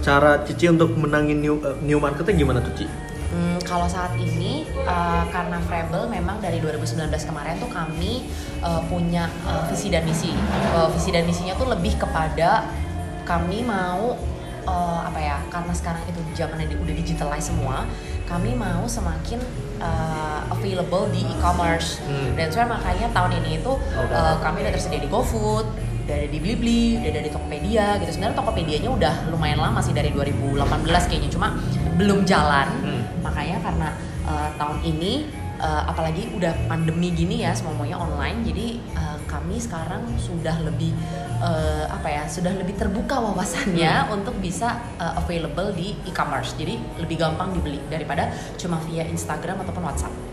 cara 0.05 0.45
Cici 0.45 0.69
untuk 0.69 0.93
menangin 0.93 1.41
new 1.41 1.57
eh, 1.65 1.77
new 1.81 1.97
marketnya 1.97 2.37
gimana 2.37 2.61
tuh 2.61 2.73
Ci? 2.77 2.85
Hmm, 3.27 3.59
kalau 3.67 3.89
saat 3.91 4.15
ini 4.15 4.63
uh, 4.87 5.27
karena 5.27 5.59
Freble 5.67 6.07
memang 6.07 6.39
dari 6.39 6.63
2019 6.63 7.11
kemarin 7.11 7.59
tuh 7.59 7.67
kami 7.67 8.23
uh, 8.63 8.79
punya 8.87 9.27
uh, 9.43 9.67
visi 9.67 9.91
dan 9.91 10.07
misi. 10.07 10.31
Uh, 10.71 10.87
visi 10.95 11.11
dan 11.11 11.27
misinya 11.27 11.51
tuh 11.59 11.67
lebih 11.67 11.99
kepada 11.99 12.63
kami 13.27 13.67
mau 13.67 14.15
uh, 14.63 14.99
apa 15.03 15.19
ya? 15.19 15.37
Karena 15.51 15.73
sekarang 15.75 16.07
itu 16.07 16.23
zamannya 16.39 16.71
di- 16.71 16.79
udah 16.79 16.93
digitalize 17.03 17.51
semua, 17.51 17.83
kami 18.31 18.55
mau 18.55 18.87
semakin 18.87 19.43
uh, 19.83 20.47
available 20.55 21.11
di 21.11 21.27
e-commerce. 21.27 21.99
Hmm. 22.07 22.31
Dan 22.31 22.47
soalnya 22.47 22.79
makanya 22.79 23.11
tahun 23.11 23.43
ini 23.43 23.59
itu 23.59 23.75
uh, 23.97 24.39
kami 24.39 24.63
udah 24.63 24.71
tersedia 24.71 25.03
di 25.03 25.11
GoFood, 25.11 25.67
udah 26.07 26.15
ada 26.15 26.27
di 26.31 26.39
Blibli, 26.39 26.95
udah 27.03 27.11
ada 27.11 27.21
di 27.21 27.31
Tokopedia 27.31 27.99
gitu. 27.99 28.15
Sebenarnya 28.15 28.37
Tokopedianya 28.39 28.89
udah 28.89 29.13
lumayan 29.27 29.59
lama 29.59 29.83
sih 29.83 29.91
dari 29.91 30.15
2018 30.15 30.63
kayaknya, 31.11 31.29
cuma 31.35 31.59
belum 31.97 32.23
jalan 32.23 32.69
Hmm. 32.77 33.03
makanya 33.25 33.57
karena 33.59 33.89
uh, 34.29 34.49
tahun 34.55 34.79
ini 34.85 35.25
uh, 35.57 35.89
apalagi 35.89 36.29
udah 36.37 36.53
pandemi 36.69 37.09
gini 37.11 37.41
ya 37.41 37.51
semuanya 37.57 37.97
online 37.97 38.45
jadi 38.45 38.77
uh, 38.93 39.17
kami 39.25 39.57
sekarang 39.57 40.05
sudah 40.21 40.61
lebih 40.61 40.93
uh, 41.41 41.89
apa 41.89 42.07
ya 42.07 42.23
sudah 42.29 42.53
lebih 42.53 42.77
terbuka 42.77 43.17
wawasannya 43.17 44.13
untuk 44.15 44.37
bisa 44.37 44.77
uh, 45.01 45.17
available 45.17 45.73
di 45.73 45.97
e-commerce 46.05 46.53
jadi 46.55 46.77
lebih 47.01 47.17
gampang 47.17 47.51
dibeli 47.57 47.81
daripada 47.89 48.29
cuma 48.55 48.77
via 48.85 49.03
Instagram 49.09 49.65
ataupun 49.65 49.83
WhatsApp. 49.83 50.26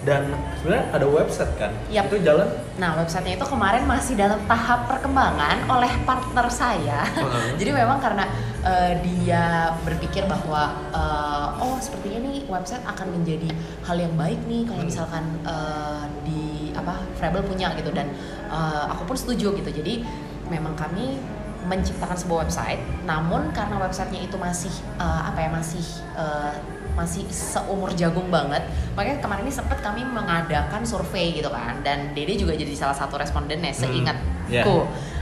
Dan 0.00 0.32
sebenarnya 0.60 0.86
ada 0.96 1.06
website 1.06 1.52
kan? 1.60 1.72
Yap. 1.92 2.08
Itu 2.08 2.24
jalan 2.24 2.48
Nah 2.80 2.96
websitenya 2.96 3.36
itu 3.36 3.46
kemarin 3.46 3.84
masih 3.84 4.16
dalam 4.16 4.40
tahap 4.48 4.88
perkembangan 4.88 5.68
oleh 5.68 5.92
partner 6.08 6.48
saya. 6.48 7.04
Heeh. 7.04 7.44
Jadi 7.60 7.70
memang 7.76 8.00
karena 8.00 8.24
uh, 8.64 8.92
dia 9.04 9.76
berpikir 9.84 10.24
bahwa 10.24 10.72
uh, 10.88 11.60
oh 11.60 11.76
sepertinya 11.76 12.24
nih 12.24 12.48
website 12.48 12.80
akan 12.88 13.20
menjadi 13.20 13.52
hal 13.84 14.00
yang 14.00 14.16
baik 14.16 14.40
nih 14.48 14.64
kalau 14.64 14.80
misalkan 14.80 15.24
uh, 15.44 16.08
di 16.24 16.72
apa 16.72 16.96
Freble 17.20 17.44
punya 17.44 17.76
gitu 17.76 17.92
dan 17.92 18.08
uh, 18.48 18.88
aku 18.96 19.12
pun 19.12 19.16
setuju 19.20 19.52
gitu. 19.60 19.70
Jadi 19.70 20.00
memang 20.48 20.72
kami 20.72 21.20
menciptakan 21.60 22.16
sebuah 22.16 22.48
website, 22.48 22.80
namun 23.04 23.52
karena 23.52 23.76
websitenya 23.76 24.24
itu 24.24 24.40
masih 24.40 24.72
uh, 24.96 25.28
apa 25.28 25.44
ya 25.44 25.50
masih 25.52 25.84
uh, 26.16 26.56
masih 26.94 27.24
seumur 27.30 27.90
jagung 27.94 28.28
banget 28.28 28.64
makanya 28.94 29.22
kemarin 29.22 29.44
ini 29.46 29.54
sempat 29.54 29.78
kami 29.80 30.02
mengadakan 30.04 30.82
survei 30.84 31.34
gitu 31.34 31.48
kan 31.48 31.80
dan 31.86 32.12
Dede 32.12 32.36
juga 32.36 32.54
jadi 32.54 32.72
salah 32.74 32.96
satu 32.96 33.18
respondennya 33.18 33.72
seingatku 33.72 34.50
yeah. 34.50 34.66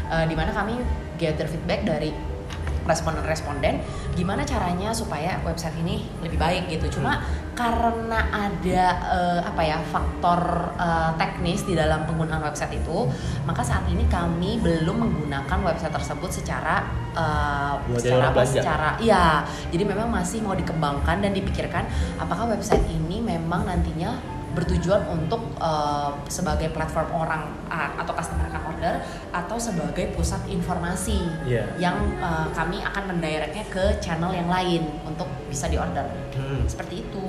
Eh, 0.09 0.25
di 0.25 0.33
mana 0.33 0.49
kami 0.57 0.73
gather 1.21 1.45
feedback 1.45 1.85
dari 1.85 2.09
responden-responden 2.89 3.85
gimana 4.17 4.43
caranya 4.49 4.91
supaya 4.97 5.37
website 5.45 5.77
ini 5.85 6.09
lebih 6.25 6.41
baik 6.41 6.73
gitu. 6.73 6.99
Cuma 6.99 7.21
karena 7.53 8.31
ada 8.31 8.85
eh, 9.13 9.41
apa 9.45 9.63
ya 9.67 9.79
faktor 9.93 10.73
eh, 10.81 11.11
teknis 11.21 11.69
di 11.69 11.77
dalam 11.77 12.09
penggunaan 12.09 12.41
website 12.41 12.81
itu 12.81 13.11
maka 13.45 13.61
saat 13.61 13.85
ini 13.91 14.07
kami 14.09 14.63
belum 14.63 15.05
menggunakan 15.05 15.59
website 15.67 15.93
tersebut 15.93 16.31
secara 16.33 16.87
Buat 17.19 17.99
jadi 17.99 18.15
secara 18.15 18.27
apa 18.31 18.43
secara 18.47 18.89
iya. 19.03 19.43
Jadi 19.75 19.83
memang 19.83 20.07
masih 20.07 20.39
mau 20.39 20.55
dikembangkan 20.55 21.19
dan 21.19 21.35
dipikirkan 21.35 21.83
apakah 22.15 22.47
website 22.55 22.87
ini 22.87 23.19
memang 23.19 23.67
nantinya 23.67 24.38
bertujuan 24.59 25.07
untuk 25.07 25.39
eh, 25.55 26.11
sebagai 26.27 26.75
platform 26.75 27.07
orang 27.15 27.43
uh, 27.67 27.95
atau 27.95 28.11
customer 28.11 28.43
akan 28.45 28.63
order 28.69 28.95
atau 29.31 29.55
sebagai 29.57 30.11
pusat 30.13 30.43
informasi 30.49 31.31
Iya. 31.47 31.63
yang 31.79 31.95
uh, 32.19 32.51
kami 32.51 32.83
akan 32.83 33.15
mendirectnya 33.15 33.63
ke 33.69 34.03
channel 34.03 34.35
yang 34.35 34.51
lain 34.51 34.83
untuk 35.05 35.31
bisa 35.47 35.71
diorder 35.71 36.11
Hmm. 36.35 36.67
seperti 36.67 37.03
itu 37.03 37.23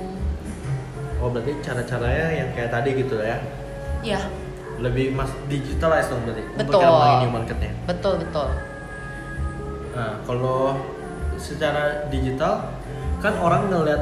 Oh 1.20 1.28
berarti 1.28 1.52
cara-caranya 1.60 2.28
yang 2.34 2.50
kayak 2.54 2.72
tadi 2.72 2.90
gitu 2.96 3.20
ya? 3.20 3.38
ya 4.02 4.22
Lebih 4.80 5.12
mas 5.12 5.28
digitalize 5.46 6.08
dong 6.08 6.24
berarti 6.24 6.42
untuk 6.48 6.66
Betul. 6.72 6.88
menangin 6.88 7.20
new 7.22 7.32
marketnya. 7.32 7.72
betul 7.86 8.14
betul 8.18 8.48
Nah, 9.90 10.16
kalau 10.24 10.80
secara 11.36 12.08
digital 12.08 12.72
kan 13.20 13.36
orang 13.38 13.68
ngelihat 13.68 14.00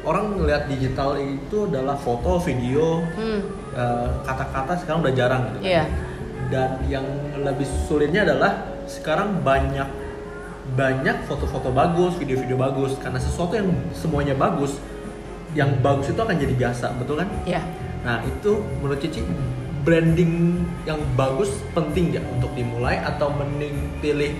orang 0.00 0.36
ngelihat 0.36 0.64
digital 0.66 1.16
itu 1.16 1.68
adalah 1.68 1.94
foto, 1.94 2.40
video, 2.40 3.04
hmm 3.14 3.40
eh, 3.70 4.08
kata-kata 4.26 4.82
sekarang 4.82 5.00
udah 5.04 5.14
jarang 5.14 5.42
gitu. 5.46 5.58
kan. 5.60 5.66
Iya. 5.66 5.84
Dan 6.50 6.70
yang 6.90 7.06
lebih 7.38 7.68
sulitnya 7.86 8.26
adalah 8.26 8.66
sekarang 8.90 9.40
banyak 9.40 9.86
banyak 10.70 11.26
foto-foto 11.26 11.70
bagus, 11.70 12.14
video-video 12.14 12.54
bagus 12.54 12.94
karena 12.98 13.18
sesuatu 13.18 13.54
yang 13.54 13.70
semuanya 13.90 14.34
bagus, 14.34 14.78
yang 15.54 15.78
bagus 15.78 16.10
itu 16.10 16.18
akan 16.18 16.34
jadi 16.34 16.54
biasa, 16.54 16.94
betul 16.98 17.18
kan? 17.18 17.28
ya 17.42 17.62
Nah 18.06 18.22
itu 18.22 18.62
menurut 18.78 18.98
Cici 18.98 19.20
branding 19.82 20.62
yang 20.84 21.00
bagus 21.14 21.50
penting 21.72 22.14
nggak 22.14 22.24
untuk 22.36 22.50
dimulai 22.54 22.98
atau 23.00 23.32
mending 23.32 23.74
pilih 23.98 24.32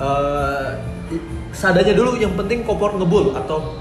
eh 0.00 0.70
i- 1.10 1.24
seadanya 1.52 1.92
dulu 1.92 2.16
yang 2.16 2.32
penting 2.36 2.62
kompor 2.62 2.94
ngebul 2.94 3.36
atau 3.36 3.78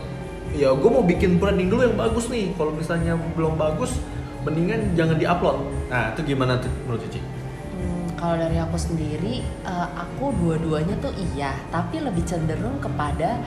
ya 0.54 0.74
gue 0.74 0.90
mau 0.90 1.06
bikin 1.06 1.38
branding 1.38 1.70
dulu 1.70 1.82
yang 1.86 1.98
bagus 1.98 2.26
nih 2.28 2.52
kalau 2.58 2.74
misalnya 2.74 3.14
belum 3.38 3.54
bagus 3.56 4.02
mendingan 4.42 4.96
jangan 4.98 5.16
diupload 5.20 5.58
nah 5.90 6.14
itu 6.16 6.34
gimana 6.34 6.58
tuh 6.58 6.72
menurut 6.86 7.02
Cici? 7.06 7.20
Hmm, 7.80 8.12
kalau 8.20 8.36
dari 8.36 8.60
aku 8.60 8.76
sendiri, 8.76 9.42
eh, 9.42 9.88
aku 9.96 10.36
dua-duanya 10.36 11.00
tuh 11.00 11.16
iya, 11.32 11.56
tapi 11.72 12.04
lebih 12.04 12.22
cenderung 12.28 12.76
kepada 12.84 13.40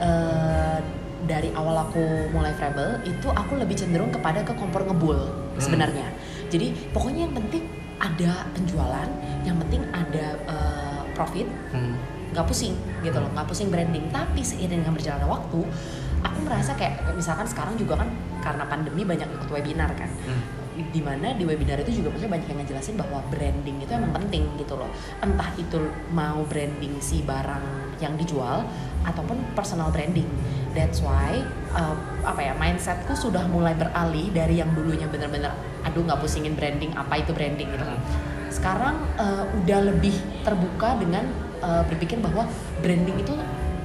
eh, 0.00 0.78
dari 1.24 1.48
awal 1.56 1.88
aku 1.88 2.28
mulai 2.32 2.52
Freble 2.52 3.00
itu 3.08 3.28
aku 3.32 3.56
lebih 3.56 3.76
cenderung 3.76 4.12
kepada 4.12 4.44
ke 4.44 4.52
kompor 4.56 4.84
ngebul 4.84 5.16
sebenarnya. 5.56 6.12
Jadi 6.52 6.72
pokoknya 6.92 7.28
yang 7.28 7.34
penting 7.36 7.64
ada 8.00 8.44
penjualan, 8.52 9.08
yang 9.48 9.56
penting 9.64 9.82
ada 9.92 10.26
eh, 10.48 11.00
profit, 11.16 11.46
Hmm. 11.72 11.94
nggak 12.34 12.44
pusing 12.50 12.74
gitu 13.00 13.16
loh, 13.16 13.30
nggak 13.32 13.46
pusing 13.48 13.68
branding. 13.70 14.04
Tapi 14.10 14.40
seiring 14.42 14.82
dengan 14.82 14.94
berjalannya 14.96 15.28
waktu, 15.28 15.60
aku 16.24 16.38
merasa 16.42 16.72
kayak 16.74 17.04
misalkan 17.12 17.44
sekarang 17.44 17.76
juga 17.76 18.00
kan 18.00 18.08
karena 18.40 18.64
pandemi 18.66 19.04
banyak 19.04 19.28
ikut 19.28 19.48
webinar 19.52 19.92
kan. 19.94 20.10
Hmm. 20.24 20.64
di 20.74 20.98
mana 20.98 21.38
di 21.38 21.46
webinar 21.46 21.78
itu 21.86 22.02
juga 22.02 22.10
maksudnya 22.10 22.34
banyak 22.34 22.48
yang 22.50 22.58
ngejelasin 22.66 22.98
bahwa 22.98 23.22
branding 23.30 23.78
itu 23.78 23.94
emang 23.94 24.10
penting 24.10 24.42
gitu 24.58 24.74
loh. 24.74 24.90
Entah 25.22 25.46
itu 25.54 25.78
mau 26.10 26.42
branding 26.50 26.98
si 26.98 27.22
barang 27.22 27.94
yang 28.02 28.18
dijual 28.18 28.66
ataupun 29.06 29.38
personal 29.54 29.94
branding. 29.94 30.26
That's 30.74 30.98
why 30.98 31.46
uh, 31.78 31.94
apa 32.26 32.42
ya 32.42 32.58
mindsetku 32.58 33.14
sudah 33.14 33.46
mulai 33.46 33.78
beralih 33.78 34.34
dari 34.34 34.58
yang 34.58 34.74
dulunya 34.74 35.06
bener-bener 35.06 35.54
aduh 35.86 36.02
nggak 36.02 36.18
pusingin 36.18 36.58
branding 36.58 36.90
apa 36.98 37.22
itu 37.22 37.30
branding? 37.30 37.70
gitu 37.70 37.84
kan. 37.86 37.98
Sekarang 38.50 38.98
eh, 39.14 39.44
udah 39.62 39.80
lebih 39.94 40.14
terbuka 40.42 40.98
dengan 40.98 41.22
eh, 41.62 41.82
berpikir 41.86 42.18
bahwa 42.18 42.50
branding 42.82 43.22
itu 43.22 43.34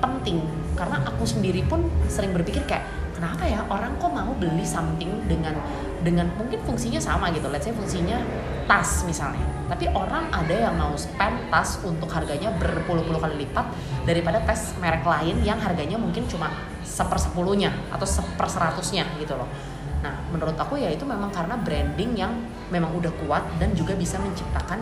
penting 0.01 0.41
karena 0.79 1.03
aku 1.03 1.27
sendiri 1.27 1.59
pun 1.67 1.83
sering 2.07 2.31
berpikir 2.31 2.63
kayak 2.63 2.87
kenapa 3.11 3.43
ya 3.43 3.67
orang 3.67 3.99
kok 3.99 4.15
mau 4.15 4.31
beli 4.39 4.63
something 4.63 5.11
dengan 5.27 5.51
dengan 5.99 6.31
mungkin 6.39 6.63
fungsinya 6.63 7.03
sama 7.03 7.35
gitu. 7.35 7.51
Let's 7.51 7.67
say 7.67 7.75
fungsinya 7.75 8.23
tas 8.63 9.03
misalnya. 9.03 9.43
Tapi 9.67 9.91
orang 9.91 10.31
ada 10.31 10.55
yang 10.55 10.79
mau 10.79 10.95
spend 10.95 11.51
tas 11.51 11.83
untuk 11.83 12.07
harganya 12.15 12.55
berpuluh-puluh 12.55 13.19
kali 13.19 13.43
lipat 13.43 13.67
daripada 14.07 14.39
tas 14.47 14.71
merek 14.79 15.03
lain 15.03 15.43
yang 15.43 15.59
harganya 15.59 15.99
mungkin 15.99 16.23
cuma 16.31 16.47
sepersepuluhnya 16.87 17.75
atau 17.91 18.07
seperseratusnya 18.07 19.03
gitu 19.19 19.35
loh. 19.35 19.51
Nah 19.99 20.15
menurut 20.31 20.55
aku 20.55 20.79
ya 20.79 20.87
itu 20.87 21.03
memang 21.03 21.27
karena 21.35 21.59
branding 21.59 22.15
yang 22.15 22.31
memang 22.71 22.95
udah 22.95 23.11
kuat 23.27 23.43
dan 23.59 23.75
juga 23.75 23.99
bisa 23.99 24.15
menciptakan 24.15 24.79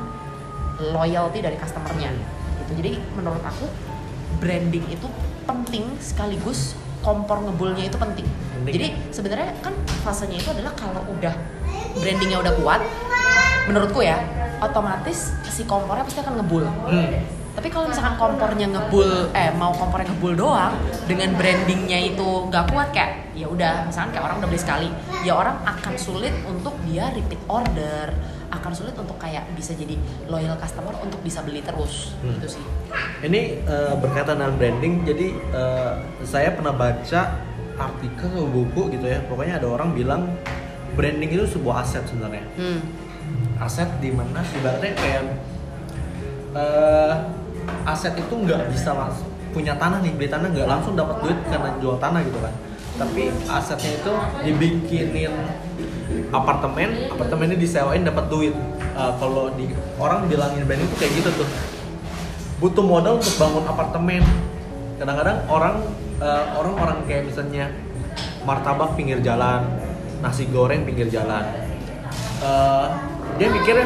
loyalty 0.94 1.42
dari 1.42 1.58
customernya. 1.58 2.14
Gitu. 2.62 2.72
Jadi 2.86 2.92
menurut 3.18 3.42
aku 3.42 3.66
branding 4.38 4.86
itu 4.94 5.10
penting 5.48 5.88
sekaligus 6.04 6.76
kompor 7.00 7.40
ngebulnya 7.40 7.88
itu 7.88 7.96
penting. 7.96 8.28
Penting. 8.28 8.74
Jadi 8.76 8.88
sebenarnya 9.16 9.56
kan 9.64 9.72
fasenya 10.04 10.44
itu 10.44 10.52
adalah 10.52 10.76
kalau 10.76 11.02
udah 11.08 11.32
brandingnya 11.96 12.44
udah 12.44 12.54
kuat, 12.60 12.82
menurutku 13.72 14.04
ya 14.04 14.20
otomatis 14.60 15.32
si 15.48 15.64
kompornya 15.64 16.04
pasti 16.04 16.20
akan 16.20 16.44
ngebul. 16.44 16.68
Hmm. 16.68 17.24
Tapi 17.58 17.74
kalau 17.74 17.90
misalkan 17.90 18.22
kompornya 18.22 18.70
ngebul, 18.70 19.34
eh 19.34 19.50
mau 19.58 19.74
kompornya 19.74 20.14
ngebul 20.14 20.38
doang 20.38 20.78
dengan 21.10 21.34
brandingnya 21.34 22.14
itu 22.14 22.54
nggak 22.54 22.70
kuat 22.70 22.94
kayak 22.94 23.34
ya 23.34 23.50
udah 23.50 23.90
misalkan 23.90 24.14
kayak 24.14 24.30
orang 24.30 24.38
udah 24.46 24.50
beli 24.50 24.62
sekali, 24.62 24.88
ya 25.26 25.34
orang 25.34 25.58
akan 25.66 25.94
sulit 25.98 26.34
untuk 26.46 26.78
dia 26.86 27.10
repeat 27.18 27.42
order, 27.50 28.14
akan 28.68 28.76
sulit 28.76 29.00
untuk 29.00 29.16
kayak 29.16 29.48
bisa 29.56 29.72
jadi 29.72 29.96
loyal 30.28 30.60
customer 30.60 30.92
untuk 31.00 31.24
bisa 31.24 31.40
beli 31.40 31.64
terus 31.64 32.12
Hmm. 32.20 32.36
gitu 32.36 32.60
sih. 32.60 32.64
Ini 33.24 33.64
eh, 33.64 33.94
berkaitan 33.96 34.44
dengan 34.44 34.60
branding, 34.60 35.08
jadi 35.08 35.28
eh, 35.56 35.94
saya 36.28 36.52
pernah 36.52 36.76
baca 36.76 37.40
artikel 37.80 38.28
atau 38.28 38.44
buku 38.52 38.92
gitu 38.92 39.08
ya. 39.08 39.24
Pokoknya 39.32 39.64
ada 39.64 39.72
orang 39.72 39.96
bilang 39.96 40.36
branding 41.00 41.32
itu 41.32 41.48
sebuah 41.48 41.88
aset 41.88 42.04
sebenarnya. 42.12 42.44
Hmm. 42.60 42.84
Aset 43.64 43.88
di 44.04 44.12
mana 44.12 44.44
ibaratnya 44.44 44.92
kayak 45.00 45.24
eh, 46.52 47.14
aset 47.88 48.20
itu 48.20 48.34
nggak 48.36 48.68
bisa 48.76 48.92
langsung 48.92 49.32
punya 49.56 49.80
tanah 49.80 50.04
nih 50.04 50.12
beli 50.12 50.28
tanah 50.28 50.52
nggak 50.52 50.68
langsung 50.68 50.94
dapat 51.00 51.24
duit 51.24 51.40
karena 51.48 51.72
jual 51.80 51.96
tanah 52.04 52.20
gitu 52.20 52.40
kan. 52.44 52.52
Tapi 52.98 53.30
asetnya 53.46 53.92
itu 53.94 54.14
dibikinin 54.42 55.34
apartemen, 56.34 57.14
apartemennya 57.14 57.58
disewain 57.58 58.02
dapat 58.02 58.26
duit. 58.28 58.56
Eh, 58.98 59.14
kalau 59.22 59.54
di 59.54 59.70
orang 60.02 60.26
bilangin 60.26 60.66
branding 60.66 60.90
itu 60.90 60.98
kayak 60.98 61.14
gitu 61.22 61.30
tuh. 61.46 61.50
Butuh 62.58 62.82
modal 62.82 63.22
untuk 63.22 63.38
bangun 63.38 63.66
apartemen. 63.70 64.24
Kadang-kadang 64.98 65.46
orang 65.46 65.76
eh, 66.18 66.46
orang-orang 66.58 66.98
kayak 67.06 67.30
misalnya 67.30 67.70
martabak 68.42 68.98
pinggir 68.98 69.22
jalan 69.22 69.62
nasi 70.26 70.50
goreng 70.50 70.82
pinggir 70.82 71.06
jalan. 71.14 71.46
Eh, 72.42 72.88
dia 73.38 73.48
mikirnya 73.54 73.86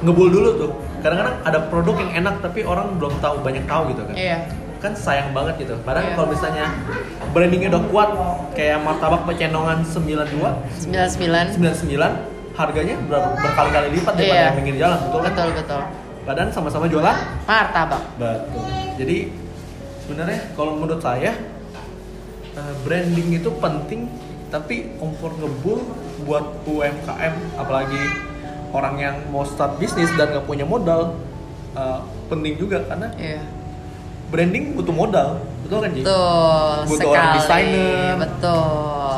ngebul 0.00 0.32
dulu 0.32 0.50
tuh. 0.56 0.72
Kadang-kadang 1.04 1.36
ada 1.44 1.58
produk 1.68 1.94
yang 2.00 2.24
enak 2.24 2.40
tapi 2.40 2.64
orang 2.64 2.96
belum 2.96 3.12
tahu 3.20 3.44
banyak 3.44 3.68
tahu 3.68 3.92
gitu 3.92 4.02
kan. 4.08 4.16
Iya. 4.16 4.38
Kan 4.78 4.92
sayang 4.92 5.30
banget 5.30 5.54
gitu 5.60 5.74
padahal 5.82 6.06
Iya. 6.06 6.14
kalau 6.14 6.28
misalnya 6.28 6.64
brandingnya 7.28 7.68
udah 7.68 7.84
kuat 7.86 8.10
kayak 8.52 8.78
martabak 8.80 9.22
pecendongan 9.24 9.82
92 9.82 10.38
99 10.86 11.58
99 11.58 11.98
harganya 12.54 12.94
ber- 13.04 13.34
berkali-kali 13.36 13.88
lipat 13.92 14.12
daripada 14.14 14.34
Iya. 14.34 14.44
yang 14.44 14.56
pinggir 14.56 14.76
jalan 14.78 14.98
betul 15.00 15.20
kan 15.20 15.30
betul 15.30 15.48
betul 15.52 15.82
padahal 16.22 16.50
sama-sama 16.50 16.86
jualan 16.86 17.16
martabak 17.44 18.02
Betul. 18.16 18.64
Jadi 18.96 19.16
sebenarnya 20.00 20.40
kalau 20.52 20.74
menurut 20.74 20.98
saya 20.98 21.32
eh, 22.52 22.74
branding 22.82 23.28
itu 23.32 23.50
penting 23.54 24.10
tapi 24.48 24.96
kompor 24.96 25.34
ngebul 25.34 25.84
buat 26.20 26.44
UMKM 26.64 27.34
apalagi 27.56 28.00
orang 28.68 28.94
yang 28.96 29.16
mau 29.28 29.42
start 29.42 29.76
bisnis 29.76 30.08
dan 30.14 30.30
nggak 30.30 30.44
punya 30.44 30.62
modal 30.62 31.14
eh, 31.72 31.98
penting 32.26 32.54
juga 32.56 32.82
karena 32.84 33.08
iya 33.16 33.42
branding 34.28 34.74
butuh 34.74 34.92
modal 34.92 35.28
betul 35.62 35.78
kan 35.78 35.90
Ji? 35.90 36.00
betul 36.00 36.76
Butuh 36.84 36.96
sekali 36.98 37.12
orang 37.14 37.36
desainer. 37.36 38.12
betul 38.18 39.16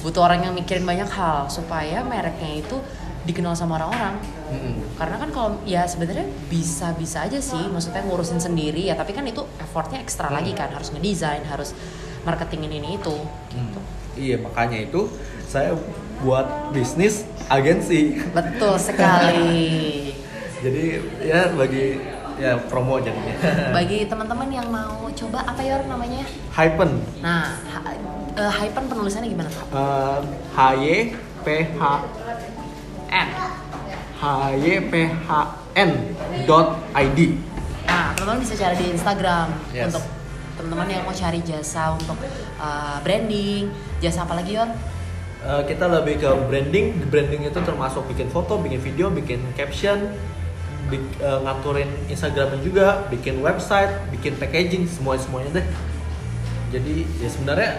butuh 0.00 0.20
orang 0.22 0.40
yang 0.42 0.52
mikirin 0.52 0.84
banyak 0.84 1.08
hal 1.08 1.48
supaya 1.48 2.04
mereknya 2.04 2.60
itu 2.60 2.76
dikenal 3.24 3.56
sama 3.56 3.80
orang-orang 3.80 4.20
Mm-mm. 4.46 4.74
karena 4.94 5.16
kan 5.16 5.28
kalau 5.30 5.50
ya 5.64 5.88
sebenarnya 5.88 6.28
bisa 6.46 6.92
bisa 6.92 7.24
aja 7.24 7.40
sih 7.40 7.64
maksudnya 7.66 8.04
ngurusin 8.04 8.36
sendiri 8.36 8.84
ya 8.84 8.94
tapi 8.94 9.10
kan 9.10 9.24
itu 9.24 9.40
effortnya 9.56 9.96
ekstra 9.98 10.28
lagi 10.28 10.52
kan 10.52 10.68
harus 10.68 10.92
ngedesain 10.92 11.40
harus 11.44 11.72
marketingin 12.22 12.68
ini 12.70 12.96
itu 12.96 13.16
gitu 13.50 13.80
Iya 14.14 14.38
makanya 14.38 14.78
itu 14.84 15.10
saya 15.44 15.74
buat 16.22 16.46
bisnis 16.70 17.26
agensi. 17.48 18.22
betul 18.30 18.78
sekali 18.78 20.14
Jadi 20.64 20.84
ya 21.20 21.50
bagi 21.50 21.98
ya 22.34 22.58
promo 22.66 22.98
jadinya. 22.98 23.34
bagi 23.70 24.04
teman-teman 24.04 24.48
yang 24.50 24.66
mau 24.66 25.06
coba 25.10 25.46
apa 25.46 25.60
ya 25.62 25.78
namanya 25.86 26.26
Hypen. 26.50 26.90
nah 27.22 27.54
hypen 28.34 28.84
penulisannya 28.90 29.30
gimana 29.30 29.48
tuh 29.50 29.62
Eh, 29.70 30.18
H 30.54 30.58
Y 30.74 30.86
P 31.42 31.46
H 31.78 31.82
N 33.08 33.28
H 34.18 34.24
Y 34.58 34.66
P 34.90 34.94
H 35.06 35.30
N 35.74 35.90
dot 36.46 36.78
ID. 36.94 37.38
Nah, 37.84 38.10
teman-teman 38.14 38.42
bisa 38.42 38.54
cari 38.56 38.74
di 38.78 38.86
Instagram 38.90 39.46
Yes. 39.70 39.90
untuk 39.90 40.02
teman-teman 40.54 40.86
yang 40.88 41.02
mau 41.02 41.12
cari 41.12 41.42
jasa 41.42 41.94
untuk 41.94 42.14
uh, 42.56 42.98
branding, 43.02 43.68
jasa 43.98 44.22
apa 44.22 44.38
lagi 44.38 44.54
Yor? 44.54 44.70
Eh, 45.44 45.62
kita 45.68 45.84
lebih 45.90 46.18
ke 46.18 46.30
branding. 46.48 46.86
Di 46.96 47.06
branding 47.06 47.42
itu 47.44 47.58
termasuk 47.60 48.06
bikin 48.08 48.32
foto, 48.32 48.56
bikin 48.56 48.80
video, 48.80 49.12
bikin 49.12 49.42
caption, 49.52 50.14
bik- 50.90 51.18
eh, 51.20 51.38
ngaturin 51.44 51.90
Instagramnya 52.08 52.60
juga, 52.60 53.06
bikin 53.08 53.40
website, 53.40 53.92
bikin 54.12 54.36
packaging, 54.36 54.84
semua 54.88 55.18
semuanya 55.18 55.62
deh. 55.62 55.66
Jadi 56.74 57.06
ya 57.22 57.28
sebenarnya 57.30 57.72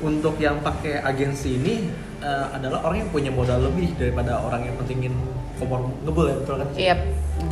untuk 0.00 0.38
yang 0.40 0.62
pakai 0.64 1.02
agensi 1.04 1.60
ini 1.60 1.90
eh, 2.20 2.46
adalah 2.52 2.84
orang 2.84 3.04
yang 3.04 3.10
punya 3.10 3.30
modal 3.32 3.60
lebih 3.70 3.92
daripada 3.96 4.40
orang 4.40 4.68
yang 4.68 4.76
pentingin 4.76 5.12
komor 5.60 5.92
ngebul 6.04 6.24
ya 6.24 6.36
betul 6.40 6.54
kan? 6.56 6.68
Iya, 6.72 6.94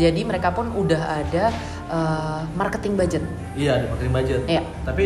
jadi 0.01 0.20
mereka 0.24 0.49
pun 0.57 0.72
udah 0.72 1.03
ada 1.20 1.53
uh, 1.93 2.41
marketing 2.57 2.97
budget. 2.97 3.20
Iya, 3.53 3.70
ada 3.76 3.84
marketing 3.93 4.14
budget. 4.16 4.41
Iya. 4.49 4.62
Tapi 4.89 5.05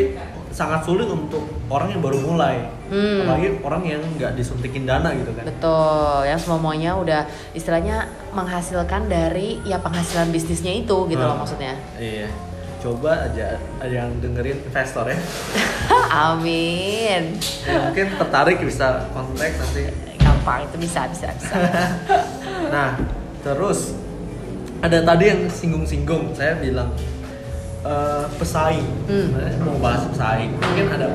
sangat 0.53 0.85
sulit 0.85 1.09
untuk 1.09 1.41
orang 1.67 1.91
yang 1.91 1.99
baru 1.99 2.21
mulai. 2.21 2.69
Hmm. 2.87 3.25
Apalagi 3.25 3.59
orang 3.65 3.83
yang 3.83 4.03
nggak 4.15 4.37
disuntikin 4.37 4.85
dana 4.85 5.09
gitu 5.13 5.33
kan. 5.33 5.49
Betul, 5.49 6.29
yang 6.29 6.37
semuanya 6.37 6.93
udah 6.95 7.23
istilahnya 7.51 8.05
menghasilkan 8.31 9.09
dari 9.09 9.59
ya 9.65 9.81
penghasilan 9.81 10.29
bisnisnya 10.29 10.71
itu 10.71 11.09
gitu 11.09 11.19
loh 11.19 11.35
Hmm. 11.35 11.43
maksudnya. 11.43 11.75
Iya. 11.97 12.29
Coba 12.79 13.31
aja 13.31 13.57
ada 13.79 13.95
yang 13.95 14.11
dengerin 14.19 14.59
investor 14.61 15.07
ya. 15.07 15.17
Amin. 16.29 17.39
Ya, 17.63 17.89
mungkin 17.89 18.07
tertarik 18.15 18.59
bisa 18.59 19.09
kontak 19.11 19.55
nanti. 19.55 19.89
Gampang 20.19 20.67
itu 20.67 20.77
bisa 20.79 21.09
bisa 21.09 21.33
bisa. 21.33 21.55
Nah, 22.73 22.97
terus 23.41 23.93
ada 24.81 24.99
tadi 24.99 25.29
yang 25.29 25.45
singgung-singgung. 25.47 26.33
Saya 26.33 26.57
bilang 26.57 26.89
eh, 27.83 28.25
pesaing. 28.39 28.87
Hmm. 29.07 29.27
Sebenarnya 29.31 29.59
mau 29.63 29.77
bahas 29.79 30.03
pesaing. 30.11 30.51
Mungkin 30.57 30.87
ada 30.91 31.09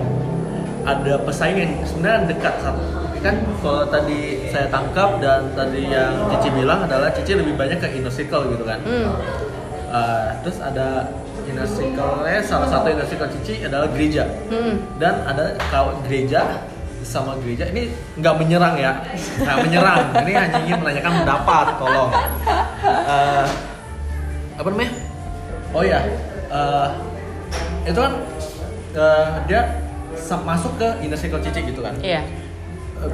ada 0.88 1.14
pesaing 1.24 1.58
yang 1.58 1.72
sebenarnya 1.84 2.20
dekat 2.32 2.56
satu. 2.64 2.82
Kan 3.18 3.36
kalau 3.60 3.84
tadi 3.90 4.46
saya 4.48 4.70
tangkap 4.70 5.20
dan 5.20 5.52
tadi 5.52 5.90
yang 5.90 6.14
Cici 6.32 6.50
bilang 6.54 6.86
adalah 6.86 7.10
Cici 7.12 7.34
lebih 7.36 7.58
banyak 7.58 7.82
ke 7.82 7.88
inner 7.98 8.14
circle 8.14 8.48
gitu 8.54 8.64
kan. 8.64 8.80
Hmm. 8.86 9.10
Uh, 9.88 10.28
terus 10.44 10.60
ada 10.60 11.08
inner 11.48 11.64
circle-nya 11.64 12.44
salah 12.44 12.68
satu 12.68 12.92
inner 12.92 13.08
circle 13.08 13.32
Cici 13.40 13.64
adalah 13.64 13.88
gereja 13.90 14.28
Hmm. 14.52 14.84
dan 15.00 15.24
ada 15.24 15.56
kalau 15.72 15.96
gereja 16.04 16.60
sama 17.08 17.40
gereja 17.40 17.72
ini 17.72 17.88
nggak 18.20 18.36
menyerang 18.36 18.76
ya 18.76 19.00
nggak 19.40 19.58
menyerang 19.64 20.12
ini 20.28 20.34
hanya 20.36 20.60
ingin 20.60 20.78
menanyakan 20.84 21.14
pendapat 21.24 21.66
tolong 21.80 22.12
Uh, 23.08 23.48
apa 24.60 24.68
namanya 24.68 24.92
oh 25.72 25.84
ya 25.88 26.04
uh, 26.58 26.88
itu 27.84 27.96
kan 27.96 28.14
uh, 28.94 29.30
dia 29.46 29.62
masuk 30.44 30.74
ke 30.76 30.88
inner 31.02 31.16
circle 31.16 31.40
Cici 31.40 31.62
gitu 31.64 31.80
kan 31.80 31.94
Iya. 32.02 32.26
Uh, 32.98 33.14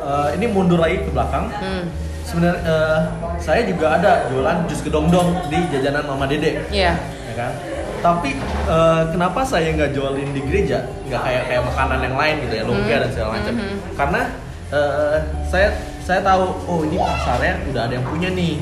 uh, 0.00 0.28
ini 0.34 0.46
mundur 0.46 0.76
lagi 0.76 1.00
ke 1.00 1.10
belakang 1.10 1.46
Hmm. 1.54 1.86
sebenarnya 2.24 2.58
uh, 2.66 3.00
saya 3.38 3.62
juga 3.64 3.94
ada 3.94 4.26
jualan 4.28 4.66
jus 4.66 4.82
gedong-dong 4.82 5.38
di 5.46 5.58
jajanan 5.70 6.04
Mama 6.04 6.26
Dede 6.26 6.66
Iya. 6.68 6.98
ya 6.98 7.34
kan 7.36 7.52
tapi 8.04 8.36
eh, 8.68 9.02
kenapa 9.16 9.40
saya 9.40 9.72
nggak 9.72 9.96
jualin 9.96 10.28
di 10.28 10.44
gereja 10.44 10.84
nggak 11.08 11.24
kayak 11.24 11.42
kayak 11.48 11.62
makanan 11.64 12.04
yang 12.04 12.16
lain 12.20 12.34
gitu 12.44 12.54
ya 12.54 12.64
lumpia 12.68 12.96
dan 13.00 13.08
segala 13.08 13.30
macam 13.32 13.54
Mhm. 13.56 13.76
karena 13.96 14.20
eh, 14.68 15.16
saya 15.48 15.68
saya 16.04 16.20
tahu 16.20 16.44
oh 16.68 16.84
ini 16.84 17.00
pasarnya 17.00 17.64
udah 17.64 17.88
ada 17.88 17.96
yang 17.96 18.04
punya 18.04 18.28
nih 18.28 18.60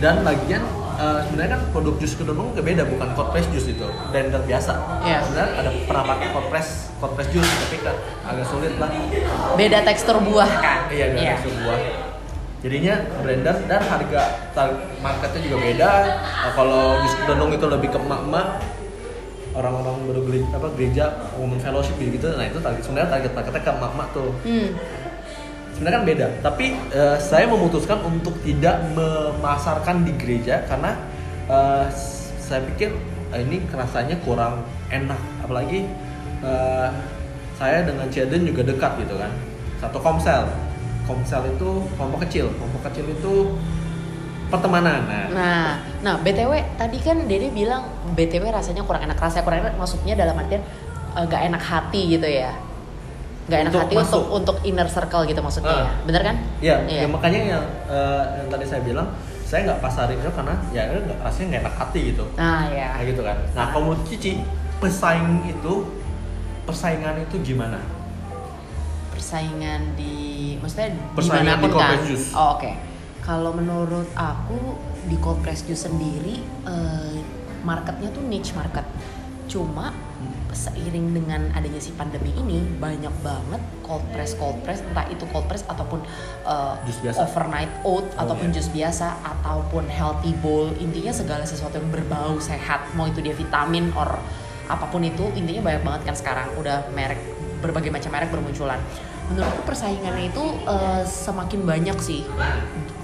dan 0.00 0.24
lagian 0.24 0.64
eh, 0.98 1.18
sebenarnya 1.24 1.50
kan 1.54 1.62
produk 1.70 1.94
jus 2.02 2.12
kedonong 2.18 2.52
juga 2.52 2.62
beda 2.66 2.82
bukan 2.90 3.08
cold 3.14 3.30
press 3.30 3.46
jus 3.54 3.66
itu. 3.70 3.86
Blender 4.10 4.42
biasa. 4.42 4.72
Iya. 5.06 5.18
sebenarnya 5.24 5.52
ada 5.62 5.70
pernah 5.86 6.04
pakai 6.04 6.26
cold 6.34 6.48
press 6.50 6.68
cold 6.98 7.12
press 7.14 7.28
jus 7.30 7.46
tapi 7.46 7.76
kan 7.80 7.96
agak 8.26 8.46
sulit 8.50 8.74
lah. 8.82 8.90
Beda 9.54 9.78
tekstur 9.86 10.16
buah. 10.20 10.50
Kan 10.58 10.80
iya 10.90 11.06
beda 11.14 11.24
tekstur 11.38 11.54
buah. 11.62 11.80
Jadinya 12.58 12.94
blender 13.22 13.56
dan 13.70 13.82
harga 13.86 14.22
marketnya 14.98 15.40
juga 15.46 15.56
beda. 15.62 15.90
Eh, 16.18 16.52
kalau 16.58 16.98
jus 17.06 17.14
kedonong 17.22 17.50
itu 17.54 17.66
lebih 17.70 17.88
ke 17.94 17.98
emak-emak. 18.02 18.48
Orang-orang 19.58 20.06
baru 20.06 20.22
gereja, 20.22 20.54
apa 20.54 20.70
gereja 20.78 21.04
women 21.34 21.58
fellowship 21.58 21.98
gitu 21.98 22.30
nah 22.38 22.46
itu 22.46 22.62
target 22.62 22.78
sebenarnya 22.78 23.10
target 23.10 23.32
marketnya 23.34 23.62
ke 23.64 23.70
emak-emak 23.74 24.08
tuh. 24.14 24.30
Hmm. 24.46 24.68
Sebenarnya 25.78 25.94
kan 25.94 26.04
beda 26.04 26.26
tapi 26.42 26.66
eh, 26.90 27.16
saya 27.16 27.46
memutuskan 27.46 28.02
untuk 28.02 28.34
tidak 28.42 28.82
memasarkan 28.92 30.02
di 30.02 30.12
gereja 30.18 30.66
karena 30.66 30.98
s- 31.86 32.34
saya 32.42 32.66
pikir 32.66 32.90
eh, 33.30 33.40
ini 33.46 33.62
rasanya 33.70 34.18
kurang 34.20 34.60
enak 34.90 35.18
apalagi 35.40 35.86
eh, 36.42 36.90
saya 37.54 37.86
dengan 37.86 38.10
Ceden 38.10 38.42
juga 38.42 38.66
dekat 38.66 39.02
gitu 39.02 39.14
kan 39.14 39.30
satu 39.78 39.98
komsel 39.98 40.50
komsel 41.06 41.46
itu 41.46 41.68
kelompok 41.94 42.26
kecil 42.26 42.50
kelompok 42.58 42.90
kecil 42.90 43.06
itu 43.08 43.34
pertemanan 44.48 45.04
nah 45.04 45.24
Nah, 45.28 45.66
nah 46.00 46.14
BTW 46.18 46.52
tadi 46.74 46.98
kan 46.98 47.28
Dede 47.28 47.52
bilang 47.52 47.84
BTW 48.16 48.48
rasanya 48.48 48.80
kurang 48.82 49.04
enak. 49.04 49.20
Rasanya 49.20 49.44
kurang 49.44 49.60
enak 49.60 49.74
maksudnya 49.76 50.16
dalam 50.16 50.34
artian 50.34 50.64
nggak 51.14 51.42
enak 51.52 51.62
hati 51.62 52.16
gitu 52.16 52.24
ya. 52.24 52.50
Nggak 53.48 53.60
enak 53.62 53.72
hati 53.74 53.94
masuk. 53.94 54.04
untuk 54.12 54.22
untuk 54.30 54.56
inner 54.62 54.86
circle 54.86 55.24
gitu 55.24 55.40
maksudnya 55.40 55.72
Ah. 55.72 55.80
ya. 55.80 55.90
Bener 56.04 56.22
kan? 56.22 56.36
ya, 56.60 56.74
Iya. 56.84 57.00
ya 57.02 57.08
makanya 57.08 57.40
yang, 57.50 57.64
eh, 57.88 58.24
yang 58.36 58.48
tadi 58.48 58.64
saya 58.64 58.80
bilang 58.82 59.08
saya 59.42 59.64
nggak 59.64 59.80
pasarin 59.80 60.16
itu 60.16 60.28
karena 60.30 60.54
ya 60.70 60.82
nggak- 60.86 61.18
rasanya 61.18 61.46
nggak 61.50 61.62
enak 61.62 61.76
hati 61.78 62.00
gitu 62.06 62.24
Nah, 62.34 62.68
ya. 62.68 62.88
kayak 62.94 63.06
gitu 63.08 63.22
kan 63.24 63.36
nah 63.54 63.64
kalau 63.66 63.82
menurut 63.86 64.04
Cici 64.04 64.30
pesaing 64.78 65.32
itu 65.48 65.74
persaingan 66.62 67.16
itu 67.18 67.36
gimana 67.42 67.80
Persaingan 69.08 69.96
di 69.96 70.14
maksudnya 70.56 70.94
Persaingan 71.10 71.42
di 71.42 71.50
mana 71.50 71.62
pun 71.64 71.70
di 71.70 71.78
kan. 71.80 71.98
juice. 72.06 72.28
Oh, 72.32 72.54
oke. 72.54 72.70
Kalau 73.20 73.50
menurut 73.52 74.08
aku 74.14 74.78
di 75.04 75.16
cold 75.18 75.42
press 75.42 75.64
juice 75.64 75.84
sendiri 75.84 76.38
eh, 76.64 77.18
marketnya 77.60 78.08
tuh 78.08 78.22
niche 78.22 78.54
market. 78.54 78.86
Cuma 79.46 79.90
seiring 80.52 81.12
dengan 81.12 81.52
adanya 81.52 81.78
si 81.78 81.92
pandemi 81.92 82.32
ini 82.34 82.60
banyak 82.78 83.12
banget 83.20 83.60
cold 83.84 84.04
press 84.12 84.32
cold 84.36 84.56
press 84.64 84.80
entah 84.84 85.04
itu 85.08 85.24
cold 85.28 85.44
press 85.46 85.64
ataupun 85.64 86.00
Jus 86.84 86.98
biasa. 87.04 87.18
overnight 87.24 87.72
oat 87.84 88.06
Oh, 88.08 88.24
ataupun 88.24 88.48
iya. 88.50 88.56
jus 88.56 88.68
biasa 88.72 89.20
ataupun 89.20 89.84
healthy 89.86 90.32
bowl 90.40 90.72
intinya 90.80 91.12
segala 91.12 91.44
sesuatu 91.44 91.76
yang 91.76 91.90
berbau 91.92 92.40
sehat 92.40 92.88
mau 92.96 93.04
itu 93.04 93.20
dia 93.20 93.36
vitamin 93.36 93.92
or 93.94 94.18
apa 94.68 94.84
pun 94.88 95.00
itu 95.00 95.28
intinya 95.32 95.64
banyak 95.64 95.82
banget 95.84 96.02
kan 96.08 96.16
sekarang 96.16 96.48
udah 96.56 96.88
merek 96.92 97.20
berbagai 97.60 97.88
macam 97.88 98.10
merek 98.12 98.28
bermunculan 98.28 98.80
menurutku 99.28 99.62
persaingannya 99.64 100.32
itu 100.32 100.44
eh, 100.64 101.02
semakin 101.04 101.60
banyak 101.64 101.98
sih 102.00 102.24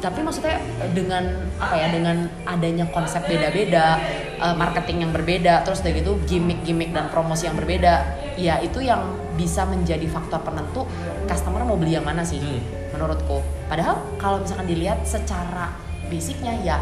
tapi 0.04 0.20
maksudnya 0.20 0.60
dengan 0.92 1.24
apa 1.56 1.80
ya 1.80 1.88
dengan 1.88 2.28
adanya 2.44 2.84
konsep 2.92 3.24
beda-beda 3.24 3.96
eh, 4.36 4.54
marketing 4.54 5.08
yang 5.08 5.12
berbeda 5.16 5.64
terus 5.64 5.80
dari 5.80 6.04
itu 6.04 6.12
gimmick-gimmick 6.28 6.92
dan 6.92 7.08
promosi 7.08 7.48
yang 7.48 7.56
berbeda 7.56 8.04
ya 8.36 8.60
itu 8.60 8.84
yang 8.84 9.00
bisa 9.34 9.64
menjadi 9.64 10.04
faktor 10.12 10.44
penentu 10.44 10.84
customer 11.24 11.64
mau 11.64 11.80
beli 11.80 11.96
yang 11.96 12.04
mana 12.04 12.20
sih 12.20 12.38
Hmm. 12.38 12.84
menurutku. 12.94 13.42
Padahal 13.66 13.98
kalau 14.22 14.38
misalkan 14.38 14.70
dilihat 14.70 15.02
secara 15.02 15.74
basicnya 16.06 16.54
ya 16.62 16.78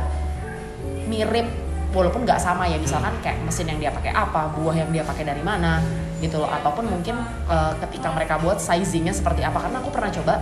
mirip 1.08 1.48
walaupun 1.96 2.28
nggak 2.28 2.36
sama 2.36 2.68
ya. 2.68 2.76
Misalkan 2.76 3.16
kayak 3.24 3.40
mesin 3.40 3.72
yang 3.72 3.80
dia 3.80 3.90
pakai 3.94 4.12
apa 4.12 4.52
buah 4.52 4.76
yang 4.76 4.92
dia 4.92 5.00
pakai 5.00 5.24
dari 5.24 5.40
mana 5.40 5.80
gitu 6.20 6.36
loh. 6.36 6.52
Ataupun 6.52 6.84
mungkin 6.84 7.16
eh, 7.48 7.72
ketika 7.88 8.12
mereka 8.12 8.36
buat 8.36 8.60
sizingnya 8.60 9.16
seperti 9.16 9.40
apa. 9.40 9.56
Karena 9.56 9.80
aku 9.80 9.88
pernah 9.88 10.12
coba 10.12 10.34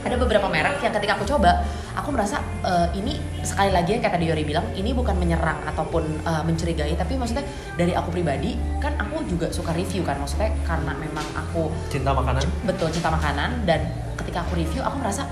ada 0.00 0.16
beberapa 0.16 0.46
merek 0.48 0.80
yang 0.80 0.94
ketika 0.96 1.18
aku 1.18 1.26
coba 1.28 1.60
aku 2.00 2.16
merasa 2.16 2.40
eh, 2.64 2.88
ini 2.96 3.20
sekali 3.44 3.70
lagi 3.70 3.94
yang 3.94 4.02
kayak 4.02 4.16
tadi 4.16 4.26
Yori 4.32 4.44
bilang 4.48 4.66
ini 4.72 4.96
bukan 4.96 5.14
menyerang 5.20 5.60
ataupun 5.68 6.02
eh, 6.24 6.42
mencurigai 6.42 6.96
tapi 6.96 7.20
maksudnya 7.20 7.44
dari 7.76 7.92
aku 7.92 8.08
pribadi 8.08 8.56
kan 8.80 8.96
aku 8.96 9.20
juga 9.28 9.52
suka 9.52 9.76
review 9.76 10.00
kan 10.02 10.16
maksudnya 10.16 10.50
karena 10.64 10.96
memang 10.96 11.26
aku 11.36 11.68
cinta 11.92 12.16
makanan. 12.16 12.42
Betul 12.64 12.88
cinta 12.90 13.12
makanan 13.12 13.68
dan 13.68 13.84
ketika 14.16 14.42
aku 14.48 14.56
review 14.56 14.80
aku 14.80 14.96
merasa 14.98 15.28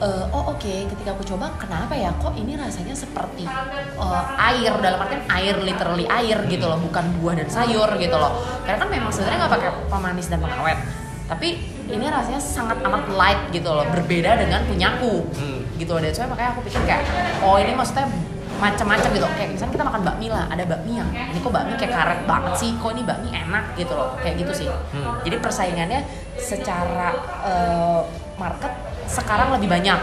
eh, 0.00 0.24
oh 0.32 0.56
oke 0.56 0.74
ketika 0.96 1.12
aku 1.12 1.22
coba 1.28 1.52
kenapa 1.60 1.92
ya 1.92 2.10
kok 2.16 2.32
ini 2.34 2.56
rasanya 2.56 2.96
seperti 2.96 3.44
eh, 4.00 4.22
air 4.40 4.72
dalam 4.80 4.98
artian 5.04 5.22
air 5.28 5.60
literally 5.60 6.08
air 6.08 6.40
gitu 6.48 6.64
loh 6.64 6.80
bukan 6.80 7.04
buah 7.20 7.36
dan 7.36 7.48
sayur 7.52 7.92
gitu 8.00 8.16
loh. 8.16 8.40
Karena 8.64 8.80
kan 8.80 8.88
memang 8.88 9.12
sebenarnya 9.12 9.38
nggak 9.44 9.52
pakai 9.52 9.70
pemanis 9.92 10.26
dan 10.32 10.40
pengawet 10.40 10.80
tapi 11.26 11.58
ini 11.90 12.06
rasanya 12.06 12.38
sangat 12.38 12.78
amat 12.86 13.10
light 13.10 13.42
gitu 13.50 13.66
loh 13.66 13.86
berbeda 13.90 14.38
dengan 14.38 14.62
punyaku. 14.66 15.26
Hmm. 15.34 15.55
Gitu 15.76 15.90
loh 15.90 16.00
dan 16.00 16.10
soalnya 16.10 16.32
makanya 16.32 16.50
aku 16.52 16.60
pikir 16.64 16.80
kayak 16.82 17.02
oh 17.40 17.56
ini 17.56 17.72
maksudnya 17.72 18.08
macam-macam 18.56 19.10
gitu 19.10 19.26
kayak 19.30 19.50
misalnya 19.52 19.72
kita 19.74 19.84
makan 19.84 20.02
bakmi 20.02 20.26
lah 20.26 20.48
ada 20.48 20.64
bakmi 20.64 20.92
yang 20.94 21.08
ini 21.12 21.38
kok 21.38 21.52
bakmi 21.52 21.76
kayak 21.76 21.92
karet 21.92 22.20
banget 22.24 22.52
sih 22.56 22.70
kok 22.74 22.90
ini 22.90 23.02
bakmi 23.02 23.28
enak 23.28 23.64
gitu 23.76 23.92
loh 23.92 24.16
kayak 24.16 24.40
gitu 24.40 24.52
sih 24.54 24.68
Hmm. 24.68 25.20
jadi 25.20 25.36
persaingannya 25.36 26.00
secara 26.36 27.08
eh, 27.44 28.00
market 28.36 28.72
sekarang 29.06 29.52
lebih 29.52 29.68
banyak 29.70 30.00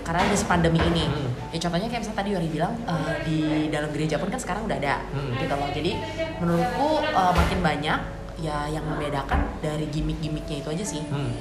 karena 0.00 0.20
si 0.30 0.44
pandemi 0.44 0.76
ini 0.78 1.08
Hmm. 1.08 1.32
ya 1.48 1.58
contohnya 1.58 1.88
kayak 1.88 2.04
misalnya 2.04 2.20
tadi 2.20 2.30
Yori 2.30 2.48
bilang 2.50 2.76
eh, 2.78 3.12
di 3.24 3.38
dalam 3.68 3.88
gereja 3.88 4.20
pun 4.20 4.28
kan 4.28 4.36
sekarang 4.36 4.68
udah 4.68 4.76
ada 4.76 5.00
Hmm. 5.08 5.32
gitu 5.40 5.54
loh 5.54 5.68
jadi 5.70 5.92
menurutku 6.38 6.88
eh, 7.00 7.32
makin 7.32 7.58
banyak 7.62 7.98
ya 8.36 8.68
yang 8.68 8.84
membedakan 8.84 9.48
dari 9.58 9.88
gimmick-gimmicknya 9.88 10.56
itu 10.60 10.68
aja 10.68 10.84
sih 10.84 11.00
Hmm. 11.06 11.32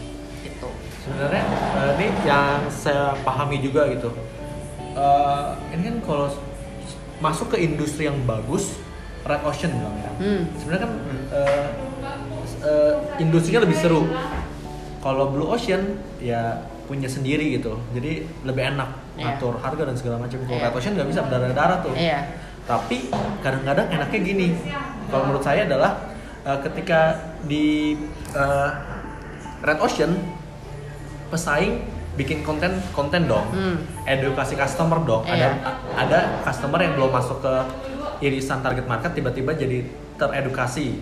Sebenarnya 1.04 1.44
eh, 1.76 1.92
ini 2.00 2.08
yang 2.24 2.64
saya 2.72 3.12
pahami 3.22 3.60
juga 3.60 3.92
gitu. 3.92 4.10
Eh, 4.94 5.46
ini 5.76 5.84
kan 5.84 5.98
kalau 6.06 6.28
masuk 7.20 7.52
ke 7.52 7.58
industri 7.60 8.08
yang 8.08 8.20
bagus 8.24 8.80
red 9.24 9.40
ocean 9.44 9.72
bilang 9.72 9.96
ya. 9.96 10.12
Hmm. 10.20 10.42
sebenarnya 10.60 10.82
kan 10.84 10.92
eh, 11.32 11.68
eh, 12.64 12.94
industrinya 13.20 13.62
lebih 13.64 13.78
seru. 13.78 14.04
Kalau 15.04 15.36
blue 15.36 15.52
ocean 15.52 16.00
ya 16.24 16.64
punya 16.88 17.08
sendiri 17.08 17.56
gitu. 17.56 17.80
Jadi 17.92 18.24
lebih 18.44 18.64
enak 18.76 19.04
Iya. 19.14 19.38
ngatur 19.38 19.62
harga 19.62 19.84
dan 19.86 19.96
segala 19.96 20.18
macam. 20.18 20.42
Kalau 20.42 20.58
Iya. 20.58 20.66
red 20.68 20.74
ocean 20.74 20.94
nggak 20.98 21.10
bisa 21.12 21.22
berdarah-darah 21.22 21.78
tuh. 21.86 21.94
Iya. 21.94 22.20
Tapi 22.64 23.12
kadang-kadang 23.44 23.88
enaknya 23.92 24.20
gini. 24.24 24.48
Kalau 25.12 25.24
menurut 25.28 25.44
saya 25.44 25.68
adalah 25.68 25.92
eh, 26.44 26.60
ketika 26.64 27.00
di 27.44 27.96
eh, 28.36 28.70
red 29.64 29.80
ocean 29.80 30.12
pesaing 31.34 31.82
bikin 32.14 32.46
konten 32.46 32.78
konten 32.94 33.26
dong. 33.26 33.50
Hmm. 33.50 33.82
edukasi 34.06 34.54
customer 34.54 35.02
dong. 35.02 35.26
Iya. 35.26 35.34
ada 35.34 35.50
ada 35.98 36.20
customer 36.46 36.78
yang 36.78 36.94
belum 36.94 37.10
masuk 37.10 37.42
ke 37.42 37.54
irisan 38.22 38.62
target 38.62 38.86
market 38.86 39.18
tiba-tiba 39.18 39.58
jadi 39.58 39.82
teredukasi. 40.16 41.02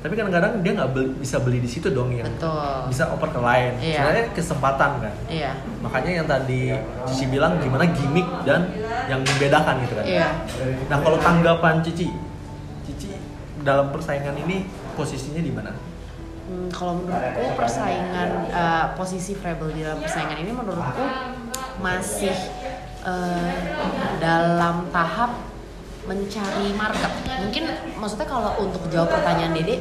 Tapi 0.00 0.16
kadang-kadang 0.16 0.64
dia 0.64 0.72
nggak 0.72 0.90
beli- 0.96 1.12
bisa 1.20 1.36
beli 1.44 1.60
di 1.60 1.68
situ 1.68 1.92
dong 1.92 2.08
yang 2.08 2.24
betul. 2.24 2.88
bisa 2.88 3.12
oper 3.12 3.30
ke 3.30 3.38
lain. 3.38 3.72
Iya. 3.78 4.00
sebenarnya 4.00 4.24
kesempatan 4.32 4.90
kan. 4.98 5.14
Iya. 5.28 5.50
Makanya 5.84 6.10
yang 6.10 6.26
tadi 6.26 6.72
Cici 7.04 7.28
bilang 7.28 7.60
gimana 7.60 7.84
gimmick 7.84 8.24
dan 8.42 8.72
yang 9.06 9.20
membedakan 9.20 9.84
gitu 9.84 9.94
kan. 9.94 10.04
Iya. 10.08 10.28
Nah 10.88 10.98
kalau 10.98 11.20
tanggapan 11.20 11.84
Cici 11.84 12.08
Cici 12.88 13.12
dalam 13.60 13.92
persaingan 13.92 14.34
ini 14.40 14.64
posisinya 14.96 15.44
di 15.44 15.52
mana 15.52 15.70
Hmm, 16.50 16.66
kalau 16.66 16.98
menurutku 16.98 17.54
persaingan 17.54 18.50
eh, 18.50 18.86
posisi 18.98 19.38
Frebel 19.38 19.70
di 19.70 19.86
dalam 19.86 20.02
persaingan 20.02 20.34
ini 20.34 20.50
menurutku 20.50 21.06
masih 21.78 22.34
eh, 23.06 23.54
dalam 24.18 24.90
tahap 24.90 25.30
mencari 26.10 26.74
market. 26.74 27.12
Mungkin 27.46 27.70
maksudnya 28.02 28.26
kalau 28.26 28.66
untuk 28.66 28.82
jawab 28.90 29.14
pertanyaan 29.14 29.54
Dede 29.54 29.78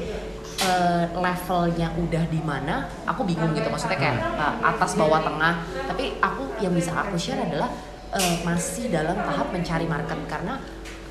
eh, 0.62 1.10
levelnya 1.10 1.90
udah 1.90 2.24
di 2.30 2.42
mana, 2.46 2.86
aku 3.10 3.26
bingung 3.26 3.50
gitu. 3.58 3.66
Maksudnya 3.66 3.98
kayak 3.98 4.22
eh, 4.38 4.56
atas 4.62 4.94
bawah 4.94 5.26
tengah. 5.26 5.66
Tapi 5.90 6.22
aku 6.22 6.54
yang 6.62 6.78
bisa 6.78 6.94
aku 6.94 7.18
share 7.18 7.50
adalah 7.50 7.74
eh, 8.14 8.46
masih 8.46 8.94
dalam 8.94 9.18
tahap 9.18 9.50
mencari 9.50 9.90
market 9.90 10.22
karena 10.30 10.62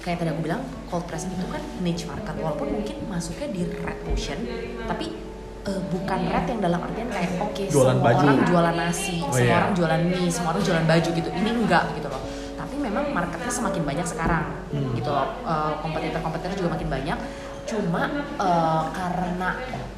kayak 0.07 0.23
tadi 0.23 0.31
aku 0.31 0.43
bilang 0.47 0.63
cold 0.87 1.03
press 1.11 1.27
itu 1.27 1.51
kan 1.51 1.61
niche 1.83 2.07
market 2.07 2.39
walaupun 2.39 2.71
mungkin 2.79 2.97
masuknya 3.11 3.51
di 3.51 3.67
red 3.83 3.99
ocean 4.09 4.41
tapi 4.87 5.28
eh, 5.69 5.81
bukan 5.87 6.21
red 6.27 6.45
yang 6.47 6.61
dalam 6.63 6.81
artian 6.81 7.09
kayak 7.09 7.31
oke 7.39 7.63
Jualan 7.65 7.95
semua 7.95 8.07
baju. 8.07 8.25
orang 8.25 8.39
jualan 8.43 8.75
nasi 8.77 9.17
Oh, 9.19 9.31
semua 9.31 9.45
iya. 9.45 9.57
orang 9.59 9.73
jualan 9.75 10.01
mie 10.03 10.29
semua 10.29 10.49
orang 10.51 10.63
jualan 10.65 10.87
baju 10.87 11.09
gitu 11.13 11.29
ini 11.31 11.49
enggak 11.55 11.85
gitu 11.93 12.09
loh 12.09 12.23
tapi 12.55 12.75
memang 12.77 13.05
marketnya 13.11 13.53
semakin 13.53 13.83
banyak 13.85 14.07
sekarang 14.07 14.45
Hmm. 14.69 14.93
gitu 14.93 15.09
loh 15.09 15.29
Eh, 15.45 15.73
kompetitor-kompetitor 15.79 16.57
juga 16.57 16.71
makin 16.71 16.89
banyak 16.91 17.19
cuma 17.65 18.03
eh, 18.39 18.83
karena 18.91 19.49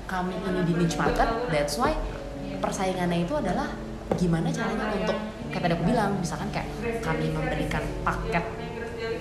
kami 0.04 0.34
ini 0.40 0.60
di 0.64 0.74
niche 0.74 0.96
market 0.96 1.28
that's 1.48 1.74
why 1.74 1.94
persaingannya 2.56 3.22
itu 3.22 3.34
adalah 3.34 3.70
gimana 4.12 4.50
caranya 4.50 4.90
untuk 4.92 5.16
kayak 5.48 5.62
tadi 5.64 5.72
aku 5.72 5.84
bilang 5.84 6.10
misalkan 6.14 6.50
kayak 6.50 6.66
kami 7.00 7.30
memberikan 7.30 7.78
paket 8.00 8.42
uh, 8.42 8.69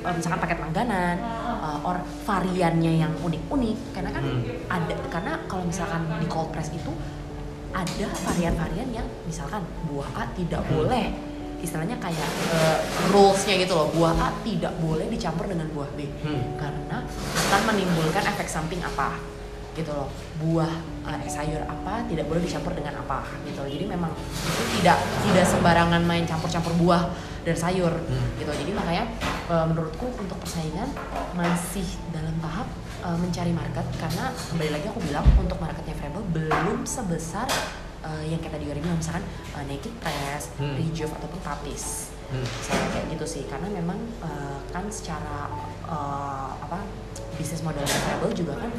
misalkan 0.09 0.39
paket 0.39 0.59
langganan 0.59 1.15
uh, 1.59 1.79
or 1.81 1.97
variannya 2.23 2.99
yang 2.99 3.13
unik-unik 3.19 3.77
karena 3.91 4.09
kan 4.09 4.23
Hmm. 4.23 4.43
ada 4.67 4.93
karena 5.07 5.33
kalau 5.47 5.63
misalkan 5.63 6.03
di 6.19 6.27
cold 6.27 6.51
press 6.51 6.69
itu 6.69 6.91
ada 7.71 8.07
varian-varian 8.25 8.89
yang 8.91 9.07
misalkan 9.23 9.61
buah 9.85 10.09
A 10.13 10.23
tidak 10.33 10.61
Hmm. 10.65 10.71
boleh 10.75 11.05
istilahnya 11.59 11.99
kayak 11.99 12.29
uh, 12.51 12.79
rulesnya 13.11 13.59
gitu 13.59 13.75
loh 13.75 13.87
buah 13.91 14.15
A 14.15 14.29
tidak 14.41 14.75
boleh 14.79 15.07
dicampur 15.07 15.47
dengan 15.47 15.67
buah 15.71 15.89
B 15.93 16.07
Hmm. 16.23 16.55
karena 16.55 16.97
akan 17.47 17.61
menimbulkan 17.67 18.23
efek 18.27 18.47
samping 18.47 18.79
apa 18.79 19.19
gitu 19.73 19.95
loh 19.95 20.09
buah 20.39 20.71
uh, 21.07 21.19
sayur 21.25 21.63
apa 21.63 22.03
tidak 22.09 22.27
boleh 22.27 22.41
dicampur 22.41 22.73
dengan 22.73 22.99
apa 22.99 23.23
gitu 23.45 23.63
loh 23.63 23.69
jadi 23.69 23.85
memang 23.87 24.11
itu 24.17 24.63
tidak 24.81 24.97
tidak 25.23 25.45
sembarangan 25.47 26.03
main 26.03 26.25
campur-campur 26.25 26.73
buah 26.75 27.07
dan 27.49 27.57
sayur 27.57 27.89
Hmm. 27.89 28.29
gitu 28.37 28.51
jadi 28.53 28.71
makanya 28.71 29.03
uh, 29.49 29.65
menurutku 29.65 30.05
untuk 30.13 30.37
persaingan 30.37 30.85
masih 31.33 31.85
dalam 32.13 32.37
tahap 32.37 32.69
uh, 33.01 33.17
mencari 33.17 33.49
market 33.49 33.85
karena 33.97 34.29
kembali 34.47 34.69
lagi 34.69 34.85
aku 34.85 35.01
bilang 35.01 35.25
untuk 35.33 35.57
marketnya 35.57 35.97
Frable 35.97 36.25
belum 36.29 36.85
sebesar 36.85 37.49
uh, 38.05 38.21
yang 38.21 38.37
kita 38.37 38.55
di 38.55 38.69
bilang 38.69 38.93
misalkan 38.93 39.25
uh, 39.57 39.65
Naked 39.65 39.93
Press, 39.97 40.53
Hmm. 40.61 40.77
Rejuve 40.77 41.09
ataupun 41.11 41.41
Tapis 41.41 42.13
Hmm. 42.29 42.45
saya 42.61 42.85
kayak 42.93 43.09
gitu 43.09 43.25
sih 43.25 43.43
karena 43.49 43.65
memang 43.73 43.97
uh, 44.21 44.61
kan 44.69 44.85
secara 44.93 45.49
uh, 45.89 46.53
apa 46.61 46.85
bisnis 47.33 47.65
model 47.65 47.81
travel 47.81 48.29
juga 48.29 48.53
kan 48.53 48.69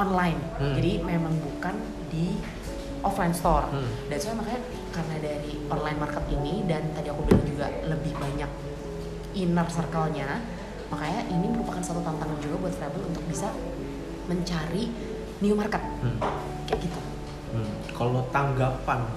online 0.00 0.40
Hmm. 0.56 0.72
jadi 0.72 1.04
memang 1.04 1.36
bukan 1.36 1.76
di 2.08 2.40
offline 3.08 3.32
store 3.32 3.66
Hmm. 3.68 3.88
dan 4.06 4.18
saya 4.18 4.34
makanya 4.34 4.60
karena 4.90 5.16
dari 5.18 5.52
online 5.66 5.98
market 5.98 6.24
ini 6.28 6.64
dan 6.64 6.82
tadi 6.92 7.08
aku 7.08 7.24
bilang 7.24 7.44
juga 7.44 7.66
lebih 7.84 8.12
banyak 8.14 8.50
inner 9.32 9.66
circle-nya 9.66 10.28
makanya 10.88 11.20
ini 11.26 11.46
merupakan 11.48 11.80
satu 11.80 12.00
tantangan 12.00 12.38
juga 12.38 12.56
buat 12.58 12.74
travel 12.74 13.02
untuk 13.04 13.24
bisa 13.24 13.48
mencari 14.24 14.92
new 15.38 15.54
market 15.54 15.80
Hmm. 16.00 16.18
kayak 16.64 16.80
gitu 16.84 17.00
Hmm. 17.48 17.72
Kalau 17.90 18.28
tanggapan 18.28 19.08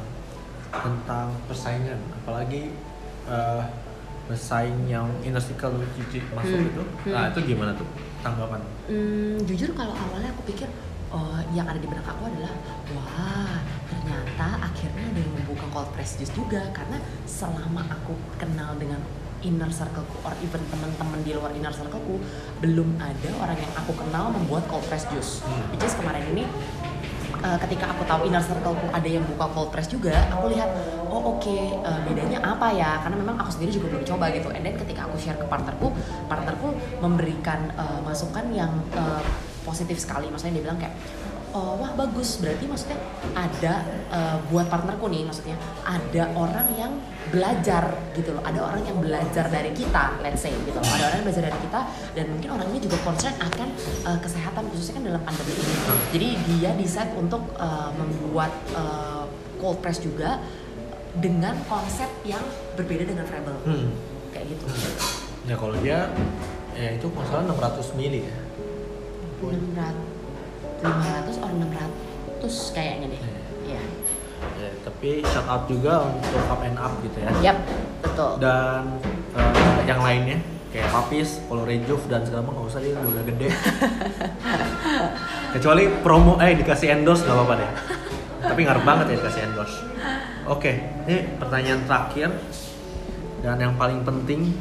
tentang 0.71 1.35
persaingan, 1.45 1.99
apalagi 2.15 2.71
eh, 3.21 3.63
bersaing 4.25 4.87
yang 4.87 5.05
inner 5.21 5.37
circle 5.37 5.75
masuk 6.31 6.57
Hmm. 6.57 6.69
itu, 6.71 6.83
Hmm. 7.03 7.11
nah 7.11 7.27
itu 7.27 7.39
gimana 7.45 7.75
tuh 7.75 7.83
tanggapan? 8.23 8.63
Hmm, 8.87 9.35
jujur 9.43 9.75
kalau 9.75 9.91
awalnya 9.91 10.31
aku 10.31 10.47
pikir 10.47 10.71
oh, 11.12 11.39
yang 11.55 11.68
ada 11.68 11.80
di 11.80 11.88
benak 11.88 12.07
aku 12.07 12.28
adalah 12.28 12.53
wah 12.95 13.59
ternyata 13.91 14.47
akhirnya 14.72 15.03
ada 15.12 15.20
yang 15.20 15.34
membuka 15.36 15.66
cold 15.72 15.89
press 15.95 16.18
juice 16.18 16.34
juga. 16.34 16.64
Karena 16.72 16.97
selama 17.28 17.86
aku 17.91 18.16
kenal 18.39 18.76
dengan 18.80 18.99
inner 19.41 19.70
circleku 19.74 20.22
or 20.22 20.34
even 20.45 20.62
teman-teman 20.70 21.20
di 21.26 21.34
luar 21.34 21.49
inner 21.57 21.74
circleku 21.74 22.22
belum 22.62 22.97
ada 23.01 23.30
orang 23.41 23.57
yang 23.57 23.74
aku 23.74 23.93
kenal 23.97 24.30
membuat 24.30 24.70
cold 24.70 24.86
press 24.86 25.09
juice 25.09 25.41
Hmm. 25.41 25.74
which 25.74 25.82
is 25.82 25.97
kemarin 25.97 26.22
ini 26.30 26.45
uh, 27.41 27.57
ketika 27.57 27.89
aku 27.89 28.05
tahu 28.05 28.30
inner 28.30 28.41
circleku 28.45 28.86
ada 28.93 29.09
yang 29.09 29.26
buka 29.26 29.49
cold 29.49 29.74
press 29.74 29.89
juga 29.89 30.14
aku 30.30 30.53
lihat 30.53 30.70
oh 31.09 31.36
oke 31.36 31.57
uh, 31.84 31.99
bedanya 32.07 32.39
apa 32.39 32.72
ya? 32.72 33.01
Karena 33.03 33.20
memang 33.20 33.36
aku 33.41 33.51
sendiri 33.51 33.76
juga 33.76 33.91
belum 33.91 34.05
coba 34.07 34.32
gitu. 34.32 34.47
And 34.53 34.64
then 34.64 34.80
ketika 34.80 35.09
aku 35.09 35.20
share 35.20 35.36
ke 35.36 35.45
partnerku 35.49 35.91
partnerku 36.32 36.72
memberikan 37.03 37.68
uh, 37.76 37.99
masukan 38.05 38.47
yang 38.55 38.72
uh, 38.95 39.20
positif 39.64 39.97
sekali. 40.01 40.28
Maksudnya 40.30 40.59
dia 40.59 40.64
bilang 40.70 40.80
kayak 40.80 40.93
oh 41.51 41.78
wah 41.80 41.91
bagus. 41.95 42.39
Berarti 42.39 42.66
maksudnya 42.68 42.97
ada 43.36 43.74
uh, 44.12 44.38
buat 44.51 44.68
partnerku 44.68 45.07
nih 45.12 45.28
maksudnya 45.28 45.55
ada 45.84 46.24
orang 46.36 46.68
yang 46.76 46.91
belajar 47.32 47.95
gitu 48.16 48.36
loh. 48.36 48.43
Ada 48.43 48.59
orang 48.59 48.84
yang 48.84 48.97
belajar 48.99 49.45
dari 49.47 49.72
kita 49.72 50.20
let's 50.24 50.43
say 50.43 50.51
gitu 50.51 50.78
loh. 50.78 50.89
Ada 50.89 51.03
orang 51.12 51.18
yang 51.24 51.28
belajar 51.28 51.43
dari 51.51 51.59
kita 51.64 51.80
dan 52.18 52.26
mungkin 52.32 52.49
orang 52.55 52.68
ini 52.72 52.80
juga 52.84 52.97
concern 53.03 53.36
akan 53.39 53.68
uh, 54.07 54.20
kesehatan 54.20 54.64
khususnya 54.72 54.93
kan 54.99 55.03
dalam 55.16 55.22
pandemi 55.24 55.53
ini. 55.55 55.76
Jadi 56.12 56.28
dia 56.55 56.72
decide 56.76 57.12
untuk 57.16 57.43
uh, 57.59 57.91
membuat 57.95 58.51
uh, 58.76 59.26
cold 59.62 59.78
press 59.84 60.01
juga 60.01 60.41
dengan 61.20 61.59
konsep 61.68 62.07
yang 62.24 62.41
berbeda 62.80 63.03
dengan 63.03 63.26
Rebel. 63.28 63.55
Hmm. 63.68 63.91
kayak 64.32 64.47
gitu. 64.55 64.64
Ya 65.43 65.55
kalau 65.59 65.76
dia, 65.84 66.07
ya 66.72 66.89
itu 66.95 67.12
kalau 67.12 67.28
salah 67.28 67.51
600 67.51 67.99
mili 67.99 68.24
ya. 68.24 68.36
600 69.49 70.85
500 70.85 71.41
or 71.41 71.51
600 71.57 72.77
kayaknya 72.77 73.07
deh 73.17 73.21
Iya. 73.61 73.83
Ya, 74.57 74.69
tapi 74.81 75.21
shout 75.21 75.45
out 75.45 75.63
juga 75.69 76.01
untuk 76.09 76.41
up 76.49 76.61
and 76.65 76.77
up 76.77 76.93
gitu 77.05 77.17
ya. 77.21 77.29
Yap, 77.45 77.57
betul. 78.01 78.41
Dan 78.41 78.97
eh, 79.37 79.79
yang 79.85 80.01
lainnya 80.01 80.41
kayak 80.73 80.89
Papis, 80.89 81.45
Polo 81.45 81.67
Rejuve 81.67 82.09
dan 82.09 82.25
segala 82.25 82.49
macam 82.49 82.65
nggak 82.65 82.71
usah 82.73 82.81
dia 82.81 82.93
udah 82.97 83.23
gede. 83.27 83.47
Kecuali 85.59 85.83
promo 86.01 86.41
eh 86.41 86.57
dikasih 86.57 86.87
endorse 86.95 87.21
nggak 87.27 87.37
apa-apa 87.37 87.53
deh. 87.59 87.71
Tapi 88.41 88.59
ngaruh 88.65 88.83
banget 88.87 89.05
ya 89.13 89.15
dikasih 89.21 89.41
endorse. 89.51 89.77
Oke, 90.49 90.71
ini 91.05 91.37
pertanyaan 91.37 91.85
terakhir 91.85 92.29
dan 93.45 93.57
yang 93.61 93.73
paling 93.77 94.01
penting 94.01 94.57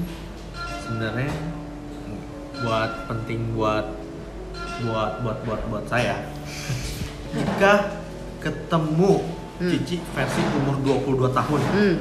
sebenarnya 0.84 1.32
buat 2.60 3.08
penting 3.08 3.56
buat 3.56 3.86
buat 4.82 5.12
buat 5.20 5.38
buat 5.44 5.60
buat 5.68 5.84
saya. 5.86 6.24
Jika 7.30 7.72
ketemu 8.40 9.38
Hmm. 9.60 9.68
Cici 9.68 10.00
versi 10.16 10.40
umur 10.56 10.80
22 10.80 11.36
tahun, 11.36 11.60
Hmm, 11.68 11.96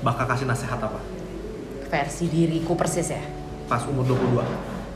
bakal 0.00 0.24
kasih 0.24 0.48
nasihat 0.48 0.80
apa? 0.80 0.96
versi 1.84 2.32
diriku 2.32 2.72
persis 2.72 3.12
ya. 3.12 3.20
Pas 3.68 3.84
umur 3.84 4.08
22. 4.08 4.40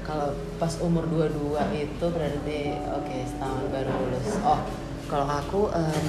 Kalau 0.01 0.33
pas 0.57 0.73
umur 0.81 1.05
22 1.05 1.61
itu 1.77 2.07
berarti 2.09 2.61
oke 2.89 3.17
setahun 3.29 3.65
baru 3.69 3.93
lulus. 3.93 4.41
Oh, 4.41 4.57
kalau 5.05 5.29
aku 5.29 5.69
em, 5.77 6.07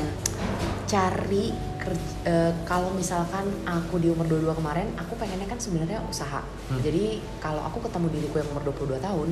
cari 0.87 1.51
kerja, 1.83 2.11
eh, 2.23 2.51
kalau 2.63 2.95
misalkan 2.95 3.43
aku 3.67 3.99
di 3.99 4.07
umur 4.07 4.23
22 4.31 4.55
kemarin, 4.55 4.87
aku 4.95 5.19
pengennya 5.19 5.51
kan 5.51 5.59
sebenarnya 5.59 5.99
usaha. 6.07 6.39
Hmm. 6.71 6.79
Jadi 6.79 7.19
kalau 7.43 7.59
aku 7.59 7.83
ketemu 7.83 8.07
diriku 8.07 8.39
yang 8.39 8.49
umur 8.55 8.63
22 8.71 9.03
tahun, 9.03 9.27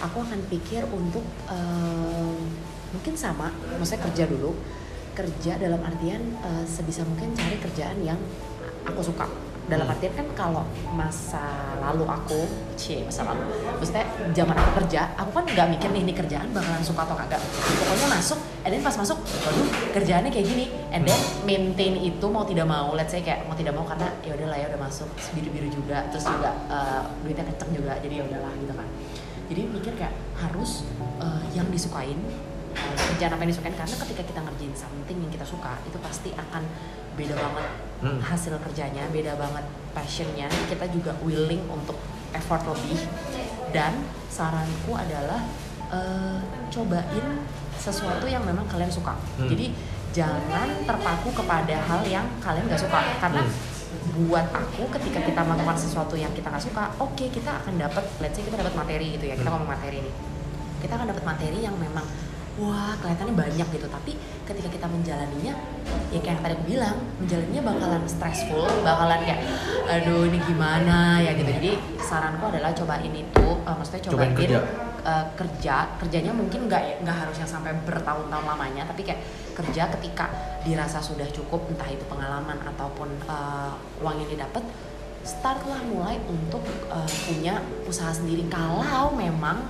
aku 0.00 0.24
akan 0.24 0.40
pikir 0.48 0.82
untuk 0.90 1.22
em, 1.46 2.36
mungkin 2.90 3.14
sama, 3.14 3.52
maksudnya 3.76 4.02
kerja 4.10 4.24
dulu. 4.26 4.56
Kerja 5.10 5.60
dalam 5.60 5.82
artian 5.84 6.22
eh, 6.40 6.64
sebisa 6.64 7.04
mungkin 7.04 7.36
cari 7.36 7.60
kerjaan 7.60 8.00
yang 8.00 8.16
aku 8.88 9.04
suka. 9.04 9.28
Dalam 9.70 9.86
Hmm. 9.86 9.94
artian 9.94 10.10
kan 10.18 10.26
kalau 10.34 10.64
masa 10.98 11.76
lalu 11.78 12.02
aku 12.02 12.42
cie 12.74 13.06
masa 13.06 13.22
lalu 13.22 13.44
maksudnya 13.78 14.02
zaman 14.34 14.56
aku 14.58 14.82
kerja 14.82 15.14
aku 15.14 15.30
kan 15.30 15.44
nggak 15.46 15.68
mikir 15.78 15.88
nih 15.94 16.02
ini 16.10 16.14
kerjaan 16.16 16.50
bakalan 16.50 16.82
suka 16.82 17.06
atau 17.06 17.14
kagak. 17.14 17.38
Pokoknya 17.78 18.18
masuk 18.18 18.38
and 18.66 18.74
then 18.74 18.82
pas 18.82 18.96
masuk 18.98 19.18
waduh 19.22 19.68
kerjaannya 19.94 20.30
kayak 20.34 20.46
gini. 20.48 20.64
And 20.90 21.06
then 21.06 21.20
maintain 21.46 21.94
itu 22.02 22.26
mau 22.26 22.42
tidak 22.42 22.66
mau 22.66 22.98
let's 22.98 23.14
say 23.14 23.22
kayak 23.22 23.46
mau 23.46 23.54
tidak 23.54 23.78
mau 23.78 23.86
karena 23.86 24.10
ya 24.26 24.34
udahlah 24.34 24.58
ya 24.58 24.66
udah 24.74 24.80
masuk 24.90 25.06
biru 25.38 25.50
biru 25.54 25.68
juga. 25.70 26.02
Terus 26.10 26.24
juga 26.26 26.50
eh, 26.66 27.02
duitnya 27.22 27.44
kenceng 27.54 27.70
juga 27.70 27.92
jadi 28.02 28.14
ya 28.14 28.24
udahlah 28.26 28.52
gitu 28.58 28.74
kan 28.74 28.88
jadi 29.50 29.66
mikir 29.66 29.92
kayak 29.98 30.14
harus 30.38 30.86
eh, 31.18 31.42
yang 31.52 31.66
disukain 31.68 32.14
eh, 32.72 32.94
kerjaan 33.10 33.34
apa 33.34 33.42
yang 33.42 33.50
disukain 33.50 33.74
karena 33.74 33.96
ketika 33.98 34.22
kita 34.24 34.40
ngerjain 34.40 34.74
something 34.74 35.18
yang 35.18 35.28
kita 35.28 35.42
suka 35.42 35.74
itu 35.82 35.98
pasti 35.98 36.30
akan 36.32 36.62
beda 37.18 37.34
banget 37.34 37.68
Hmm. 38.00 38.16
hasil 38.16 38.56
kerjanya 38.64 39.04
beda 39.12 39.36
banget 39.36 39.60
passionnya 39.92 40.48
kita 40.72 40.88
juga 40.88 41.12
willing 41.20 41.60
untuk 41.68 42.00
effort 42.32 42.64
lebih 42.64 42.96
dan 43.76 43.92
saranku 44.32 44.96
adalah 44.96 45.44
eh, 45.92 46.40
cobain 46.72 47.26
sesuatu 47.76 48.24
yang 48.24 48.40
memang 48.40 48.64
kalian 48.64 48.88
suka 48.88 49.12
Hmm. 49.36 49.52
jadi 49.52 49.68
jangan 50.10 50.80
terpaku 50.88 51.28
kepada 51.36 51.76
hal 51.76 52.00
yang 52.02 52.24
kalian 52.40 52.64
gak 52.66 52.80
suka 52.80 52.98
karena 53.20 53.44
Hmm. 53.44 53.52
Buat 54.10 54.46
aku 54.50 54.90
ketika 54.98 55.22
kita 55.22 55.40
melakukan 55.46 55.78
sesuatu 55.78 56.18
yang 56.18 56.34
kita 56.34 56.50
nggak 56.50 56.64
suka 56.64 56.90
oke 56.98 57.24
kita 57.30 57.50
akan 57.62 57.78
dapat 57.78 58.04
let's 58.18 58.34
say 58.34 58.42
kita 58.42 58.58
dapat 58.58 58.74
materi 58.74 59.06
gitu 59.14 59.24
ya 59.30 59.34
kita 59.38 59.46
Hmm. 59.46 59.62
ngomong 59.62 59.70
materi 59.70 59.98
nih 60.02 60.14
kita 60.80 60.92
akan 60.96 61.06
dapat 61.12 61.24
materi 61.24 61.58
yang 61.62 61.76
memang 61.78 62.06
wah 62.60 62.92
kelihatannya 63.00 63.34
banyak 63.34 63.66
gitu. 63.72 63.88
Tapi 63.88 64.12
ketika 64.44 64.68
kita 64.68 64.86
menjalaninya 64.86 65.54
ya 66.12 66.18
kayak 66.20 66.36
yang 66.36 66.42
tadi 66.42 66.54
aku 66.54 66.64
bilang 66.68 66.96
menjalaninya 67.16 67.62
bakalan 67.64 68.02
stressful 68.04 68.68
bakalan 68.82 69.20
kayak 69.24 69.40
aduh 69.88 70.28
ini 70.28 70.38
gimana 70.44 71.24
ya? 71.24 71.32
gitu. 71.32 71.48
Jadi 71.48 71.70
saranku 71.98 72.44
adalah 72.46 72.70
cobain 72.76 73.08
itu 73.08 73.46
eh, 73.64 73.74
maksudnya 73.74 74.00
Cobain 74.04 74.30
cobain, 74.30 74.32
kerja. 74.36 74.60
eh, 75.06 75.24
kerja. 75.34 75.76
Kerjanya 75.96 76.32
mungkin 76.36 76.60
nggak 76.68 76.82
nggak 77.00 77.16
harus 77.16 77.36
yang 77.40 77.48
sampai 77.48 77.72
bertahun-tahun 77.88 78.44
lamanya 78.44 78.84
tapi 78.84 79.08
kayak 79.08 79.24
kerja 79.56 79.88
ketika 79.98 80.28
dirasa 80.60 81.00
sudah 81.00 81.26
cukup 81.32 81.64
entah 81.68 81.88
itu 81.88 82.04
pengalaman 82.06 82.60
ataupun 82.76 83.08
eh, 83.24 83.72
uang 84.04 84.16
yang 84.20 84.30
didapat 84.30 84.62
startlah 85.20 85.80
mulai 85.88 86.20
untuk 86.28 86.60
eh, 86.92 87.08
punya 87.24 87.56
usaha 87.88 88.12
sendiri. 88.12 88.44
Kalau 88.52 89.16
memang 89.16 89.64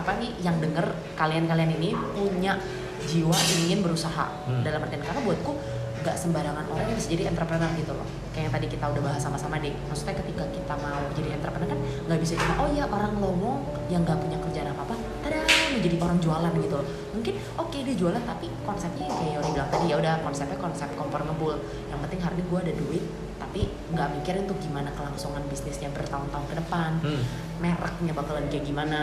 apa 0.00 0.16
nih 0.16 0.30
yang 0.40 0.56
denger 0.56 0.86
kalian-kalian 1.14 1.70
ini 1.74 1.92
punya 2.10 2.56
jiwa 3.02 3.36
ingin 3.58 3.80
berusaha 3.80 4.26
Hmm. 4.44 4.60
dalam 4.60 4.80
artian 4.80 5.00
karena 5.00 5.20
buatku 5.20 5.52
nggak 6.00 6.16
sembarangan 6.16 6.64
orang 6.64 6.86
yang 6.86 6.96
bisa 6.96 7.08
jadi 7.10 7.28
entrepreneur 7.28 7.68
gitu 7.76 7.92
loh. 7.92 8.08
Kayak 8.32 8.40
yang 8.42 8.54
tadi 8.56 8.66
kita 8.68 8.84
udah 8.88 9.02
bahas 9.02 9.20
sama-sama 9.20 9.60
deh. 9.60 9.68
Maksudnya 9.84 10.16
ketika 10.16 10.48
kita 10.48 10.74
mau 10.74 10.96
jadi 11.12 11.36
entrepreneur 11.36 11.68
kan 11.68 11.80
nggak 12.08 12.18
bisa 12.18 12.32
cuma 12.34 12.54
oh 12.58 12.68
ya 12.70 12.88
orang 12.88 13.12
ngomong 13.14 13.56
yang 13.86 14.00
nggak 14.00 14.16
punya 14.16 14.40
kerjaan 14.40 14.68
apa 14.70 14.80
apa 14.82 14.94
tada 15.20 15.44
menjadi 15.70 15.96
orang 16.00 16.16
jualan 16.18 16.52
gitu 16.56 16.74
loh. 16.74 16.86
Mungkin 17.12 17.34
oke 17.54 17.76
dia 17.78 17.94
jualan 17.94 18.22
tapi 18.22 18.48
konsepnya 18.64 19.04
yang 19.04 19.16
kayak 19.18 19.32
Yori 19.36 19.50
bilang 19.52 19.68
tadi 19.68 19.84
ya 19.86 19.96
udah 19.98 20.14
konsepnya 20.24 20.56
konsep 20.56 20.88
kompor 20.94 21.20
ngebul 21.20 21.54
yang 21.86 21.98
penting 22.00 22.18
hari 22.18 22.34
ini 22.34 22.44
gue 22.46 22.58
ada 22.58 22.72
duit 22.74 23.04
tapi 23.36 23.60
nggak 23.90 24.08
mikirin 24.14 24.44
tuh 24.46 24.56
gimana 24.56 24.88
kelangsungan 24.90 25.42
bisnisnya 25.48 25.90
bertahun-tahun 25.90 26.46
ke 26.46 26.54
depan 26.56 26.90
Hmm. 27.00 27.22
mereknya 27.58 28.12
bakalan 28.14 28.46
kayak 28.46 28.64
gimana 28.64 29.00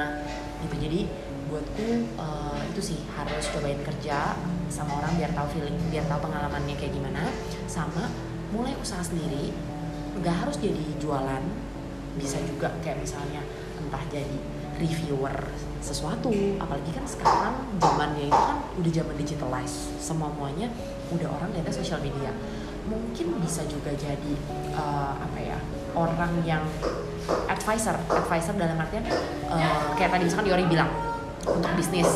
gitu. 0.66 0.76
Jadi 0.78 1.00
buatku 1.48 1.88
eh, 2.18 2.60
itu 2.74 2.82
sih 2.94 3.00
harus 3.16 3.46
cobain 3.54 3.80
kerja 3.82 4.36
sama 4.68 5.00
orang 5.00 5.16
biar 5.16 5.32
tahu 5.32 5.48
feeling 5.56 5.78
biar 5.88 6.06
tahu 6.10 6.28
pengalamannya 6.28 6.76
kayak 6.76 6.94
gimana. 6.94 7.24
Sama 7.70 8.10
mulai 8.52 8.74
usaha 8.80 9.02
sendiri. 9.04 9.54
Nggak 10.20 10.36
harus 10.48 10.58
jadi 10.60 10.84
jualan. 11.02 11.44
Bisa 12.18 12.42
juga 12.44 12.74
kayak 12.82 13.02
misalnya 13.02 13.46
entah 13.78 14.04
jadi 14.10 14.38
reviewer 14.78 15.36
sesuatu. 15.82 16.30
Apalagi 16.58 16.92
kan 16.94 17.06
sekarang 17.06 17.56
zamannya 17.78 18.30
itu 18.30 18.42
kan 18.42 18.58
udah 18.78 18.92
zaman 18.92 19.16
digitalized 19.18 19.78
semua 20.02 20.30
muanya 20.34 20.70
udah 21.14 21.30
orang 21.30 21.50
lihatnya 21.54 21.74
sosial 21.74 22.02
media. 22.02 22.34
Mungkin 22.88 23.38
bisa 23.44 23.64
juga 23.68 23.92
jadi 23.94 24.34
eh, 24.74 25.14
apa 25.16 25.40
ya 25.40 25.58
orang 25.98 26.34
yang 26.46 26.64
advisor. 27.48 27.96
Advisor 28.08 28.54
dalam 28.54 28.78
artian 28.78 29.04
eh, 29.04 29.16
kayak 29.96 30.10
tadi 30.10 30.24
misalkan 30.26 30.48
Yori 30.48 30.66
bilang 30.66 30.90
untuk 31.44 31.72
bisnis 31.74 32.08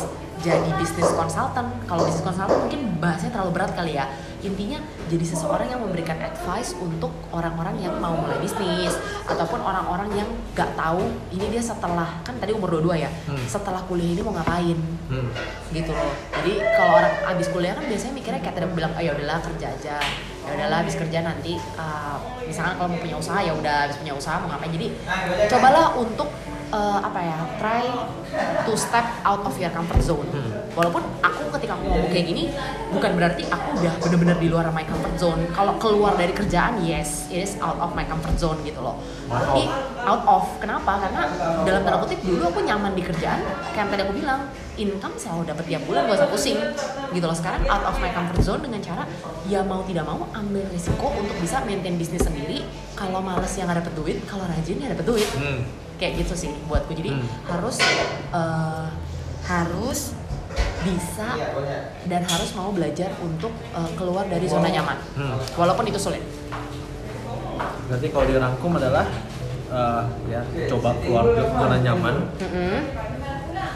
jadi 0.42 0.74
bisnis 0.74 1.06
konsultan 1.08 1.70
kalau 1.86 2.02
bisnis 2.02 2.18
konsultan 2.20 2.50
mungkin 2.58 2.98
bahasanya 2.98 3.30
terlalu 3.32 3.50
berat 3.54 3.72
kali 3.72 3.94
ya. 3.94 4.10
Intinya 4.42 4.74
jadi 5.06 5.22
seseorang 5.22 5.70
yang 5.70 5.78
memberikan 5.78 6.18
advice 6.18 6.74
untuk 6.74 7.14
orang-orang 7.30 7.78
yang 7.78 7.94
mau 7.96 8.10
mulai 8.12 8.42
bisnis 8.42 8.90
ataupun 9.22 9.62
orang-orang 9.62 10.10
yang 10.12 10.26
nggak 10.50 10.74
tahu 10.74 10.98
ini 11.30 11.46
dia 11.46 11.62
setelah 11.62 12.18
kan 12.20 12.34
tadi 12.36 12.50
umur 12.50 12.74
22 12.74 12.98
ya 12.98 13.10
Hmm. 13.22 13.38
setelah 13.46 13.86
kuliah 13.86 14.18
ini 14.18 14.20
mau 14.20 14.34
ngapain 14.34 14.74
Hmm. 15.06 15.30
gitu 15.70 15.94
loh. 15.94 16.10
Jadi 16.34 16.52
kalau 16.74 16.92
orang 16.98 17.14
abis 17.30 17.46
kuliah 17.46 17.78
kan 17.78 17.86
biasanya 17.86 18.12
mikirnya 18.12 18.40
kayak 18.42 18.54
tadi 18.58 18.66
bilang 18.68 18.92
oh 18.92 19.00
ya 19.00 19.14
udahlah 19.14 19.38
kerja 19.46 19.66
aja 19.70 19.96
ya 20.52 20.60
udahlah 20.60 20.84
abis 20.84 21.00
kerja 21.00 21.24
nanti 21.24 21.56
uh, 21.80 22.20
misalkan 22.44 22.76
kalau 22.76 22.92
mau 22.92 23.00
punya 23.00 23.16
usaha 23.16 23.40
ya 23.40 23.56
udah 23.56 23.88
abis 23.88 23.96
punya 23.96 24.12
usaha 24.12 24.36
mau 24.36 24.52
ngapain 24.52 24.68
jadi 24.76 24.88
cobalah 25.48 25.96
untuk 25.96 26.28
uh, 26.68 27.00
apa 27.00 27.20
ya 27.24 27.38
try 27.56 27.84
to 28.68 28.76
step 28.76 29.06
out 29.24 29.40
of 29.48 29.56
your 29.56 29.72
comfort 29.72 30.04
zone 30.04 30.28
Hmm. 30.28 30.51
Walaupun 30.72 31.04
aku 31.20 31.52
ketika 31.58 31.76
aku 31.76 31.84
ngomong 31.84 32.08
kayak 32.08 32.26
gini 32.26 32.44
bukan 32.88 33.12
berarti 33.16 33.44
aku 33.46 33.80
udah 33.80 33.92
bener-bener 34.00 34.36
di 34.40 34.48
luar 34.48 34.68
my 34.70 34.84
comfort 34.84 35.16
zone. 35.16 35.42
Kalau 35.52 35.76
keluar 35.76 36.16
dari 36.16 36.32
kerjaan 36.32 36.80
yes 36.80 37.28
it 37.28 37.44
is 37.44 37.52
out 37.60 37.76
of 37.76 37.92
my 37.92 38.04
comfort 38.04 38.36
zone 38.36 38.56
gitu 38.62 38.80
loh. 38.80 38.96
Tapi 39.28 39.68
out 40.02 40.22
of 40.24 40.44
kenapa? 40.58 40.96
Karena 41.00 41.22
dalam 41.64 41.80
tanda 41.82 41.98
kutip 42.00 42.20
dulu 42.20 42.48
aku 42.48 42.60
nyaman 42.64 42.92
di 42.92 43.02
kerjaan 43.04 43.40
kayak 43.72 43.88
tadi 43.88 44.00
aku 44.04 44.12
bilang 44.16 44.48
income 44.72 45.12
selalu 45.20 45.52
dapat 45.52 45.68
tiap 45.68 45.84
bulan 45.84 46.08
gak 46.08 46.16
usah 46.24 46.30
pusing 46.32 46.56
gitu 47.12 47.24
loh. 47.28 47.36
Sekarang 47.36 47.60
out 47.68 47.84
of 47.84 47.96
my 48.00 48.08
comfort 48.08 48.40
zone 48.40 48.64
dengan 48.64 48.80
cara 48.80 49.04
ya 49.44 49.60
mau 49.60 49.84
tidak 49.84 50.08
mau 50.08 50.24
ambil 50.32 50.64
risiko 50.72 51.12
untuk 51.12 51.36
bisa 51.40 51.60
maintain 51.68 52.00
bisnis 52.00 52.24
sendiri. 52.24 52.64
Kalau 52.96 53.20
males 53.20 53.52
yang 53.56 53.68
gak 53.68 53.84
dapet 53.84 53.92
duit 53.92 54.16
kalau 54.24 54.48
rajin 54.48 54.80
ya 54.80 54.88
dapet 54.92 55.04
duit. 55.04 55.28
Hmm. 55.36 55.64
kayak 56.02 56.18
gitu 56.26 56.34
sih 56.34 56.50
buatku. 56.66 56.98
Jadi 56.98 57.14
Hmm. 57.14 57.22
harus 57.46 57.78
eh, 58.34 58.86
harus 59.46 60.18
bisa 60.82 61.28
dan 62.04 62.22
harus 62.22 62.50
mau 62.52 62.70
belajar 62.70 63.10
untuk 63.18 63.50
eh, 63.70 63.90
keluar 63.94 64.24
dari 64.26 64.44
zona 64.44 64.68
nyaman 64.68 64.98
Hmm. 65.12 65.36
walaupun 65.54 65.86
itu 65.86 65.98
sulit 65.98 66.22
Berarti 67.82 68.06
kalau 68.08 68.24
dirangkum 68.26 68.72
adalah 68.74 69.06
eh, 69.68 70.02
ya 70.26 70.40
coba 70.66 70.96
keluar 70.98 71.24
ke 71.28 71.42
zona 71.44 71.76
nyaman. 71.78 72.14
Mm-mm. 72.38 72.76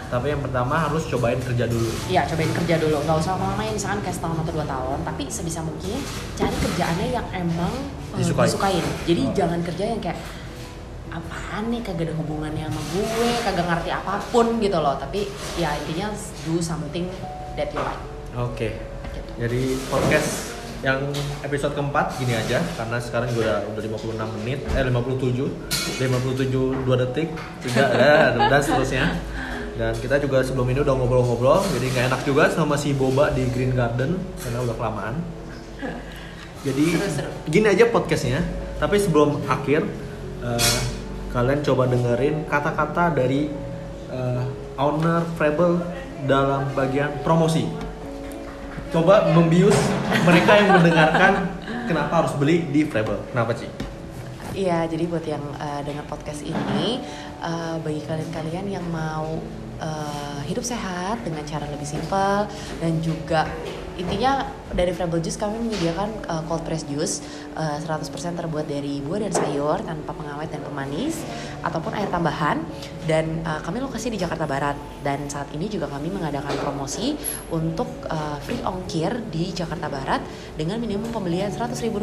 Tapi 0.07 0.27
yang 0.29 0.39
pertama 0.39 0.87
harus 0.87 1.03
cobain 1.07 1.37
kerja 1.37 1.67
dulu. 1.67 1.91
Iya 2.07 2.23
cobain 2.25 2.53
kerja 2.55 2.79
dulu 2.79 2.97
nggak 3.03 3.19
usah 3.19 3.35
lama 3.35 3.59
misalkan 3.67 4.01
kayak 4.01 4.15
setahun 4.15 4.39
atau 4.41 4.53
dua 4.55 4.67
tahun 4.67 4.99
tapi 5.03 5.23
sebisa 5.27 5.61
mungkin 5.61 5.99
cari 6.33 6.57
kerjaannya 6.57 7.07
yang 7.11 7.27
emang 7.31 7.73
eh, 8.15 8.19
Disukai. 8.19 8.47
disukain 8.47 8.85
jadi 9.05 9.23
jangan 9.35 9.61
kerja 9.63 9.85
yang 9.87 10.01
kayak 10.01 10.19
apaan 11.17 11.73
nih? 11.73 11.81
Kagak 11.81 12.12
ada 12.12 12.14
hubungannya 12.21 12.69
sama 12.69 12.83
gue 12.93 13.29
kagak 13.43 13.67
ngerti 13.67 13.91
apa 13.91 14.21
pun 14.29 14.47
gitu 14.61 14.79
loh. 14.79 14.95
Tapi 15.01 15.27
ya 15.57 15.73
intinya 15.81 16.12
do 16.45 16.61
something 16.61 17.09
that 17.57 17.73
you 17.73 17.81
like. 17.81 18.03
Oke. 18.37 18.77
gitu. 19.17 19.31
Jadi 19.41 19.61
podcast 19.89 20.53
yang 20.85 21.01
episode 21.41 21.73
keempat 21.73 22.21
gini 22.21 22.37
aja 22.37 22.61
karena 22.77 23.01
sekarang 23.01 23.33
gue 23.33 23.41
udah 23.41 23.64
udah 23.64 23.81
56 23.81 24.37
menit 24.45 24.61
eh 24.77 24.85
57 24.85 26.05
57 26.05 26.85
2 26.85 27.01
detik 27.01 27.33
3 27.64 27.97
dan, 27.97 28.37
dan 28.53 28.61
seterusnya 28.61 29.05
dan 29.81 29.97
kita 29.97 30.21
juga 30.21 30.45
sebelum 30.45 30.69
ini 30.69 30.85
udah 30.85 30.95
ngobrol-ngobrol 31.01 31.64
jadi 31.73 31.87
nggak 31.97 32.05
enak 32.12 32.21
juga 32.29 32.53
sama 32.53 32.77
si 32.77 32.93
Boba 32.93 33.33
di 33.33 33.49
Green 33.49 33.73
Garden 33.73 34.21
karena 34.37 34.59
udah 34.69 34.77
kelamaan. 34.77 35.17
Jadi 36.67 36.99
Seru-seru. 36.99 37.31
gini 37.47 37.67
aja 37.71 37.85
podcastnya. 37.95 38.43
Tapi 38.77 38.99
sebelum 38.99 39.39
akhir 39.47 39.87
eh, 40.43 40.79
kalian 41.31 41.61
coba 41.64 41.89
dengerin 41.91 42.47
kata-kata 42.47 43.14
dari 43.14 43.51
eh, 44.12 44.45
owner 44.77 45.24
Treble 45.35 45.83
dalam 46.24 46.68
bagian 46.72 47.22
promosi. 47.24 47.68
Coba 48.95 49.29
membius 49.35 49.77
mereka 50.24 50.53
yang 50.57 50.81
mendengarkan 50.81 51.33
kenapa 51.87 52.12
harus 52.22 52.35
beli 52.37 52.66
di 52.68 52.85
Treble 52.91 53.22
kenapa 53.31 53.55
sih 53.55 53.70
Iya, 54.57 54.89
jadi 54.89 55.05
buat 55.05 55.20
yang 55.29 55.45
uh, 55.61 55.85
dengar 55.85 56.09
podcast 56.09 56.41
ini, 56.41 57.05
uh, 57.45 57.77
bagi 57.85 58.01
kalian-kalian 58.09 58.72
yang 58.72 58.87
mau 58.89 59.37
uh, 59.85 60.41
hidup 60.49 60.64
sehat 60.64 61.20
dengan 61.29 61.45
cara 61.45 61.68
lebih 61.68 61.85
simpel 61.85 62.49
dan 62.81 62.97
juga 63.05 63.45
intinya 64.01 64.49
dari 64.75 64.91
Frable 64.91 65.23
Juice 65.23 65.39
kami 65.39 65.62
menyediakan 65.62 66.11
uh, 66.27 66.43
cold 66.51 66.67
press 66.67 66.83
juice 66.89 67.23
uh, 67.55 67.79
100% 67.79 68.11
terbuat 68.35 68.67
dari 68.67 68.99
buah 69.05 69.23
dan 69.29 69.33
sayur 69.33 69.79
tanpa 69.85 70.11
pengawet 70.17 70.51
dan 70.51 70.62
pemanis 70.67 71.23
ataupun 71.62 71.95
air 71.95 72.11
tambahan. 72.11 72.59
Dan 73.07 73.47
uh, 73.47 73.62
kami 73.62 73.79
lokasi 73.79 74.11
di 74.11 74.19
Jakarta 74.19 74.49
Barat. 74.49 74.75
Dan 75.07 75.31
saat 75.31 75.47
ini 75.55 75.71
juga 75.71 75.87
kami 75.87 76.11
mengadakan 76.11 76.51
promosi 76.59 77.14
untuk 77.55 77.87
uh, 78.11 78.43
free 78.43 78.59
ongkir 78.67 79.14
di 79.31 79.55
Jakarta 79.55 79.87
Barat 79.87 80.19
dengan 80.59 80.83
minimum 80.83 81.14
pembelian 81.14 81.53
Rp100.000 81.55 81.95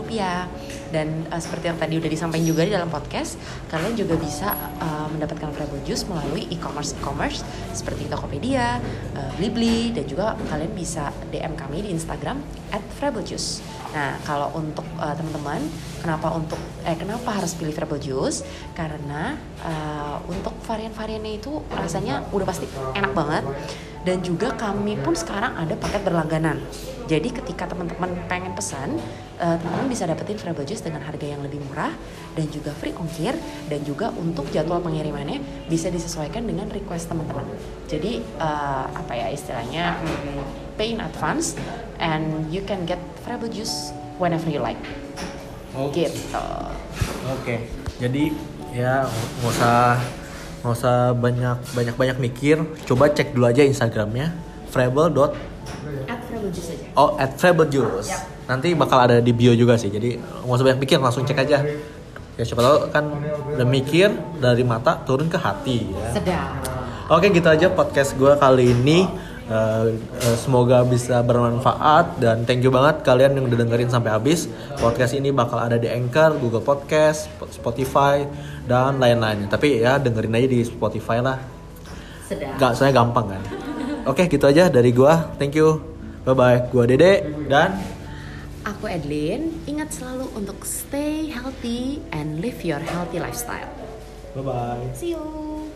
dan 0.94 1.28
uh, 1.28 1.42
seperti 1.42 1.68
yang 1.68 1.80
tadi 1.82 1.98
udah 2.00 2.10
disampaikan 2.12 2.46
juga 2.46 2.62
di 2.64 2.72
dalam 2.72 2.88
podcast 2.88 3.36
kalian 3.68 3.98
juga 3.98 4.16
bisa 4.16 4.54
uh, 4.80 5.08
mendapatkan 5.10 5.50
Frable 5.52 5.82
Juice 5.84 6.06
melalui 6.06 6.46
e-commerce 6.54 6.94
e-commerce 6.98 7.42
seperti 7.74 8.06
Tokopedia, 8.08 8.78
uh, 9.18 9.32
Blibli 9.36 9.92
dan 9.92 10.06
juga 10.06 10.38
kalian 10.48 10.74
bisa 10.78 11.10
DM 11.34 11.58
kami 11.58 11.84
di 11.84 11.90
Instagram 11.92 12.53
@frablejuice. 13.00 13.62
Nah, 13.94 14.18
kalau 14.26 14.50
untuk 14.58 14.86
uh, 14.98 15.14
teman-teman, 15.14 15.62
kenapa 16.02 16.34
untuk 16.34 16.58
eh 16.82 16.98
kenapa 16.98 17.30
harus 17.38 17.54
pilih 17.54 17.70
Frable 17.70 18.02
Juice? 18.02 18.42
Karena 18.74 19.38
uh, 19.62 20.18
untuk 20.26 20.58
varian-variannya 20.66 21.38
itu 21.38 21.62
rasanya 21.70 22.26
udah 22.34 22.46
pasti 22.50 22.66
enak 22.98 23.14
banget 23.14 23.46
dan 24.04 24.20
juga 24.20 24.52
kami 24.56 25.00
pun 25.00 25.16
sekarang 25.16 25.56
ada 25.56 25.76
paket 25.80 26.04
berlangganan. 26.04 26.60
Jadi 27.04 27.36
ketika 27.36 27.68
teman-teman 27.68 28.16
pengen 28.32 28.56
pesan, 28.56 28.96
eh, 29.40 29.56
teman-teman 29.60 29.92
bisa 29.92 30.08
dapetin 30.08 30.40
Frable 30.40 30.64
Juice 30.64 30.84
dengan 30.84 31.04
harga 31.04 31.24
yang 31.28 31.44
lebih 31.44 31.60
murah 31.68 31.92
dan 32.36 32.48
juga 32.48 32.72
free 32.80 32.96
ongkir 32.96 33.36
dan 33.68 33.84
juga 33.84 34.12
untuk 34.16 34.48
jadwal 34.56 34.80
pengirimannya 34.80 35.68
bisa 35.68 35.92
disesuaikan 35.92 36.48
dengan 36.48 36.72
request 36.72 37.12
teman-teman. 37.12 37.44
Jadi 37.92 38.24
eh, 38.24 38.86
apa 38.88 39.14
ya 39.16 39.28
istilahnya 39.32 40.00
pay 40.80 40.96
in 40.96 41.04
advance 41.04 41.60
and 42.00 42.48
you 42.52 42.64
can 42.64 42.88
get 42.88 43.00
Frable 43.28 43.52
Juice 43.52 43.92
whenever 44.16 44.48
you 44.48 44.64
like. 44.64 44.80
Oke. 45.76 46.08
Gitu. 46.08 46.48
Oke. 47.28 47.56
Jadi 48.00 48.32
ya 48.74 49.06
nggak 49.06 49.52
usah 49.54 50.00
nggak 50.64 50.74
usah 50.74 51.12
banyak 51.12 51.60
banyak 51.76 51.96
banyak 52.00 52.18
mikir. 52.24 52.64
Coba 52.88 53.12
cek 53.12 53.36
dulu 53.36 53.52
aja 53.52 53.68
Instagramnya 53.68 54.32
Frable 54.72 55.12
dot 55.12 55.36
oh 56.96 57.20
at 57.20 57.36
Frable 57.36 57.68
Juice. 57.68 58.10
Yap. 58.10 58.24
Nanti 58.44 58.72
bakal 58.76 59.08
ada 59.08 59.20
di 59.20 59.36
bio 59.36 59.52
juga 59.54 59.76
sih. 59.76 59.92
Jadi 59.92 60.16
nggak 60.18 60.56
usah 60.56 60.66
banyak 60.66 60.80
mikir, 60.80 60.98
langsung 61.04 61.28
cek 61.28 61.40
aja. 61.44 61.60
Ya 62.34 62.44
siapa 62.48 62.66
tahu 62.66 62.78
kan 62.90 63.06
udah 63.54 63.68
mikir 63.68 64.10
dari 64.42 64.66
mata 64.66 64.98
turun 65.06 65.30
ke 65.30 65.38
hati 65.38 65.92
ya. 65.92 66.10
Sedap. 66.18 66.58
Oke 67.12 67.30
gitu 67.30 67.46
aja 67.46 67.68
podcast 67.70 68.16
gue 68.16 68.32
kali 68.40 68.74
ini 68.74 69.06
Eh, 69.54 69.86
eh, 70.02 70.38
Semoga 70.42 70.82
bisa 70.82 71.22
bermanfaat 71.22 72.18
Dan 72.18 72.42
thank 72.50 72.66
you 72.66 72.74
banget 72.74 73.06
kalian 73.06 73.38
yang 73.38 73.46
udah 73.46 73.60
dengerin 73.62 73.90
sampai 73.94 74.10
habis 74.10 74.50
Podcast 74.82 75.14
ini 75.14 75.30
bakal 75.30 75.62
ada 75.62 75.78
di 75.78 75.86
Anchor, 75.86 76.42
Google 76.42 76.66
Podcast, 76.66 77.30
Spotify 77.54 78.26
Dan 78.66 78.98
lain-lainnya 78.98 79.54
Tapi 79.54 79.86
ya 79.86 80.02
dengerin 80.02 80.34
aja 80.34 80.50
di 80.50 80.66
Spotify 80.66 81.22
lah 81.22 81.38
Sedap. 82.26 82.58
Gak, 82.58 82.72
soalnya 82.74 83.06
gampang 83.06 83.38
kan 83.38 83.42
Oke 84.10 84.26
gitu 84.26 84.50
aja 84.50 84.74
dari 84.74 84.90
gua 84.90 85.30
Thank 85.38 85.54
you 85.54 85.78
Bye-bye 86.26 86.74
Gua 86.74 86.90
Dede 86.90 87.22
Dan 87.46 87.78
Aku 88.64 88.88
Edlin, 88.88 89.60
ingat 89.68 89.92
selalu 89.92 90.32
untuk 90.40 90.64
stay 90.64 91.28
healthy 91.28 92.00
and 92.16 92.40
live 92.40 92.64
your 92.64 92.80
healthy 92.80 93.20
lifestyle. 93.20 93.68
Bye 94.32 94.40
bye. 94.40 94.88
See 94.96 95.12
you. 95.12 95.68